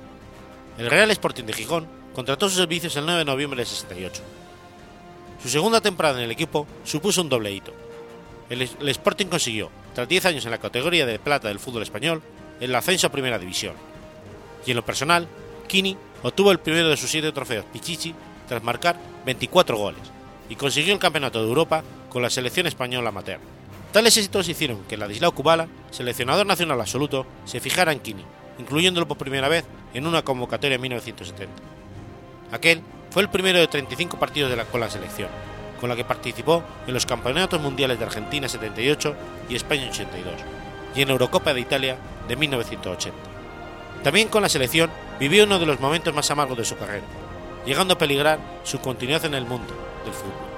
El 0.77 0.89
Real 0.89 1.11
Sporting 1.11 1.43
de 1.43 1.53
Gijón 1.53 1.87
contrató 2.13 2.47
sus 2.47 2.57
servicios 2.57 2.95
el 2.95 3.05
9 3.05 3.19
de 3.19 3.25
noviembre 3.25 3.59
de 3.59 3.65
68. 3.65 4.21
Su 5.41 5.49
segunda 5.49 5.81
temporada 5.81 6.19
en 6.19 6.25
el 6.25 6.31
equipo 6.31 6.67
supuso 6.83 7.21
un 7.21 7.29
doble 7.29 7.51
hito. 7.51 7.73
El, 8.49 8.61
el 8.61 8.89
Sporting 8.89 9.27
consiguió, 9.27 9.69
tras 9.95 10.07
10 10.07 10.25
años 10.25 10.45
en 10.45 10.51
la 10.51 10.57
categoría 10.59 11.05
de 11.05 11.19
plata 11.19 11.47
del 11.47 11.59
fútbol 11.59 11.83
español, 11.83 12.21
el 12.59 12.73
ascenso 12.75 13.07
a 13.07 13.11
Primera 13.11 13.39
División. 13.39 13.73
Y 14.65 14.71
en 14.71 14.77
lo 14.77 14.85
personal, 14.85 15.27
Kini 15.67 15.97
obtuvo 16.23 16.51
el 16.51 16.59
primero 16.59 16.89
de 16.89 16.97
sus 16.97 17.09
siete 17.09 17.31
trofeos 17.31 17.65
Pichichi 17.71 18.13
tras 18.47 18.63
marcar 18.63 18.97
24 19.25 19.77
goles 19.77 20.01
y 20.49 20.55
consiguió 20.55 20.93
el 20.93 20.99
Campeonato 20.99 21.41
de 21.41 21.47
Europa 21.47 21.83
con 22.09 22.21
la 22.21 22.29
selección 22.29 22.67
española 22.67 23.09
amateur. 23.09 23.39
Tales 23.91 24.17
éxitos 24.17 24.47
hicieron 24.49 24.83
que 24.87 24.97
Ladislao 24.97 25.31
Kubala, 25.31 25.67
seleccionador 25.91 26.45
nacional 26.45 26.79
absoluto, 26.79 27.25
se 27.45 27.59
fijara 27.59 27.91
en 27.91 27.99
Kini, 27.99 28.23
incluyéndolo 28.59 29.07
por 29.07 29.17
primera 29.17 29.47
vez 29.47 29.65
en 29.93 30.05
una 30.05 30.23
convocatoria 30.23 30.75
en 30.75 30.81
1970. 30.81 31.53
Aquel 32.51 32.81
fue 33.11 33.23
el 33.23 33.29
primero 33.29 33.59
de 33.59 33.67
35 33.67 34.19
partidos 34.19 34.49
de 34.49 34.57
la, 34.57 34.65
con 34.65 34.81
la 34.81 34.89
selección, 34.89 35.29
con 35.79 35.89
la 35.89 35.95
que 35.95 36.03
participó 36.03 36.63
en 36.87 36.93
los 36.93 37.05
Campeonatos 37.05 37.61
Mundiales 37.61 37.97
de 37.97 38.05
Argentina 38.05 38.47
78 38.47 39.15
y 39.49 39.55
España 39.55 39.87
82, 39.89 40.33
y 40.95 41.01
en 41.01 41.09
Eurocopa 41.09 41.53
de 41.53 41.61
Italia 41.61 41.97
de 42.27 42.35
1980. 42.35 43.28
También 44.03 44.29
con 44.29 44.41
la 44.41 44.49
selección 44.49 44.89
vivió 45.19 45.43
uno 45.43 45.59
de 45.59 45.65
los 45.65 45.79
momentos 45.79 46.13
más 46.13 46.31
amargos 46.31 46.57
de 46.57 46.65
su 46.65 46.77
carrera, 46.77 47.05
llegando 47.65 47.93
a 47.93 47.97
peligrar 47.97 48.39
su 48.63 48.79
continuidad 48.79 49.25
en 49.25 49.33
el 49.33 49.45
mundo 49.45 49.73
del 50.05 50.13
fútbol. 50.13 50.49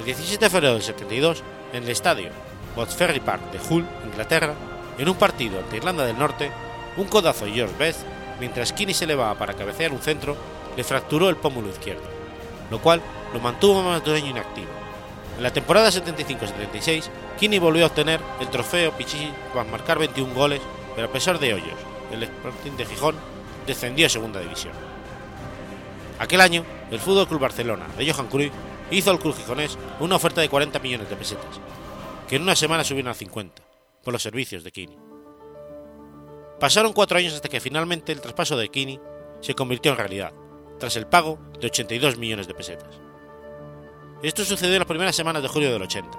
El 0.00 0.04
17 0.04 0.44
de 0.44 0.50
febrero 0.50 0.74
del 0.74 0.82
72, 0.82 1.42
en 1.72 1.84
el 1.84 1.88
estadio 1.88 2.30
Botsferry 2.74 3.20
Park 3.20 3.52
de 3.52 3.60
Hull, 3.68 3.86
Inglaterra, 4.04 4.54
en 4.98 5.08
un 5.08 5.14
partido 5.16 5.60
ante 5.60 5.76
Irlanda 5.76 6.04
del 6.04 6.18
Norte, 6.18 6.50
un 6.96 7.06
codazo 7.06 7.44
de 7.44 7.52
George 7.52 7.74
Best, 7.78 8.00
mientras 8.40 8.72
Kinney 8.72 8.94
se 8.94 9.04
elevaba 9.04 9.36
para 9.36 9.54
cabecear 9.54 9.92
un 9.92 10.00
centro, 10.00 10.36
le 10.76 10.82
fracturó 10.82 11.28
el 11.28 11.36
pómulo 11.36 11.68
izquierdo, 11.68 12.02
lo 12.70 12.80
cual 12.80 13.00
lo 13.32 13.40
mantuvo 13.40 13.82
más 13.82 14.04
de 14.04 14.10
un 14.10 14.16
año 14.16 14.30
inactivo. 14.30 14.68
En 15.36 15.42
la 15.42 15.52
temporada 15.52 15.90
75-76, 15.90 17.04
Kinney 17.38 17.58
volvió 17.58 17.84
a 17.84 17.88
obtener 17.88 18.20
el 18.40 18.48
trofeo 18.48 18.92
Pichichi 18.92 19.32
tras 19.52 19.66
marcar 19.68 19.98
21 19.98 20.34
goles, 20.34 20.60
pero 20.94 21.08
a 21.08 21.12
pesar 21.12 21.38
de 21.38 21.54
hoyos, 21.54 21.78
el 22.12 22.22
Sporting 22.22 22.72
de 22.72 22.86
Gijón 22.86 23.16
descendió 23.66 24.06
a 24.06 24.10
Segunda 24.10 24.40
División. 24.40 24.72
Aquel 26.18 26.40
año, 26.40 26.64
el 26.90 27.00
Fútbol 27.00 27.26
Club 27.26 27.40
Barcelona 27.40 27.86
de 27.98 28.10
Johan 28.10 28.28
Cruyff 28.28 28.52
hizo 28.90 29.10
al 29.10 29.18
club 29.18 29.36
gijonés 29.36 29.78
una 30.00 30.16
oferta 30.16 30.40
de 30.40 30.48
40 30.48 30.78
millones 30.78 31.10
de 31.10 31.16
pesetas, 31.16 31.60
que 32.28 32.36
en 32.36 32.42
una 32.42 32.54
semana 32.54 32.84
subieron 32.84 33.10
a 33.10 33.14
50, 33.14 33.62
por 34.02 34.12
los 34.12 34.22
servicios 34.22 34.62
de 34.62 34.70
Kini. 34.70 34.96
Pasaron 36.60 36.92
cuatro 36.92 37.18
años 37.18 37.34
hasta 37.34 37.48
que 37.48 37.60
finalmente 37.60 38.12
el 38.12 38.20
traspaso 38.20 38.56
de 38.56 38.68
Kini 38.68 39.00
se 39.40 39.54
convirtió 39.54 39.92
en 39.92 39.98
realidad, 39.98 40.32
tras 40.78 40.96
el 40.96 41.06
pago 41.06 41.38
de 41.60 41.66
82 41.66 42.16
millones 42.16 42.46
de 42.46 42.54
pesetas. 42.54 43.00
Esto 44.22 44.44
sucedió 44.44 44.74
en 44.74 44.80
las 44.80 44.88
primeras 44.88 45.16
semanas 45.16 45.42
de 45.42 45.48
julio 45.48 45.72
del 45.72 45.82
80, 45.82 46.18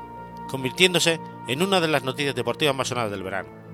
convirtiéndose 0.49 1.19
en 1.47 1.61
una 1.61 1.79
de 1.79 1.87
las 1.87 2.03
noticias 2.03 2.35
deportivas 2.35 2.75
más 2.75 2.89
sonadas 2.89 3.11
del 3.11 3.23
verano. 3.23 3.64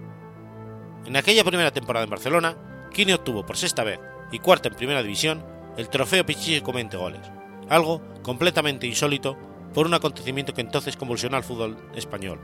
En 1.06 1.16
aquella 1.18 1.44
primera 1.44 1.72
temporada 1.72 2.04
en 2.04 2.10
Barcelona, 2.10 2.56
Kini 2.94 3.14
obtuvo 3.14 3.46
por 3.46 3.58
sexta 3.58 3.84
vez 3.84 4.00
y 4.32 4.40
cuarta 4.40 4.70
en 4.70 4.76
primera 4.76 5.02
división 5.02 5.44
el 5.78 5.90
trofeo 5.90 6.26
Pichichi 6.26 6.62
con 6.62 6.76
20 6.76 6.98
goles, 6.98 7.22
algo 7.70 8.02
completamente 8.24 8.88
insólito 8.88 9.38
por 9.74 9.86
un 9.86 9.94
acontecimiento 9.94 10.54
que 10.54 10.62
entonces 10.62 10.98
convulsionó 10.98 11.38
al 11.38 11.44
fútbol 11.44 11.78
español. 11.96 12.40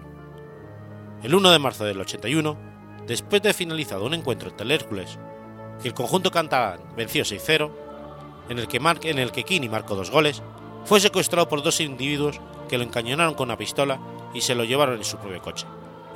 El 1.24 1.36
1 1.36 1.52
de 1.52 1.60
marzo 1.60 1.84
del 1.84 2.00
81, 2.00 2.58
después 3.06 3.42
de 3.42 3.54
finalizado 3.54 4.06
un 4.06 4.14
encuentro 4.14 4.50
entre 4.50 4.66
el 4.66 4.72
Hércules, 4.72 5.20
que 5.82 5.90
el 5.90 5.94
conjunto 5.94 6.32
catalán 6.32 6.80
venció 6.96 7.24
6-0, 7.24 7.72
en 8.50 8.60
el 8.60 8.68
que, 8.68 8.78
en 9.10 9.20
el 9.20 9.32
que 9.32 9.70
marcó 9.70 9.96
dos 9.96 10.10
goles, 10.10 10.42
fue 10.86 11.00
secuestrado 11.00 11.50
por 11.50 11.64
dos 11.64 11.82
individuos 11.82 12.40
que 12.70 12.78
lo 12.78 12.84
encañonaron 12.84 13.34
con 13.34 13.50
una 13.50 13.58
pistola 13.58 14.00
y 14.34 14.42
se 14.42 14.56
lo 14.56 14.64
llevaron 14.64 14.98
en 14.98 15.04
su 15.04 15.18
propio 15.18 15.42
coche, 15.42 15.66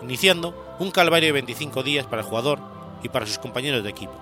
iniciando 0.02 0.76
un 0.80 0.91
calvario 0.91 1.28
de 1.28 1.34
25 1.34 1.84
días 1.84 2.06
para 2.06 2.22
el 2.22 2.28
jugador 2.28 2.60
y 3.04 3.10
para 3.10 3.26
sus 3.26 3.39
compañeros 3.39 3.84
de 3.84 3.89
equipo, 3.89 4.14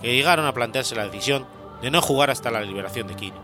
que 0.00 0.14
llegaron 0.14 0.46
a 0.46 0.52
plantearse 0.52 0.94
la 0.94 1.04
decisión 1.04 1.46
de 1.82 1.90
no 1.90 2.02
jugar 2.02 2.30
hasta 2.30 2.50
la 2.50 2.60
liberación 2.60 3.06
de 3.06 3.14
Kini, 3.14 3.36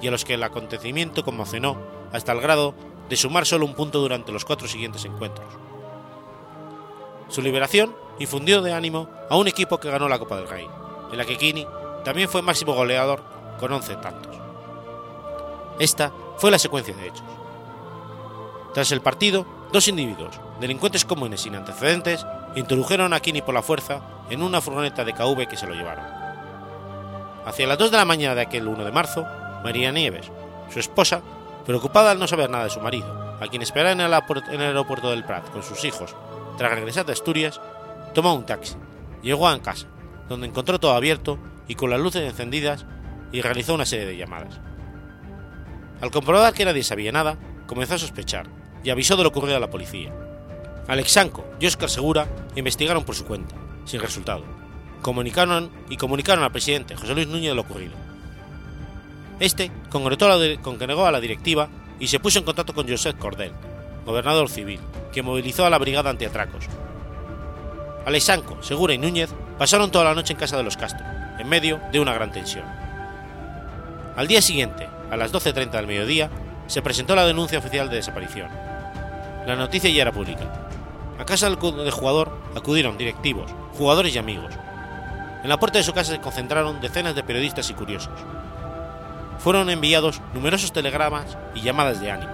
y 0.00 0.08
a 0.08 0.10
los 0.10 0.24
que 0.24 0.34
el 0.34 0.42
acontecimiento 0.42 1.24
conmocionó 1.24 1.76
hasta 2.12 2.32
el 2.32 2.40
grado 2.40 2.74
de 3.08 3.16
sumar 3.16 3.46
solo 3.46 3.66
un 3.66 3.74
punto 3.74 4.00
durante 4.00 4.32
los 4.32 4.44
cuatro 4.44 4.68
siguientes 4.68 5.04
encuentros. 5.04 5.46
Su 7.28 7.42
liberación 7.42 7.94
infundió 8.18 8.62
de 8.62 8.72
ánimo 8.72 9.08
a 9.28 9.36
un 9.36 9.48
equipo 9.48 9.78
que 9.78 9.90
ganó 9.90 10.08
la 10.08 10.18
Copa 10.18 10.36
del 10.36 10.48
Rey, 10.48 10.66
en 11.10 11.18
la 11.18 11.24
que 11.24 11.36
Kini 11.36 11.66
también 12.04 12.28
fue 12.28 12.42
máximo 12.42 12.74
goleador 12.74 13.22
con 13.58 13.72
11 13.72 13.96
tantos. 13.96 14.36
Esta 15.78 16.12
fue 16.38 16.50
la 16.50 16.58
secuencia 16.58 16.94
de 16.94 17.08
hechos. 17.08 17.24
Tras 18.74 18.92
el 18.92 19.00
partido, 19.00 19.46
dos 19.72 19.88
individuos, 19.88 20.38
delincuentes 20.60 21.04
comunes 21.04 21.40
sin 21.40 21.54
antecedentes, 21.54 22.26
introdujeron 22.54 23.12
a 23.12 23.20
Kini 23.20 23.42
por 23.42 23.54
la 23.54 23.62
fuerza 23.62 24.00
en 24.28 24.42
una 24.42 24.60
furgoneta 24.60 25.04
de 25.04 25.12
KV 25.12 25.48
que 25.48 25.56
se 25.56 25.66
lo 25.66 25.74
llevaron. 25.74 26.04
Hacia 27.46 27.66
las 27.66 27.78
2 27.78 27.90
de 27.90 27.96
la 27.96 28.04
mañana 28.04 28.34
de 28.34 28.42
aquel 28.42 28.68
1 28.68 28.84
de 28.84 28.92
marzo, 28.92 29.26
María 29.64 29.90
Nieves, 29.90 30.30
su 30.70 30.78
esposa, 30.78 31.22
preocupada 31.64 32.10
al 32.10 32.18
no 32.18 32.26
saber 32.26 32.50
nada 32.50 32.64
de 32.64 32.70
su 32.70 32.80
marido, 32.80 33.36
a 33.40 33.48
quien 33.48 33.62
esperaba 33.62 33.92
en 33.92 34.00
el, 34.00 34.12
aeropuerto 34.60 35.10
del 35.10 35.24
Prat 35.24 35.50
con 35.50 35.62
sus 35.62 35.84
hijos, 35.84 36.14
tras 36.58 36.72
regresar 36.72 37.06
de 37.06 37.12
Asturias, 37.12 37.60
tomó 38.14 38.34
un 38.34 38.44
taxi, 38.44 38.76
llegó 39.22 39.48
a 39.48 39.62
casa, 39.62 39.86
donde 40.28 40.46
encontró 40.46 40.78
todo 40.78 40.92
abierto 40.92 41.38
y 41.66 41.74
con 41.74 41.90
las 41.90 42.00
luces 42.00 42.22
encendidas, 42.22 42.86
y 43.32 43.40
realizó 43.42 43.74
una 43.74 43.86
serie 43.86 44.06
de 44.06 44.16
llamadas. 44.16 44.60
Al 46.00 46.10
comprobar 46.10 46.52
que 46.52 46.64
nadie 46.64 46.82
sabía 46.82 47.12
nada, 47.12 47.36
comenzó 47.66 47.94
a 47.94 47.98
sospechar 47.98 48.46
y 48.82 48.90
avisó 48.90 49.16
de 49.16 49.22
lo 49.22 49.28
ocurrido 49.28 49.56
a 49.56 49.60
la 49.60 49.70
policía. 49.70 50.12
Alexanco 50.90 51.44
y 51.60 51.68
Oscar 51.68 51.88
Segura 51.88 52.26
investigaron 52.56 53.04
por 53.04 53.14
su 53.14 53.24
cuenta, 53.24 53.54
sin 53.84 54.00
resultado. 54.00 54.42
Comunicaron 55.02 55.70
y 55.88 55.96
comunicaron 55.96 56.42
al 56.42 56.50
presidente 56.50 56.96
José 56.96 57.14
Luis 57.14 57.28
Núñez 57.28 57.54
lo 57.54 57.60
ocurrido. 57.60 57.92
Este 59.38 59.70
congregó 59.88 61.06
a 61.06 61.12
la 61.12 61.20
directiva 61.20 61.68
y 62.00 62.08
se 62.08 62.18
puso 62.18 62.40
en 62.40 62.44
contacto 62.44 62.74
con 62.74 62.88
Josep 62.88 63.16
Cordel, 63.18 63.52
gobernador 64.04 64.48
civil, 64.48 64.80
que 65.12 65.22
movilizó 65.22 65.64
a 65.64 65.70
la 65.70 65.78
brigada 65.78 66.10
antiatracos. 66.10 66.64
Alexanco, 68.04 68.60
Segura 68.60 68.92
y 68.92 68.98
Núñez 68.98 69.30
pasaron 69.58 69.92
toda 69.92 70.06
la 70.06 70.14
noche 70.16 70.32
en 70.32 70.40
casa 70.40 70.56
de 70.56 70.64
los 70.64 70.76
Castro, 70.76 71.06
en 71.38 71.48
medio 71.48 71.80
de 71.92 72.00
una 72.00 72.14
gran 72.14 72.32
tensión. 72.32 72.64
Al 74.16 74.26
día 74.26 74.42
siguiente, 74.42 74.88
a 75.08 75.16
las 75.16 75.32
12.30 75.32 75.70
del 75.70 75.86
mediodía, 75.86 76.30
se 76.66 76.82
presentó 76.82 77.14
la 77.14 77.26
denuncia 77.26 77.60
oficial 77.60 77.88
de 77.88 77.96
desaparición. 77.96 78.48
La 79.46 79.54
noticia 79.54 79.88
ya 79.88 80.02
era 80.02 80.10
pública. 80.10 80.69
A 81.20 81.26
casa 81.26 81.50
del 81.50 81.90
jugador 81.90 82.32
acudieron 82.56 82.96
directivos, 82.96 83.50
jugadores 83.76 84.14
y 84.14 84.18
amigos. 84.18 84.54
En 85.42 85.50
la 85.50 85.60
puerta 85.60 85.76
de 85.76 85.84
su 85.84 85.92
casa 85.92 86.12
se 86.12 86.20
concentraron 86.20 86.80
decenas 86.80 87.14
de 87.14 87.22
periodistas 87.22 87.68
y 87.68 87.74
curiosos. 87.74 88.18
Fueron 89.38 89.68
enviados 89.68 90.22
numerosos 90.32 90.72
telegramas 90.72 91.36
y 91.54 91.60
llamadas 91.60 92.00
de 92.00 92.10
ánimo. 92.10 92.32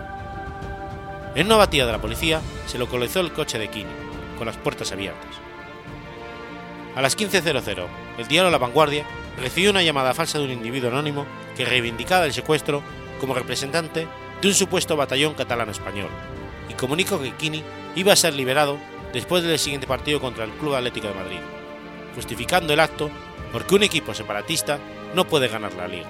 En 1.35 1.47
una 1.47 1.57
batida 1.57 1.85
de 1.85 1.91
la 1.91 2.01
policía 2.01 2.41
se 2.67 2.79
localizó 2.79 3.19
el 3.19 3.33
coche 3.33 3.59
de 3.59 3.69
Kini, 3.71 3.91
con 4.39 4.47
las 4.47 4.57
puertas 4.57 4.93
abiertas. 4.93 5.35
A 6.95 7.03
las 7.03 7.19
15.00, 7.19 7.89
el 8.19 8.29
diario 8.29 8.53
La 8.53 8.59
Vanguardia 8.59 9.05
recibió 9.37 9.71
una 9.71 9.83
llamada 9.83 10.15
falsa 10.15 10.39
de 10.39 10.45
un 10.45 10.53
individuo 10.53 10.91
anónimo 10.91 11.27
que 11.57 11.65
reivindicaba 11.65 12.25
el 12.25 12.33
secuestro 12.33 12.85
como 13.21 13.35
representante 13.35 14.07
de 14.41 14.49
un 14.49 14.55
supuesto 14.55 14.97
batallón 14.97 15.35
catalano 15.35 15.73
español, 15.73 16.09
y 16.69 16.75
comunicó 16.75 17.21
que 17.21 17.35
Kini 17.35 17.63
iba 17.95 18.13
a 18.13 18.17
ser 18.17 18.35
liberado 18.35 18.79
después 19.13 19.43
del 19.43 19.59
siguiente 19.59 19.87
partido 19.87 20.21
contra 20.21 20.45
el 20.45 20.51
Club 20.53 20.75
Atlético 20.75 21.09
de 21.09 21.15
Madrid, 21.15 21.41
justificando 22.15 22.73
el 22.73 22.81
acto 22.81 23.11
porque 23.53 23.75
un 23.75 23.83
equipo 23.83 24.15
separatista 24.15 24.79
no 25.15 25.27
puede 25.27 25.49
ganar 25.49 25.73
la 25.75 25.89
liga. 25.89 26.09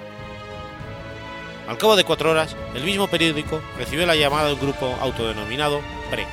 Al 1.67 1.77
cabo 1.77 1.95
de 1.95 2.05
cuatro 2.05 2.31
horas, 2.31 2.55
el 2.75 2.83
mismo 2.83 3.07
periódico 3.07 3.61
recibió 3.77 4.05
la 4.05 4.15
llamada 4.15 4.47
de 4.47 4.53
un 4.53 4.59
grupo 4.59 4.97
autodenominado 5.01 5.81
PRE, 6.09 6.25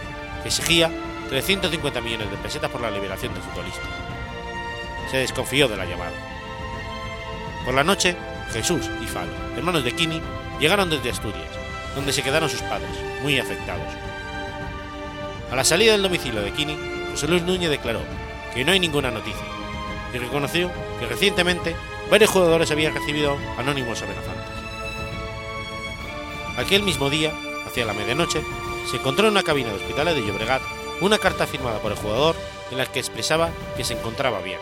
que 0.43 0.49
exigía 0.49 0.91
350 1.29 2.01
millones 2.01 2.31
de 2.31 2.37
pesetas 2.37 2.71
por 2.71 2.81
la 2.81 2.91
liberación 2.91 3.35
del 3.35 3.43
futbolista. 3.43 3.83
Se 5.11 5.17
desconfió 5.19 5.69
de 5.69 5.77
la 5.77 5.87
llamada. 5.87 6.13
Por 7.65 7.75
la 7.75 7.83
noche, 7.83 8.17
Jesús 8.53 8.89
y 9.03 9.07
Falo, 9.07 9.33
hermanos 9.57 9.85
de 9.85 9.93
Kini, 9.93 10.21
llegaron 10.61 10.91
desde 10.91 11.11
Asturias, 11.11 11.49
donde 11.95 12.13
se 12.13 12.23
quedaron 12.23 12.49
sus 12.49 12.63
padres, 12.63 12.91
muy 13.23 13.39
afectados. 13.39 13.93
A 15.51 15.57
la 15.57 15.65
salida 15.65 15.93
del 15.93 16.03
domicilio 16.03 16.43
de 16.43 16.53
Kini, 16.53 16.77
José 17.11 17.29
Luis 17.29 17.43
Núñez 17.43 17.71
declaró 17.71 18.01
que 18.53 18.65
no 18.65 18.73
hay 18.73 18.81
ninguna 18.81 19.11
noticia 19.11 19.45
y 20.13 20.19
reconoció 20.19 20.71
que 20.99 21.07
recientemente 21.07 21.77
varios 22.11 22.31
jugadores 22.31 22.71
habían 22.71 22.95
recibido 22.95 23.37
anónimos 23.57 24.03
amenazantes. 24.03 24.45
Aquel 26.57 26.83
mismo 26.83 27.11
día, 27.11 27.33
hacia 27.67 27.85
la 27.85 27.95
medianoche, 27.95 28.43
se 28.91 28.97
encontró 28.97 29.27
en 29.27 29.33
una 29.33 29.43
cabina 29.43 29.71
de 29.71 29.77
hospitales 29.77 30.15
de 30.15 30.23
Llobregat 30.23 30.63
una 31.01 31.19
carta 31.19 31.47
firmada 31.47 31.81
por 31.81 31.93
el 31.93 31.99
jugador 31.99 32.37
en 32.71 32.79
la 32.79 32.87
que 32.87 33.01
expresaba 33.01 33.51
que 33.77 33.85
se 33.85 33.95
encontraba 33.95 34.41
bien. 34.41 34.61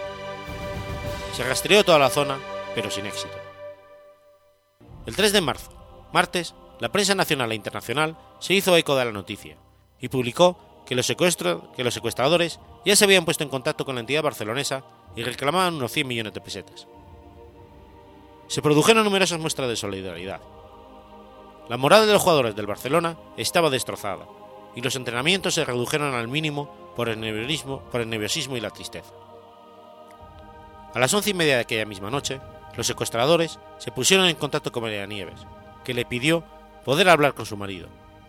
Se 1.35 1.45
rastreó 1.45 1.85
toda 1.85 1.99
la 1.99 2.11
zona, 2.11 2.39
pero 2.75 2.91
sin 2.91 3.07
éxito. 3.07 3.37
El 5.07 5.17
3 5.17 5.33
de 5.33 5.41
marzo, 5.41 5.71
martes, 6.13 6.55
la 6.81 6.91
prensa 6.91 7.15
nacional 7.15 7.53
e 7.53 7.57
internacional 7.57 8.17
se 8.39 8.55
hizo 8.55 8.77
eco 8.77 8.97
de 8.97 9.05
la 9.05 9.13
noticia 9.13 9.57
y 10.01 10.09
publicó 10.09 10.72
que 10.93 11.85
los, 11.85 11.95
secuestradores 11.95 12.61
ya 12.85 12.97
se 12.97 13.05
habían 13.05 13.25
puesto 13.25 13.45
en 13.45 13.51
contacto 13.51 13.85
con 13.85 13.95
la 13.95 14.01
entidad 14.01 14.23
barcelonesa 14.23 14.85
y 15.17 15.23
reclamaban 15.23 15.75
unos 15.75 15.93
100 15.93 16.07
millones 16.07 16.35
de 16.35 16.41
pesetas. 16.41 16.87
Se 18.47 18.61
produjeron 18.61 19.05
numerosas 19.05 19.41
muestras 19.41 19.69
de 19.69 19.77
solidaridad. 19.77 20.43
La 21.69 21.79
moral 21.79 22.07
de 22.07 22.13
los 22.13 22.21
jugadores 22.21 22.55
del 22.55 22.67
Barcelona 22.67 23.17
estaba 23.39 23.71
destrozada 23.71 24.27
y 24.75 24.83
los 24.83 24.97
entrenamientos 24.97 25.55
se 25.55 25.65
redujeron 25.65 26.15
al 26.15 26.29
mínimo 26.29 26.93
por 26.95 27.09
el 27.09 27.21
nerviosismo, 27.21 27.81
por 27.91 28.03
el 28.03 28.11
nerviosismo 28.11 28.57
y 28.57 28.61
la 28.61 28.71
tristeza. 28.71 29.15
A 30.93 30.99
las 30.99 31.15
once 31.15 31.31
y 31.31 31.35
media 31.35 31.55
de 31.55 31.63
aquella 31.63 31.87
misma 31.87 32.11
noche, 32.11 32.41
los 32.77 32.87
secuestradores 32.87 33.59
se 33.79 33.93
pusieron 33.93 34.27
en 34.27 34.37
contacto 34.37 34.73
con 34.73 34.83
María 34.83 35.07
Nieves, 35.07 35.41
que 35.85 35.95
le 35.95 36.05
pidió 36.05 36.45
poder 36.85 37.09
hablar 37.09 37.33
con 37.33 37.47
su 37.47 37.57
marido, 37.57 37.89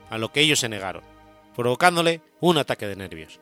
a 0.09 0.17
lo 0.17 0.31
que 0.31 0.39
ellos 0.39 0.59
se 0.59 0.69
negaron, 0.69 1.03
provocándole 1.55 2.21
un 2.39 2.57
ataque 2.57 2.87
de 2.87 2.95
nervios. 2.95 3.39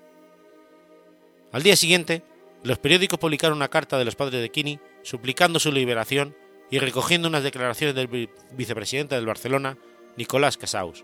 Al 1.52 1.64
día 1.64 1.76
siguiente, 1.76 2.24
los 2.64 2.80
periódicos 2.80 3.20
publicaron 3.20 3.58
una 3.58 3.70
carta 3.70 3.98
de 3.98 4.06
los 4.06 4.16
padres 4.16 4.42
de 4.42 4.52
Kini 4.52 4.80
suplicando 5.04 5.60
su 5.60 5.72
liberación 5.72 6.36
y 6.70 6.80
recogiendo 6.80 7.28
unas 7.28 7.44
declaraciones 7.44 7.96
del 7.96 8.30
vicepresidente 8.54 9.16
del 9.16 9.26
Barcelona, 9.26 9.78
Nicolás 10.16 10.58
Casaus, 10.58 11.04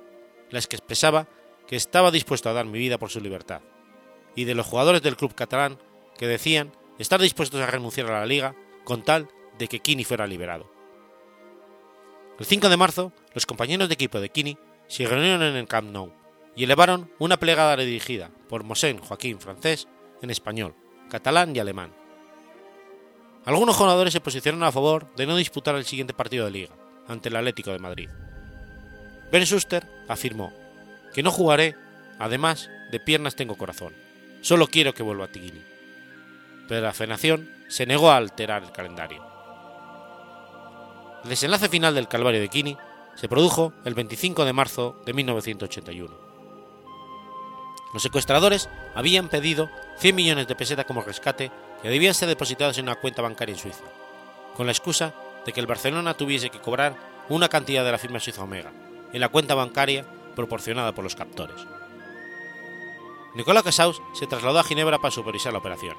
las 0.50 0.68
que 0.68 0.78
expresaba 0.78 1.28
que 1.68 1.76
estaba 1.76 2.12
dispuesto 2.12 2.50
a 2.50 2.54
dar 2.54 2.66
mi 2.66 2.80
vida 2.80 2.98
por 2.98 3.10
su 3.10 3.20
libertad, 3.20 3.62
y 4.36 4.46
de 4.46 4.56
los 4.56 4.66
jugadores 4.66 5.02
del 5.02 5.18
club 5.18 5.36
catalán 5.36 5.80
que 6.18 6.28
decían 6.28 6.72
estar 7.00 7.20
dispuestos 7.20 7.60
a 7.60 7.68
renunciar 7.68 8.08
a 8.08 8.20
la 8.20 8.26
liga 8.26 8.56
con 8.86 9.04
tal 9.04 9.28
de 9.58 9.68
que 9.68 9.80
Kini 9.80 10.06
fuera 10.06 10.28
liberado. 10.28 10.72
El 12.40 12.46
5 12.46 12.70
de 12.70 12.78
marzo, 12.78 13.12
los 13.34 13.46
compañeros 13.46 13.90
de 13.90 13.96
equipo 13.96 14.22
de 14.22 14.30
Kini 14.30 14.58
se 14.88 15.06
reunieron 15.06 15.42
en 15.42 15.56
el 15.56 15.68
Camp 15.68 15.90
Nou 15.92 16.14
y 16.58 16.64
elevaron 16.64 17.10
una 17.20 17.38
plegada 17.38 17.78
dirigida 17.78 18.32
por 18.50 18.64
Mosén 18.64 18.98
Joaquín 18.98 19.40
Francés 19.40 19.88
en 20.24 20.32
español, 20.32 20.74
catalán 21.08 21.56
y 21.56 21.60
alemán. 21.60 21.94
Algunos 23.46 23.76
jugadores 23.76 24.12
se 24.12 24.22
posicionaron 24.22 24.64
a 24.64 24.72
favor 24.72 25.08
de 25.16 25.28
no 25.28 25.38
disputar 25.38 25.76
el 25.76 25.86
siguiente 25.86 26.16
partido 26.16 26.46
de 26.46 26.52
liga 26.52 26.74
ante 27.08 27.30
el 27.30 27.36
Atlético 27.36 27.72
de 27.72 27.80
Madrid. 27.80 28.10
Ben 29.32 29.44
Schuster 29.44 29.88
afirmó 30.08 30.52
que 31.14 31.22
no 31.22 31.30
jugaré, 31.30 31.76
además 32.18 32.72
de 32.92 33.00
piernas 33.00 33.36
tengo 33.36 33.56
corazón, 33.56 33.94
solo 34.42 34.66
quiero 34.66 34.96
que 34.96 35.04
vuelva 35.04 35.26
a 35.26 35.32
Tigini. 35.32 35.62
Pero 36.68 36.82
la 36.82 36.94
Federación 36.94 37.52
se 37.68 37.86
negó 37.86 38.10
a 38.10 38.18
alterar 38.18 38.64
el 38.64 38.72
calendario. 38.72 39.24
El 41.24 41.30
desenlace 41.30 41.70
final 41.70 41.94
del 41.94 42.08
Calvario 42.08 42.42
de 42.42 42.50
Kini 42.50 42.78
se 43.16 43.30
produjo 43.30 43.74
el 43.86 43.94
25 43.94 44.44
de 44.44 44.54
marzo 44.54 45.00
de 45.06 45.14
1981. 45.14 46.27
Los 47.98 48.04
secuestradores 48.04 48.70
habían 48.94 49.28
pedido 49.28 49.72
100 49.98 50.16
millones 50.16 50.48
de 50.48 50.54
pesetas 50.54 50.86
como 50.86 51.02
rescate 51.02 51.50
que 51.82 51.90
debían 51.90 52.14
ser 52.14 52.30
depositados 52.30 52.78
en 52.78 52.84
una 52.84 52.94
cuenta 52.94 53.24
bancaria 53.24 53.56
en 53.56 53.60
Suiza, 53.60 53.86
con 54.56 54.68
la 54.68 54.72
excusa 54.72 55.16
de 55.48 55.52
que 55.52 55.60
el 55.60 55.66
Barcelona 55.66 56.14
tuviese 56.14 56.52
que 56.52 56.62
cobrar 56.62 56.96
una 57.28 57.50
cantidad 57.50 57.84
de 57.84 57.92
la 57.92 57.98
firma 57.98 58.20
suiza 58.20 58.44
Omega 58.44 58.72
en 59.12 59.20
la 59.20 59.30
cuenta 59.30 59.56
bancaria 59.56 60.06
proporcionada 60.36 60.94
por 60.94 61.06
los 61.06 61.16
captores. 61.16 61.56
Nicolas 63.34 63.64
Casaus 63.64 64.00
se 64.14 64.28
trasladó 64.28 64.60
a 64.60 64.64
Ginebra 64.64 65.00
para 65.00 65.10
supervisar 65.10 65.52
la 65.52 65.58
operación. 65.58 65.98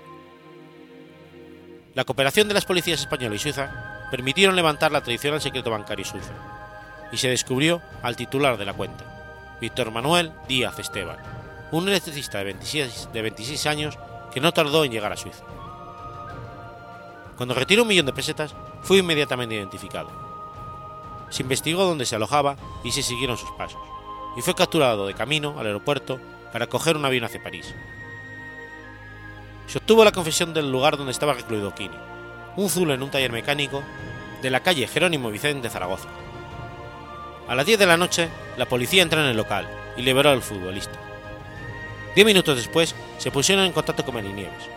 La 1.96 2.04
cooperación 2.04 2.46
de 2.46 2.54
las 2.54 2.64
policías 2.64 3.00
española 3.00 3.34
y 3.34 3.40
suiza 3.40 4.06
permitieron 4.12 4.54
levantar 4.54 4.92
la 4.92 5.02
tradicional 5.02 5.40
secreto 5.40 5.72
bancario 5.72 6.04
suizo, 6.04 6.30
y 7.10 7.16
se 7.16 7.26
descubrió 7.26 7.82
al 8.04 8.14
titular 8.14 8.56
de 8.56 8.66
la 8.66 8.74
cuenta, 8.74 9.56
Víctor 9.60 9.90
Manuel 9.90 10.30
Díaz 10.46 10.78
Esteban, 10.78 11.37
un 11.70 11.88
electricista 11.88 12.38
de 12.38 12.44
26, 12.44 13.08
de 13.12 13.22
26 13.22 13.66
años 13.66 13.98
que 14.32 14.40
no 14.40 14.52
tardó 14.52 14.84
en 14.84 14.92
llegar 14.92 15.12
a 15.12 15.16
Suiza. 15.16 15.44
Cuando 17.36 17.54
retiró 17.54 17.82
un 17.82 17.88
millón 17.88 18.06
de 18.06 18.12
pesetas, 18.12 18.54
fue 18.82 18.98
inmediatamente 18.98 19.54
identificado. 19.54 20.10
Se 21.30 21.42
investigó 21.42 21.84
dónde 21.84 22.06
se 22.06 22.16
alojaba 22.16 22.56
y 22.82 22.90
se 22.90 23.02
siguieron 23.02 23.36
sus 23.36 23.50
pasos, 23.52 23.80
y 24.36 24.42
fue 24.42 24.54
capturado 24.54 25.06
de 25.06 25.14
camino 25.14 25.58
al 25.58 25.66
aeropuerto 25.66 26.18
para 26.52 26.66
coger 26.66 26.96
un 26.96 27.04
avión 27.04 27.24
hacia 27.24 27.42
París. 27.42 27.74
Se 29.66 29.78
obtuvo 29.78 30.04
la 30.04 30.12
confesión 30.12 30.54
del 30.54 30.72
lugar 30.72 30.96
donde 30.96 31.12
estaba 31.12 31.34
recluido 31.34 31.74
Kini, 31.74 31.96
un 32.56 32.70
zulo 32.70 32.94
en 32.94 33.02
un 33.02 33.10
taller 33.10 33.30
mecánico 33.30 33.82
de 34.42 34.50
la 34.50 34.60
calle 34.60 34.88
Jerónimo 34.88 35.30
Vicente 35.30 35.68
Zaragoza. 35.68 36.08
A 37.46 37.54
las 37.54 37.66
10 37.66 37.78
de 37.78 37.86
la 37.86 37.96
noche, 37.96 38.28
la 38.56 38.66
policía 38.66 39.02
entró 39.02 39.20
en 39.20 39.28
el 39.28 39.36
local 39.36 39.68
y 39.96 40.02
liberó 40.02 40.30
al 40.30 40.42
futbolista. 40.42 41.07
Diez 42.14 42.26
minutos 42.26 42.56
después, 42.56 42.94
se 43.18 43.30
pusieron 43.30 43.64
en 43.64 43.72
contacto 43.72 44.04
con 44.04 44.14
Nieves, 44.14 44.68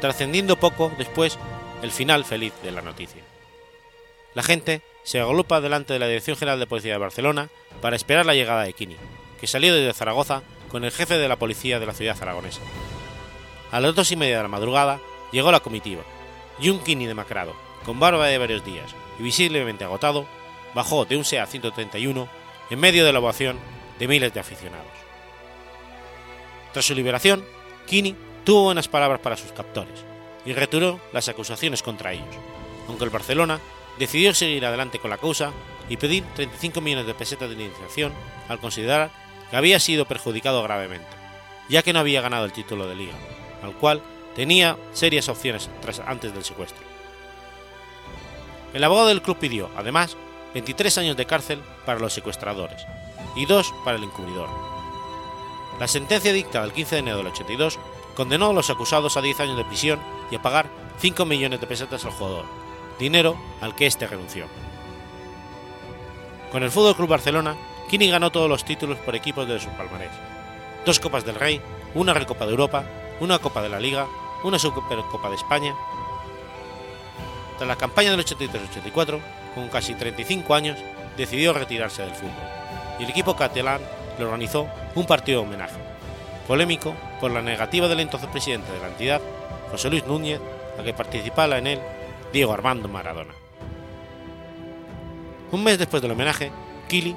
trascendiendo 0.00 0.56
poco 0.56 0.92
después 0.96 1.38
el 1.82 1.90
final 1.90 2.24
feliz 2.24 2.52
de 2.62 2.72
la 2.72 2.82
noticia. 2.82 3.22
La 4.34 4.42
gente 4.42 4.82
se 5.02 5.20
agolpa 5.20 5.60
delante 5.60 5.92
de 5.92 5.98
la 5.98 6.08
Dirección 6.08 6.36
General 6.36 6.58
de 6.58 6.66
Policía 6.66 6.92
de 6.92 6.98
Barcelona 6.98 7.48
para 7.80 7.96
esperar 7.96 8.26
la 8.26 8.34
llegada 8.34 8.64
de 8.64 8.72
Kini, 8.72 8.96
que 9.40 9.46
salió 9.46 9.74
desde 9.74 9.92
Zaragoza 9.94 10.42
con 10.68 10.84
el 10.84 10.90
jefe 10.92 11.18
de 11.18 11.28
la 11.28 11.36
policía 11.36 11.78
de 11.78 11.86
la 11.86 11.94
ciudad 11.94 12.16
zaragonesa. 12.16 12.60
A 13.70 13.80
las 13.80 13.94
dos 13.94 14.10
y 14.12 14.16
media 14.16 14.38
de 14.38 14.42
la 14.42 14.48
madrugada 14.48 15.00
llegó 15.32 15.52
la 15.52 15.60
comitiva, 15.60 16.02
y 16.58 16.70
un 16.70 16.82
Kini 16.82 17.06
demacrado, 17.06 17.54
con 17.84 18.00
barba 18.00 18.26
de 18.26 18.38
varios 18.38 18.64
días 18.64 18.94
y 19.18 19.22
visiblemente 19.22 19.84
agotado, 19.84 20.26
bajó 20.74 21.04
de 21.04 21.16
un 21.16 21.24
SEA 21.24 21.46
131 21.46 22.28
en 22.70 22.80
medio 22.80 23.04
de 23.04 23.12
la 23.12 23.20
ovación 23.20 23.58
de 23.98 24.08
miles 24.08 24.34
de 24.34 24.40
aficionados. 24.40 24.95
Tras 26.76 26.84
su 26.84 26.94
liberación, 26.94 27.42
Kini 27.86 28.14
tuvo 28.44 28.64
buenas 28.64 28.86
palabras 28.86 29.20
para 29.20 29.38
sus 29.38 29.50
captores 29.50 30.04
y 30.44 30.52
retiró 30.52 31.00
las 31.10 31.26
acusaciones 31.26 31.82
contra 31.82 32.12
ellos, 32.12 32.36
aunque 32.86 33.04
el 33.04 33.10
Barcelona 33.10 33.60
decidió 33.98 34.34
seguir 34.34 34.66
adelante 34.66 34.98
con 34.98 35.08
la 35.08 35.16
causa 35.16 35.52
y 35.88 35.96
pedir 35.96 36.22
35 36.34 36.82
millones 36.82 37.06
de 37.06 37.14
pesetas 37.14 37.48
de 37.48 37.54
indemnización 37.54 38.12
al 38.50 38.60
considerar 38.60 39.10
que 39.48 39.56
había 39.56 39.80
sido 39.80 40.04
perjudicado 40.04 40.62
gravemente, 40.64 41.08
ya 41.70 41.80
que 41.80 41.94
no 41.94 42.00
había 42.00 42.20
ganado 42.20 42.44
el 42.44 42.52
título 42.52 42.86
de 42.86 42.96
liga, 42.96 43.14
al 43.62 43.72
cual 43.72 44.02
tenía 44.34 44.76
serias 44.92 45.30
opciones 45.30 45.70
tras, 45.80 46.00
antes 46.00 46.34
del 46.34 46.44
secuestro. 46.44 46.84
El 48.74 48.84
abogado 48.84 49.08
del 49.08 49.22
club 49.22 49.38
pidió, 49.38 49.70
además, 49.78 50.14
23 50.52 50.98
años 50.98 51.16
de 51.16 51.24
cárcel 51.24 51.62
para 51.86 52.00
los 52.00 52.12
secuestradores 52.12 52.84
y 53.34 53.46
dos 53.46 53.72
para 53.82 53.96
el 53.96 54.04
encubridor. 54.04 54.75
La 55.78 55.88
sentencia 55.88 56.32
dictada 56.32 56.64
el 56.64 56.72
15 56.72 56.94
de 56.94 57.00
enero 57.00 57.18
del 57.18 57.26
82 57.26 57.78
condenó 58.14 58.50
a 58.50 58.52
los 58.54 58.70
acusados 58.70 59.16
a 59.16 59.22
10 59.22 59.40
años 59.40 59.56
de 59.56 59.64
prisión 59.64 60.00
y 60.30 60.36
a 60.36 60.42
pagar 60.42 60.66
5 60.98 61.24
millones 61.26 61.60
de 61.60 61.66
pesetas 61.66 62.04
al 62.04 62.12
jugador, 62.12 62.46
dinero 62.98 63.36
al 63.60 63.74
que 63.74 63.86
éste 63.86 64.06
renunció. 64.06 64.46
Con 66.50 66.62
el 66.62 66.70
Fútbol 66.70 66.96
Club 66.96 67.10
Barcelona, 67.10 67.56
Kini 67.90 68.08
ganó 68.08 68.32
todos 68.32 68.48
los 68.48 68.64
títulos 68.64 68.98
por 68.98 69.14
equipos 69.14 69.46
de 69.46 69.60
su 69.60 69.68
palmarés: 69.70 70.10
dos 70.86 70.98
Copas 70.98 71.26
del 71.26 71.34
Rey, 71.34 71.60
una 71.94 72.14
Recopa 72.14 72.46
de 72.46 72.52
Europa, 72.52 72.84
una 73.20 73.38
Copa 73.38 73.60
de 73.60 73.68
la 73.68 73.78
Liga, 73.80 74.06
una 74.44 74.58
Supercopa 74.58 75.28
de 75.28 75.36
España. 75.36 75.74
Tras 77.58 77.68
la 77.68 77.76
campaña 77.76 78.10
del 78.10 78.24
83-84, 78.24 79.20
con 79.54 79.68
casi 79.68 79.94
35 79.94 80.54
años, 80.54 80.78
decidió 81.16 81.52
retirarse 81.52 82.02
del 82.02 82.14
fútbol, 82.14 82.32
y 82.98 83.04
el 83.04 83.10
equipo 83.10 83.36
catalán 83.36 83.80
le 84.18 84.24
organizó 84.24 84.68
un 84.94 85.06
partido 85.06 85.40
de 85.40 85.46
homenaje, 85.48 85.76
polémico 86.46 86.94
por 87.20 87.30
la 87.30 87.42
negativa 87.42 87.88
del 87.88 88.00
entonces 88.00 88.28
presidente 88.30 88.72
de 88.72 88.80
la 88.80 88.88
entidad, 88.88 89.20
José 89.70 89.90
Luis 89.90 90.06
Núñez, 90.06 90.40
a 90.78 90.82
que 90.82 90.94
participara 90.94 91.58
en 91.58 91.66
él 91.66 91.80
Diego 92.32 92.52
Armando 92.52 92.88
Maradona. 92.88 93.34
Un 95.52 95.62
mes 95.62 95.78
después 95.78 96.02
del 96.02 96.12
homenaje, 96.12 96.50
Kini 96.88 97.16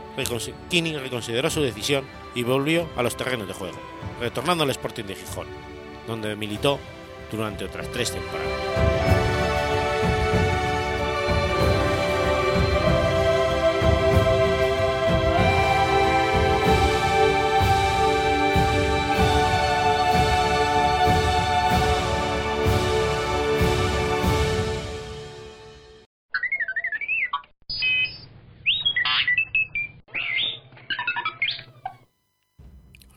reconsideró 0.98 1.50
su 1.50 1.62
decisión 1.62 2.06
y 2.36 2.44
volvió 2.44 2.88
a 2.96 3.04
los 3.04 3.16
terrenos 3.18 3.48
de 3.48 3.54
juego, 3.54 3.78
retornando 4.20 4.64
al 4.64 4.70
Sporting 4.72 5.06
de 5.06 5.16
Gijón, 5.16 5.48
donde 6.08 6.36
militó 6.36 6.80
durante 7.32 7.66
otras 7.66 7.88
tres 7.92 8.12
temporadas. 8.12 8.89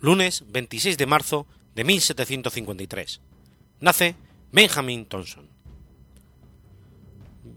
Lunes 0.03 0.45
26 0.49 0.99
de 0.99 1.07
marzo 1.07 1.47
de 1.75 1.85
1753. 1.85 3.21
Nace 3.81 4.17
Benjamin 4.51 5.07
Thompson. 5.07 5.49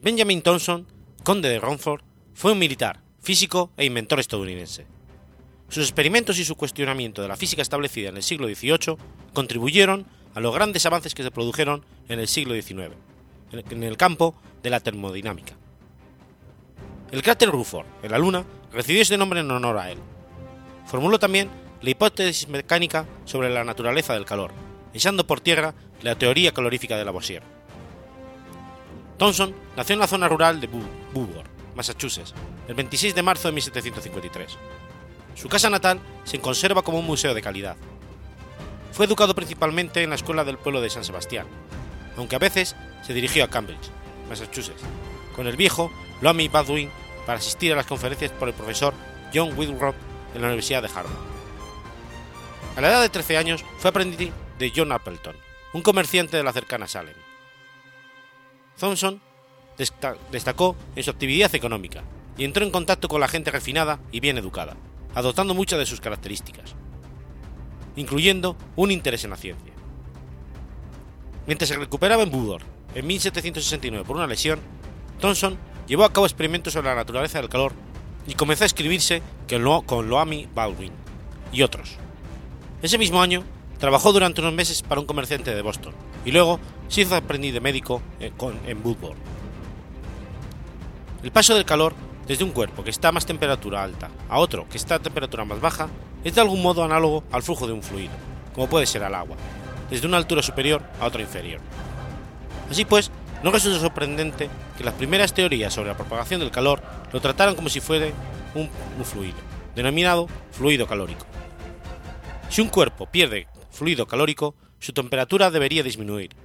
Benjamin 0.01 0.43
Thompson, 0.43 0.85
conde 1.23 1.49
de 1.49 1.59
Romford, 1.59 2.03
fue 2.35 2.51
un 2.51 2.59
militar, 2.59 3.01
físico 3.19 3.71
e 3.77 3.85
inventor 3.85 4.19
estadounidense. 4.19 4.85
Sus 5.69 5.85
experimentos 5.85 6.37
y 6.37 6.45
su 6.45 6.55
cuestionamiento 6.55 7.23
de 7.23 7.27
la 7.27 7.35
física 7.35 7.63
establecida 7.63 8.09
en 8.09 8.17
el 8.17 8.23
siglo 8.23 8.47
XVIII 8.47 8.97
contribuyeron 9.33 10.05
a 10.35 10.39
los 10.39 10.53
grandes 10.53 10.85
avances 10.85 11.15
que 11.15 11.23
se 11.23 11.31
produjeron 11.31 11.83
en 12.07 12.19
el 12.19 12.27
siglo 12.27 12.53
XIX, 12.53 12.93
en 13.51 13.83
el 13.83 13.97
campo 13.97 14.35
de 14.61 14.69
la 14.69 14.79
termodinámica. 14.81 15.55
El 17.11 17.23
cráter 17.23 17.49
Rutherford, 17.49 17.87
en 18.03 18.11
la 18.11 18.19
Luna, 18.19 18.45
recibió 18.71 19.01
este 19.01 19.17
nombre 19.17 19.39
en 19.39 19.49
honor 19.49 19.79
a 19.79 19.91
él. 19.91 19.97
Formuló 20.85 21.17
también 21.17 21.49
la 21.85 21.91
hipótesis 21.91 22.47
mecánica 22.47 23.05
sobre 23.25 23.51
la 23.51 23.63
naturaleza 23.63 24.15
del 24.15 24.25
calor, 24.25 24.51
echando 24.91 25.27
por 25.27 25.39
tierra 25.39 25.75
la 26.01 26.15
teoría 26.15 26.51
calorífica 26.51 26.97
de 26.97 27.05
Lavoisier. 27.05 27.43
Thomson 29.19 29.55
nació 29.77 29.93
en 29.93 29.99
la 29.99 30.07
zona 30.07 30.27
rural 30.27 30.59
de 30.59 30.67
Woodward, 31.13 31.47
Massachusetts, 31.75 32.33
el 32.67 32.73
26 32.73 33.13
de 33.13 33.21
marzo 33.21 33.49
de 33.49 33.53
1753. 33.53 34.57
Su 35.35 35.47
casa 35.47 35.69
natal 35.69 35.99
se 36.23 36.39
conserva 36.39 36.81
como 36.81 36.97
un 36.97 37.05
museo 37.05 37.35
de 37.35 37.43
calidad. 37.43 37.77
Fue 38.91 39.05
educado 39.05 39.35
principalmente 39.35 40.01
en 40.01 40.09
la 40.09 40.15
escuela 40.15 40.43
del 40.43 40.57
pueblo 40.57 40.81
de 40.81 40.89
San 40.89 41.03
Sebastián, 41.03 41.45
aunque 42.17 42.35
a 42.35 42.39
veces 42.39 42.75
se 43.03 43.13
dirigió 43.13 43.43
a 43.43 43.49
Cambridge, 43.49 43.91
Massachusetts, 44.27 44.81
con 45.35 45.45
el 45.45 45.55
viejo 45.55 45.91
Loamy 46.21 46.47
Baldwin 46.47 46.89
para 47.27 47.37
asistir 47.37 47.73
a 47.73 47.75
las 47.75 47.85
conferencias 47.85 48.31
por 48.31 48.47
el 48.47 48.55
profesor 48.55 48.95
John 49.31 49.55
Winthrop 49.55 49.93
en 50.33 50.41
la 50.41 50.47
Universidad 50.47 50.81
de 50.81 50.89
Harvard. 50.89 51.34
A 52.75 52.81
la 52.81 52.89
edad 52.89 53.01
de 53.01 53.09
13 53.09 53.37
años 53.37 53.63
fue 53.77 53.89
aprendiz 53.89 54.31
de 54.59 54.73
John 54.75 54.91
Appleton, 54.91 55.35
un 55.73 55.81
comerciante 55.81 56.35
de 56.35 56.43
la 56.43 56.51
cercana 56.51 56.89
Salem. 56.89 57.15
Thompson 58.77 59.21
destacó 60.31 60.75
en 60.93 61.03
su 61.03 61.09
actividad 61.09 61.55
económica 61.55 62.03
y 62.37 62.43
entró 62.43 62.65
en 62.65 62.71
contacto 62.71 63.07
con 63.07 63.21
la 63.21 63.29
gente 63.29 63.49
refinada 63.49 63.99
y 64.11 64.19
bien 64.19 64.37
educada, 64.37 64.75
adoptando 65.13 65.53
muchas 65.53 65.79
de 65.79 65.85
sus 65.85 66.01
características, 66.01 66.75
incluyendo 67.95 68.57
un 68.75 68.91
interés 68.91 69.23
en 69.23 69.29
la 69.29 69.37
ciencia. 69.37 69.71
Mientras 71.47 71.69
se 71.69 71.77
recuperaba 71.77 72.23
en 72.23 72.31
Budor 72.31 72.61
en 72.93 73.07
1769 73.07 74.05
por 74.05 74.17
una 74.17 74.27
lesión, 74.27 74.59
Thomson 75.21 75.57
llevó 75.87 76.03
a 76.03 76.11
cabo 76.11 76.25
experimentos 76.25 76.73
sobre 76.73 76.89
la 76.89 76.95
naturaleza 76.95 77.39
del 77.39 77.49
calor 77.49 77.71
y 78.27 78.33
comenzó 78.33 78.65
a 78.65 78.67
escribirse 78.67 79.21
con 79.85 80.09
Loami 80.09 80.49
Baldwin 80.53 80.91
y 81.53 81.61
otros. 81.61 81.99
Ese 82.85 82.99
mismo 82.99 83.19
año, 83.19 83.43
trabajó 83.79 84.13
durante 84.13 84.41
unos 84.41 84.53
meses 84.53 84.83
para 84.83 85.01
un 85.01 85.07
comerciante 85.07 85.55
de 85.55 85.63
Boston 85.63 85.91
y 86.23 86.31
luego 86.31 86.59
se 86.87 87.01
hizo 87.01 87.15
aprendiz 87.15 87.51
de 87.51 87.59
médico 87.59 87.99
en 88.19 88.85
Woodward. 88.85 89.17
El 91.23 91.31
paso 91.31 91.55
del 91.55 91.65
calor 91.65 91.95
desde 92.27 92.43
un 92.43 92.51
cuerpo 92.51 92.83
que 92.83 92.91
está 92.91 93.07
a 93.07 93.11
más 93.11 93.25
temperatura 93.25 93.81
alta 93.81 94.11
a 94.29 94.37
otro 94.37 94.69
que 94.69 94.77
está 94.77 94.93
a 94.93 94.99
temperatura 94.99 95.45
más 95.45 95.59
baja 95.59 95.89
es 96.23 96.35
de 96.35 96.41
algún 96.41 96.61
modo 96.61 96.83
análogo 96.83 97.23
al 97.31 97.41
flujo 97.41 97.65
de 97.65 97.73
un 97.73 97.81
fluido, 97.81 98.13
como 98.53 98.69
puede 98.69 98.85
ser 98.85 99.03
al 99.03 99.15
agua, 99.15 99.35
desde 99.89 100.05
una 100.05 100.17
altura 100.17 100.43
superior 100.43 100.83
a 101.01 101.07
otra 101.07 101.23
inferior. 101.23 101.61
Así 102.69 102.85
pues, 102.85 103.09
no 103.41 103.49
resulta 103.49 103.79
sorprendente 103.79 104.47
que 104.77 104.83
las 104.83 104.93
primeras 104.93 105.33
teorías 105.33 105.73
sobre 105.73 105.89
la 105.89 105.97
propagación 105.97 106.39
del 106.39 106.51
calor 106.51 106.83
lo 107.11 107.19
trataran 107.19 107.55
como 107.55 107.69
si 107.69 107.79
fuera 107.79 108.05
un 108.53 108.69
fluido, 109.05 109.37
denominado 109.73 110.27
fluido 110.51 110.85
calórico. 110.85 111.25
Si 112.49 112.61
un 112.61 112.69
cuerpo 112.69 113.07
pierde 113.07 113.47
fluido 113.71 114.07
calórico, 114.07 114.55
su 114.79 114.93
temperatura 114.93 115.51
debería 115.51 115.83
disminuir, 115.83 116.35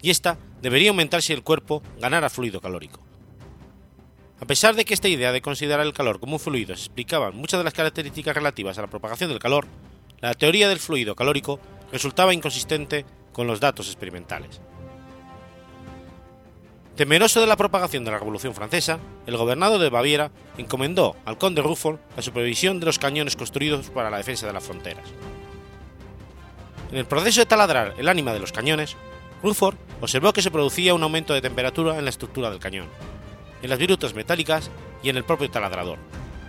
y 0.00 0.10
esta 0.10 0.38
debería 0.62 0.90
aumentar 0.90 1.22
si 1.22 1.32
el 1.32 1.42
cuerpo 1.42 1.82
ganara 2.00 2.30
fluido 2.30 2.60
calórico. 2.60 3.00
A 4.40 4.46
pesar 4.46 4.76
de 4.76 4.84
que 4.84 4.94
esta 4.94 5.08
idea 5.08 5.32
de 5.32 5.42
considerar 5.42 5.84
el 5.84 5.92
calor 5.92 6.20
como 6.20 6.34
un 6.34 6.40
fluido 6.40 6.72
explicaba 6.72 7.32
muchas 7.32 7.58
de 7.58 7.64
las 7.64 7.74
características 7.74 8.36
relativas 8.36 8.78
a 8.78 8.82
la 8.82 8.86
propagación 8.86 9.30
del 9.30 9.40
calor, 9.40 9.66
la 10.20 10.34
teoría 10.34 10.68
del 10.68 10.78
fluido 10.78 11.16
calórico 11.16 11.58
resultaba 11.92 12.34
inconsistente 12.34 13.04
con 13.32 13.46
los 13.46 13.60
datos 13.60 13.88
experimentales. 13.88 14.60
Temeroso 16.94 17.40
de 17.40 17.46
la 17.46 17.56
propagación 17.56 18.04
de 18.04 18.10
la 18.10 18.18
Revolución 18.18 18.54
Francesa, 18.54 18.98
el 19.26 19.36
gobernador 19.36 19.80
de 19.80 19.90
Baviera 19.90 20.32
encomendó 20.56 21.14
al 21.24 21.38
conde 21.38 21.62
Rufford 21.62 22.00
la 22.16 22.22
supervisión 22.22 22.80
de 22.80 22.86
los 22.86 22.98
cañones 22.98 23.36
construidos 23.36 23.90
para 23.90 24.10
la 24.10 24.16
defensa 24.16 24.46
de 24.48 24.52
las 24.52 24.64
fronteras. 24.64 25.04
En 26.90 26.96
el 26.96 27.06
proceso 27.06 27.40
de 27.40 27.46
taladrar 27.46 27.94
el 27.98 28.08
ánima 28.08 28.32
de 28.32 28.40
los 28.40 28.52
cañones, 28.52 28.96
Rutherford 29.42 29.76
observó 30.00 30.32
que 30.32 30.42
se 30.42 30.50
producía 30.50 30.94
un 30.94 31.02
aumento 31.02 31.34
de 31.34 31.42
temperatura 31.42 31.98
en 31.98 32.04
la 32.04 32.10
estructura 32.10 32.50
del 32.50 32.60
cañón, 32.60 32.88
en 33.62 33.70
las 33.70 33.78
virutas 33.78 34.14
metálicas 34.14 34.70
y 35.02 35.10
en 35.10 35.16
el 35.16 35.24
propio 35.24 35.50
taladrador, 35.50 35.98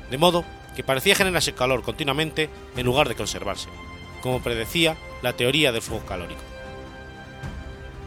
de 0.10 0.18
modo 0.18 0.46
que 0.76 0.84
parecía 0.84 1.16
generarse 1.16 1.54
calor 1.54 1.82
continuamente 1.82 2.50
en 2.78 2.86
lugar 2.86 3.10
de 3.10 3.16
conservarse, 3.16 3.68
como 4.22 4.42
predecía 4.42 4.98
la 5.22 5.34
teoría 5.34 5.72
del 5.72 5.82
flujo 5.82 6.06
calórico. 6.06 6.42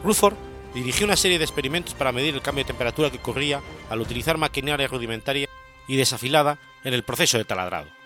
Rutherford 0.03 0.37
dirigió 0.75 1.05
una 1.05 1.17
serie 1.17 1.39
de 1.39 1.45
experimentos 1.45 1.95
para 1.95 2.13
medir 2.13 2.35
el 2.35 2.43
cambio 2.43 2.65
de 2.65 2.69
temperatura 2.69 3.11
que 3.11 3.19
ocurría 3.19 3.61
al 3.91 4.01
utilizar 4.01 4.39
maquinaria 4.39 4.89
rudimentaria 4.89 5.49
y 5.87 5.97
desafilada 5.97 6.59
en 6.83 6.95
el 6.95 7.03
proceso 7.03 7.37
de 7.37 7.45
taladrado. 7.45 8.02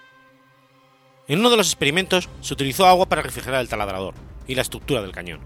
En 1.29 1.41
uno 1.41 1.51
de 1.51 1.57
los 1.57 1.67
experimentos 1.67 2.29
se 2.41 2.55
utilizó 2.55 2.87
agua 2.87 3.09
para 3.09 3.23
refrigerar 3.23 3.61
el 3.61 3.69
taladrador 3.69 4.15
y 4.47 4.55
la 4.55 4.63
estructura 4.63 5.03
del 5.03 5.11
cañón. 5.11 5.41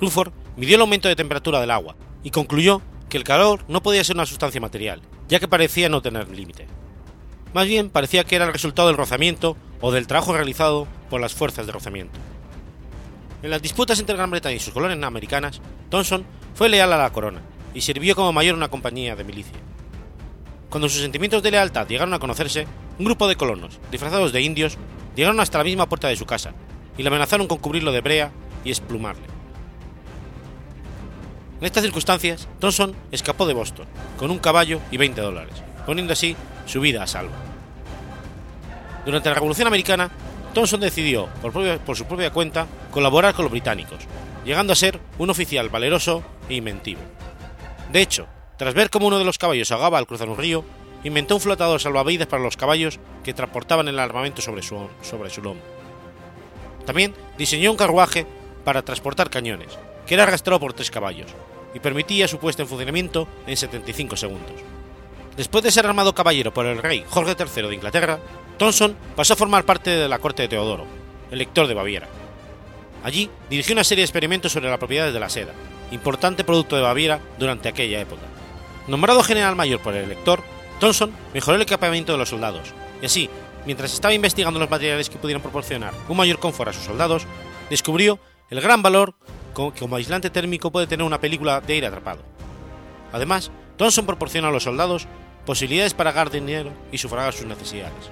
Rutherford 0.00 0.32
midió 0.56 0.74
el 0.74 0.80
aumento 0.80 1.06
de 1.06 1.14
temperatura 1.14 1.60
del 1.60 1.70
agua 1.70 1.94
y 2.24 2.30
concluyó 2.30 2.82
que 3.08 3.16
el 3.16 3.22
calor 3.22 3.64
no 3.68 3.82
podía 3.82 4.02
ser 4.02 4.16
una 4.16 4.26
sustancia 4.26 4.60
material, 4.60 5.00
ya 5.28 5.38
que 5.38 5.46
parecía 5.46 5.88
no 5.88 6.02
tener 6.02 6.28
límite. 6.30 6.66
Más 7.54 7.68
bien 7.68 7.90
parecía 7.90 8.24
que 8.24 8.34
era 8.34 8.46
el 8.46 8.52
resultado 8.52 8.88
del 8.88 8.96
rozamiento 8.96 9.56
o 9.80 9.92
del 9.92 10.08
trabajo 10.08 10.32
realizado 10.32 10.88
por 11.10 11.20
las 11.20 11.34
fuerzas 11.34 11.66
de 11.66 11.72
rozamiento. 11.72 12.18
En 13.42 13.50
las 13.50 13.62
disputas 13.62 14.00
entre 14.00 14.16
Gran 14.16 14.30
Bretaña 14.30 14.56
y 14.56 14.60
sus 14.60 14.74
colonias 14.74 15.02
americanas, 15.06 15.60
Thomson 15.90 16.24
fue 16.54 16.68
leal 16.68 16.92
a 16.92 16.98
la 16.98 17.12
corona 17.12 17.42
y 17.72 17.82
sirvió 17.82 18.16
como 18.16 18.32
mayor 18.32 18.54
en 18.54 18.58
una 18.58 18.68
compañía 18.68 19.14
de 19.14 19.24
milicia. 19.24 19.58
Cuando 20.72 20.88
sus 20.88 21.02
sentimientos 21.02 21.42
de 21.42 21.50
lealtad 21.50 21.86
llegaron 21.86 22.14
a 22.14 22.18
conocerse, 22.18 22.66
un 22.98 23.04
grupo 23.04 23.28
de 23.28 23.36
colonos, 23.36 23.78
disfrazados 23.90 24.32
de 24.32 24.40
indios, 24.40 24.78
llegaron 25.14 25.38
hasta 25.38 25.58
la 25.58 25.64
misma 25.64 25.86
puerta 25.86 26.08
de 26.08 26.16
su 26.16 26.24
casa 26.24 26.54
y 26.96 27.02
le 27.02 27.08
amenazaron 27.08 27.46
con 27.46 27.58
cubrirlo 27.58 27.92
de 27.92 28.00
brea 28.00 28.32
y 28.64 28.70
esplumarle. 28.70 29.26
En 31.60 31.66
estas 31.66 31.82
circunstancias, 31.82 32.48
Thompson 32.58 32.96
escapó 33.10 33.44
de 33.44 33.52
Boston 33.52 33.86
con 34.16 34.30
un 34.30 34.38
caballo 34.38 34.80
y 34.90 34.96
20 34.96 35.20
dólares, 35.20 35.62
poniendo 35.84 36.14
así 36.14 36.36
su 36.64 36.80
vida 36.80 37.02
a 37.02 37.06
salvo. 37.06 37.34
Durante 39.04 39.28
la 39.28 39.34
Revolución 39.34 39.66
Americana, 39.66 40.10
Thompson 40.54 40.80
decidió, 40.80 41.28
por, 41.42 41.52
por, 41.80 41.96
su 41.98 42.06
propia 42.06 42.32
cuenta, 42.32 42.66
colaborar 42.90 43.34
con 43.34 43.44
los 43.44 43.52
británicos, 43.52 43.98
llegando 44.42 44.72
a 44.72 44.76
ser 44.76 44.98
un 45.18 45.28
oficial 45.28 45.68
valeroso 45.68 46.22
e 46.48 46.54
inventivo. 46.54 47.02
De 47.92 48.00
hecho, 48.00 48.26
tras 48.56 48.74
ver 48.74 48.90
cómo 48.90 49.06
uno 49.08 49.18
de 49.18 49.24
los 49.24 49.38
caballos 49.38 49.70
ahogaba 49.72 49.98
al 49.98 50.06
cruzar 50.06 50.28
un 50.28 50.36
río, 50.36 50.64
inventó 51.04 51.34
un 51.34 51.40
flotador 51.40 51.80
salvavidas 51.80 52.28
para 52.28 52.42
los 52.42 52.56
caballos 52.56 53.00
que 53.24 53.34
transportaban 53.34 53.88
el 53.88 53.98
armamento 53.98 54.42
sobre 54.42 54.62
su, 54.62 54.88
sobre 55.02 55.30
su 55.30 55.42
lomo. 55.42 55.60
También 56.86 57.14
diseñó 57.38 57.70
un 57.70 57.76
carruaje 57.76 58.26
para 58.64 58.82
transportar 58.82 59.30
cañones, 59.30 59.78
que 60.06 60.14
era 60.14 60.24
arrastrado 60.24 60.60
por 60.60 60.72
tres 60.72 60.90
caballos, 60.90 61.30
y 61.74 61.80
permitía 61.80 62.28
su 62.28 62.38
puesta 62.38 62.62
en 62.62 62.68
funcionamiento 62.68 63.26
en 63.46 63.56
75 63.56 64.16
segundos. 64.16 64.52
Después 65.36 65.64
de 65.64 65.70
ser 65.70 65.86
armado 65.86 66.14
caballero 66.14 66.52
por 66.52 66.66
el 66.66 66.82
rey 66.82 67.04
Jorge 67.08 67.34
III 67.38 67.68
de 67.68 67.74
Inglaterra, 67.74 68.18
Thomson 68.58 68.94
pasó 69.16 69.32
a 69.32 69.36
formar 69.36 69.64
parte 69.64 69.90
de 69.90 70.08
la 70.08 70.18
corte 70.18 70.42
de 70.42 70.48
Teodoro, 70.48 70.84
elector 71.30 71.66
de 71.66 71.74
Baviera. 71.74 72.08
Allí 73.02 73.30
dirigió 73.48 73.72
una 73.72 73.84
serie 73.84 74.02
de 74.02 74.06
experimentos 74.06 74.52
sobre 74.52 74.68
las 74.68 74.78
propiedades 74.78 75.14
de 75.14 75.20
la 75.20 75.30
seda, 75.30 75.52
importante 75.90 76.44
producto 76.44 76.76
de 76.76 76.82
Baviera 76.82 77.20
durante 77.38 77.68
aquella 77.68 78.00
época. 78.00 78.22
Nombrado 78.88 79.22
general 79.22 79.56
mayor 79.56 79.80
por 79.80 79.94
el 79.94 80.04
elector, 80.04 80.42
Thomson 80.80 81.12
mejoró 81.32 81.56
el 81.56 81.62
equipamiento 81.62 82.12
de 82.12 82.18
los 82.18 82.28
soldados, 82.28 82.74
y 83.00 83.06
así, 83.06 83.30
mientras 83.64 83.92
estaba 83.92 84.14
investigando 84.14 84.58
los 84.58 84.70
materiales 84.70 85.08
que 85.08 85.18
pudieran 85.18 85.42
proporcionar 85.42 85.94
un 86.08 86.16
mayor 86.16 86.40
confort 86.40 86.70
a 86.70 86.72
sus 86.72 86.84
soldados, 86.84 87.24
descubrió 87.70 88.18
el 88.50 88.60
gran 88.60 88.82
valor 88.82 89.14
que 89.54 89.72
como 89.78 89.96
aislante 89.96 90.30
térmico 90.30 90.72
puede 90.72 90.86
tener 90.86 91.06
una 91.06 91.20
película 91.20 91.60
de 91.60 91.74
aire 91.74 91.86
atrapado. 91.86 92.22
Además, 93.12 93.50
Thomson 93.76 94.06
proporciona 94.06 94.48
a 94.48 94.50
los 94.50 94.64
soldados 94.64 95.06
posibilidades 95.46 95.94
para 95.94 96.12
ganar 96.12 96.30
dinero 96.30 96.72
y 96.90 96.98
sufragar 96.98 97.32
sus 97.32 97.46
necesidades. 97.46 98.10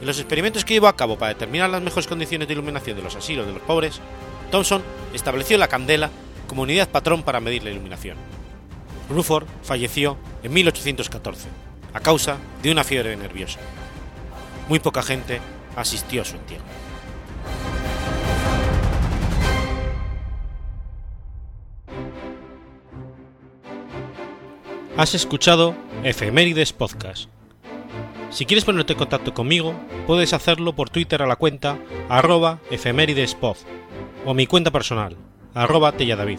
En 0.00 0.06
los 0.06 0.18
experimentos 0.18 0.64
que 0.64 0.74
llevó 0.74 0.88
a 0.88 0.96
cabo 0.96 1.16
para 1.16 1.32
determinar 1.32 1.70
las 1.70 1.82
mejores 1.82 2.08
condiciones 2.08 2.48
de 2.48 2.54
iluminación 2.54 2.96
de 2.96 3.02
los 3.02 3.14
asilos 3.14 3.46
de 3.46 3.52
los 3.52 3.62
pobres, 3.62 4.00
Thomson 4.50 4.82
estableció 5.14 5.56
la 5.58 5.68
candela 5.68 6.10
como 6.48 6.62
unidad 6.62 6.88
patrón 6.88 7.22
para 7.22 7.40
medir 7.40 7.62
la 7.62 7.70
iluminación. 7.70 8.16
Rutherford 9.12 9.46
falleció 9.62 10.16
en 10.42 10.52
1814, 10.52 11.48
a 11.92 12.00
causa 12.00 12.38
de 12.62 12.72
una 12.72 12.84
fiebre 12.84 13.16
nerviosa. 13.16 13.60
Muy 14.68 14.78
poca 14.78 15.02
gente 15.02 15.40
asistió 15.76 16.22
a 16.22 16.24
su 16.24 16.36
entierro. 16.36 16.64
Has 24.96 25.14
escuchado 25.14 25.74
Efemérides 26.04 26.72
Podcast. 26.72 27.28
Si 28.30 28.46
quieres 28.46 28.64
ponerte 28.64 28.92
en 28.94 28.98
contacto 28.98 29.34
conmigo, 29.34 29.74
puedes 30.06 30.32
hacerlo 30.32 30.74
por 30.74 30.90
Twitter 30.90 31.22
a 31.22 31.26
la 31.26 31.36
cuenta 31.36 31.78
arroba 32.08 32.60
efemeridespod 32.70 33.56
o 34.24 34.34
mi 34.34 34.46
cuenta 34.46 34.70
personal, 34.70 35.16
arroba 35.54 35.92
telladavid, 35.92 36.38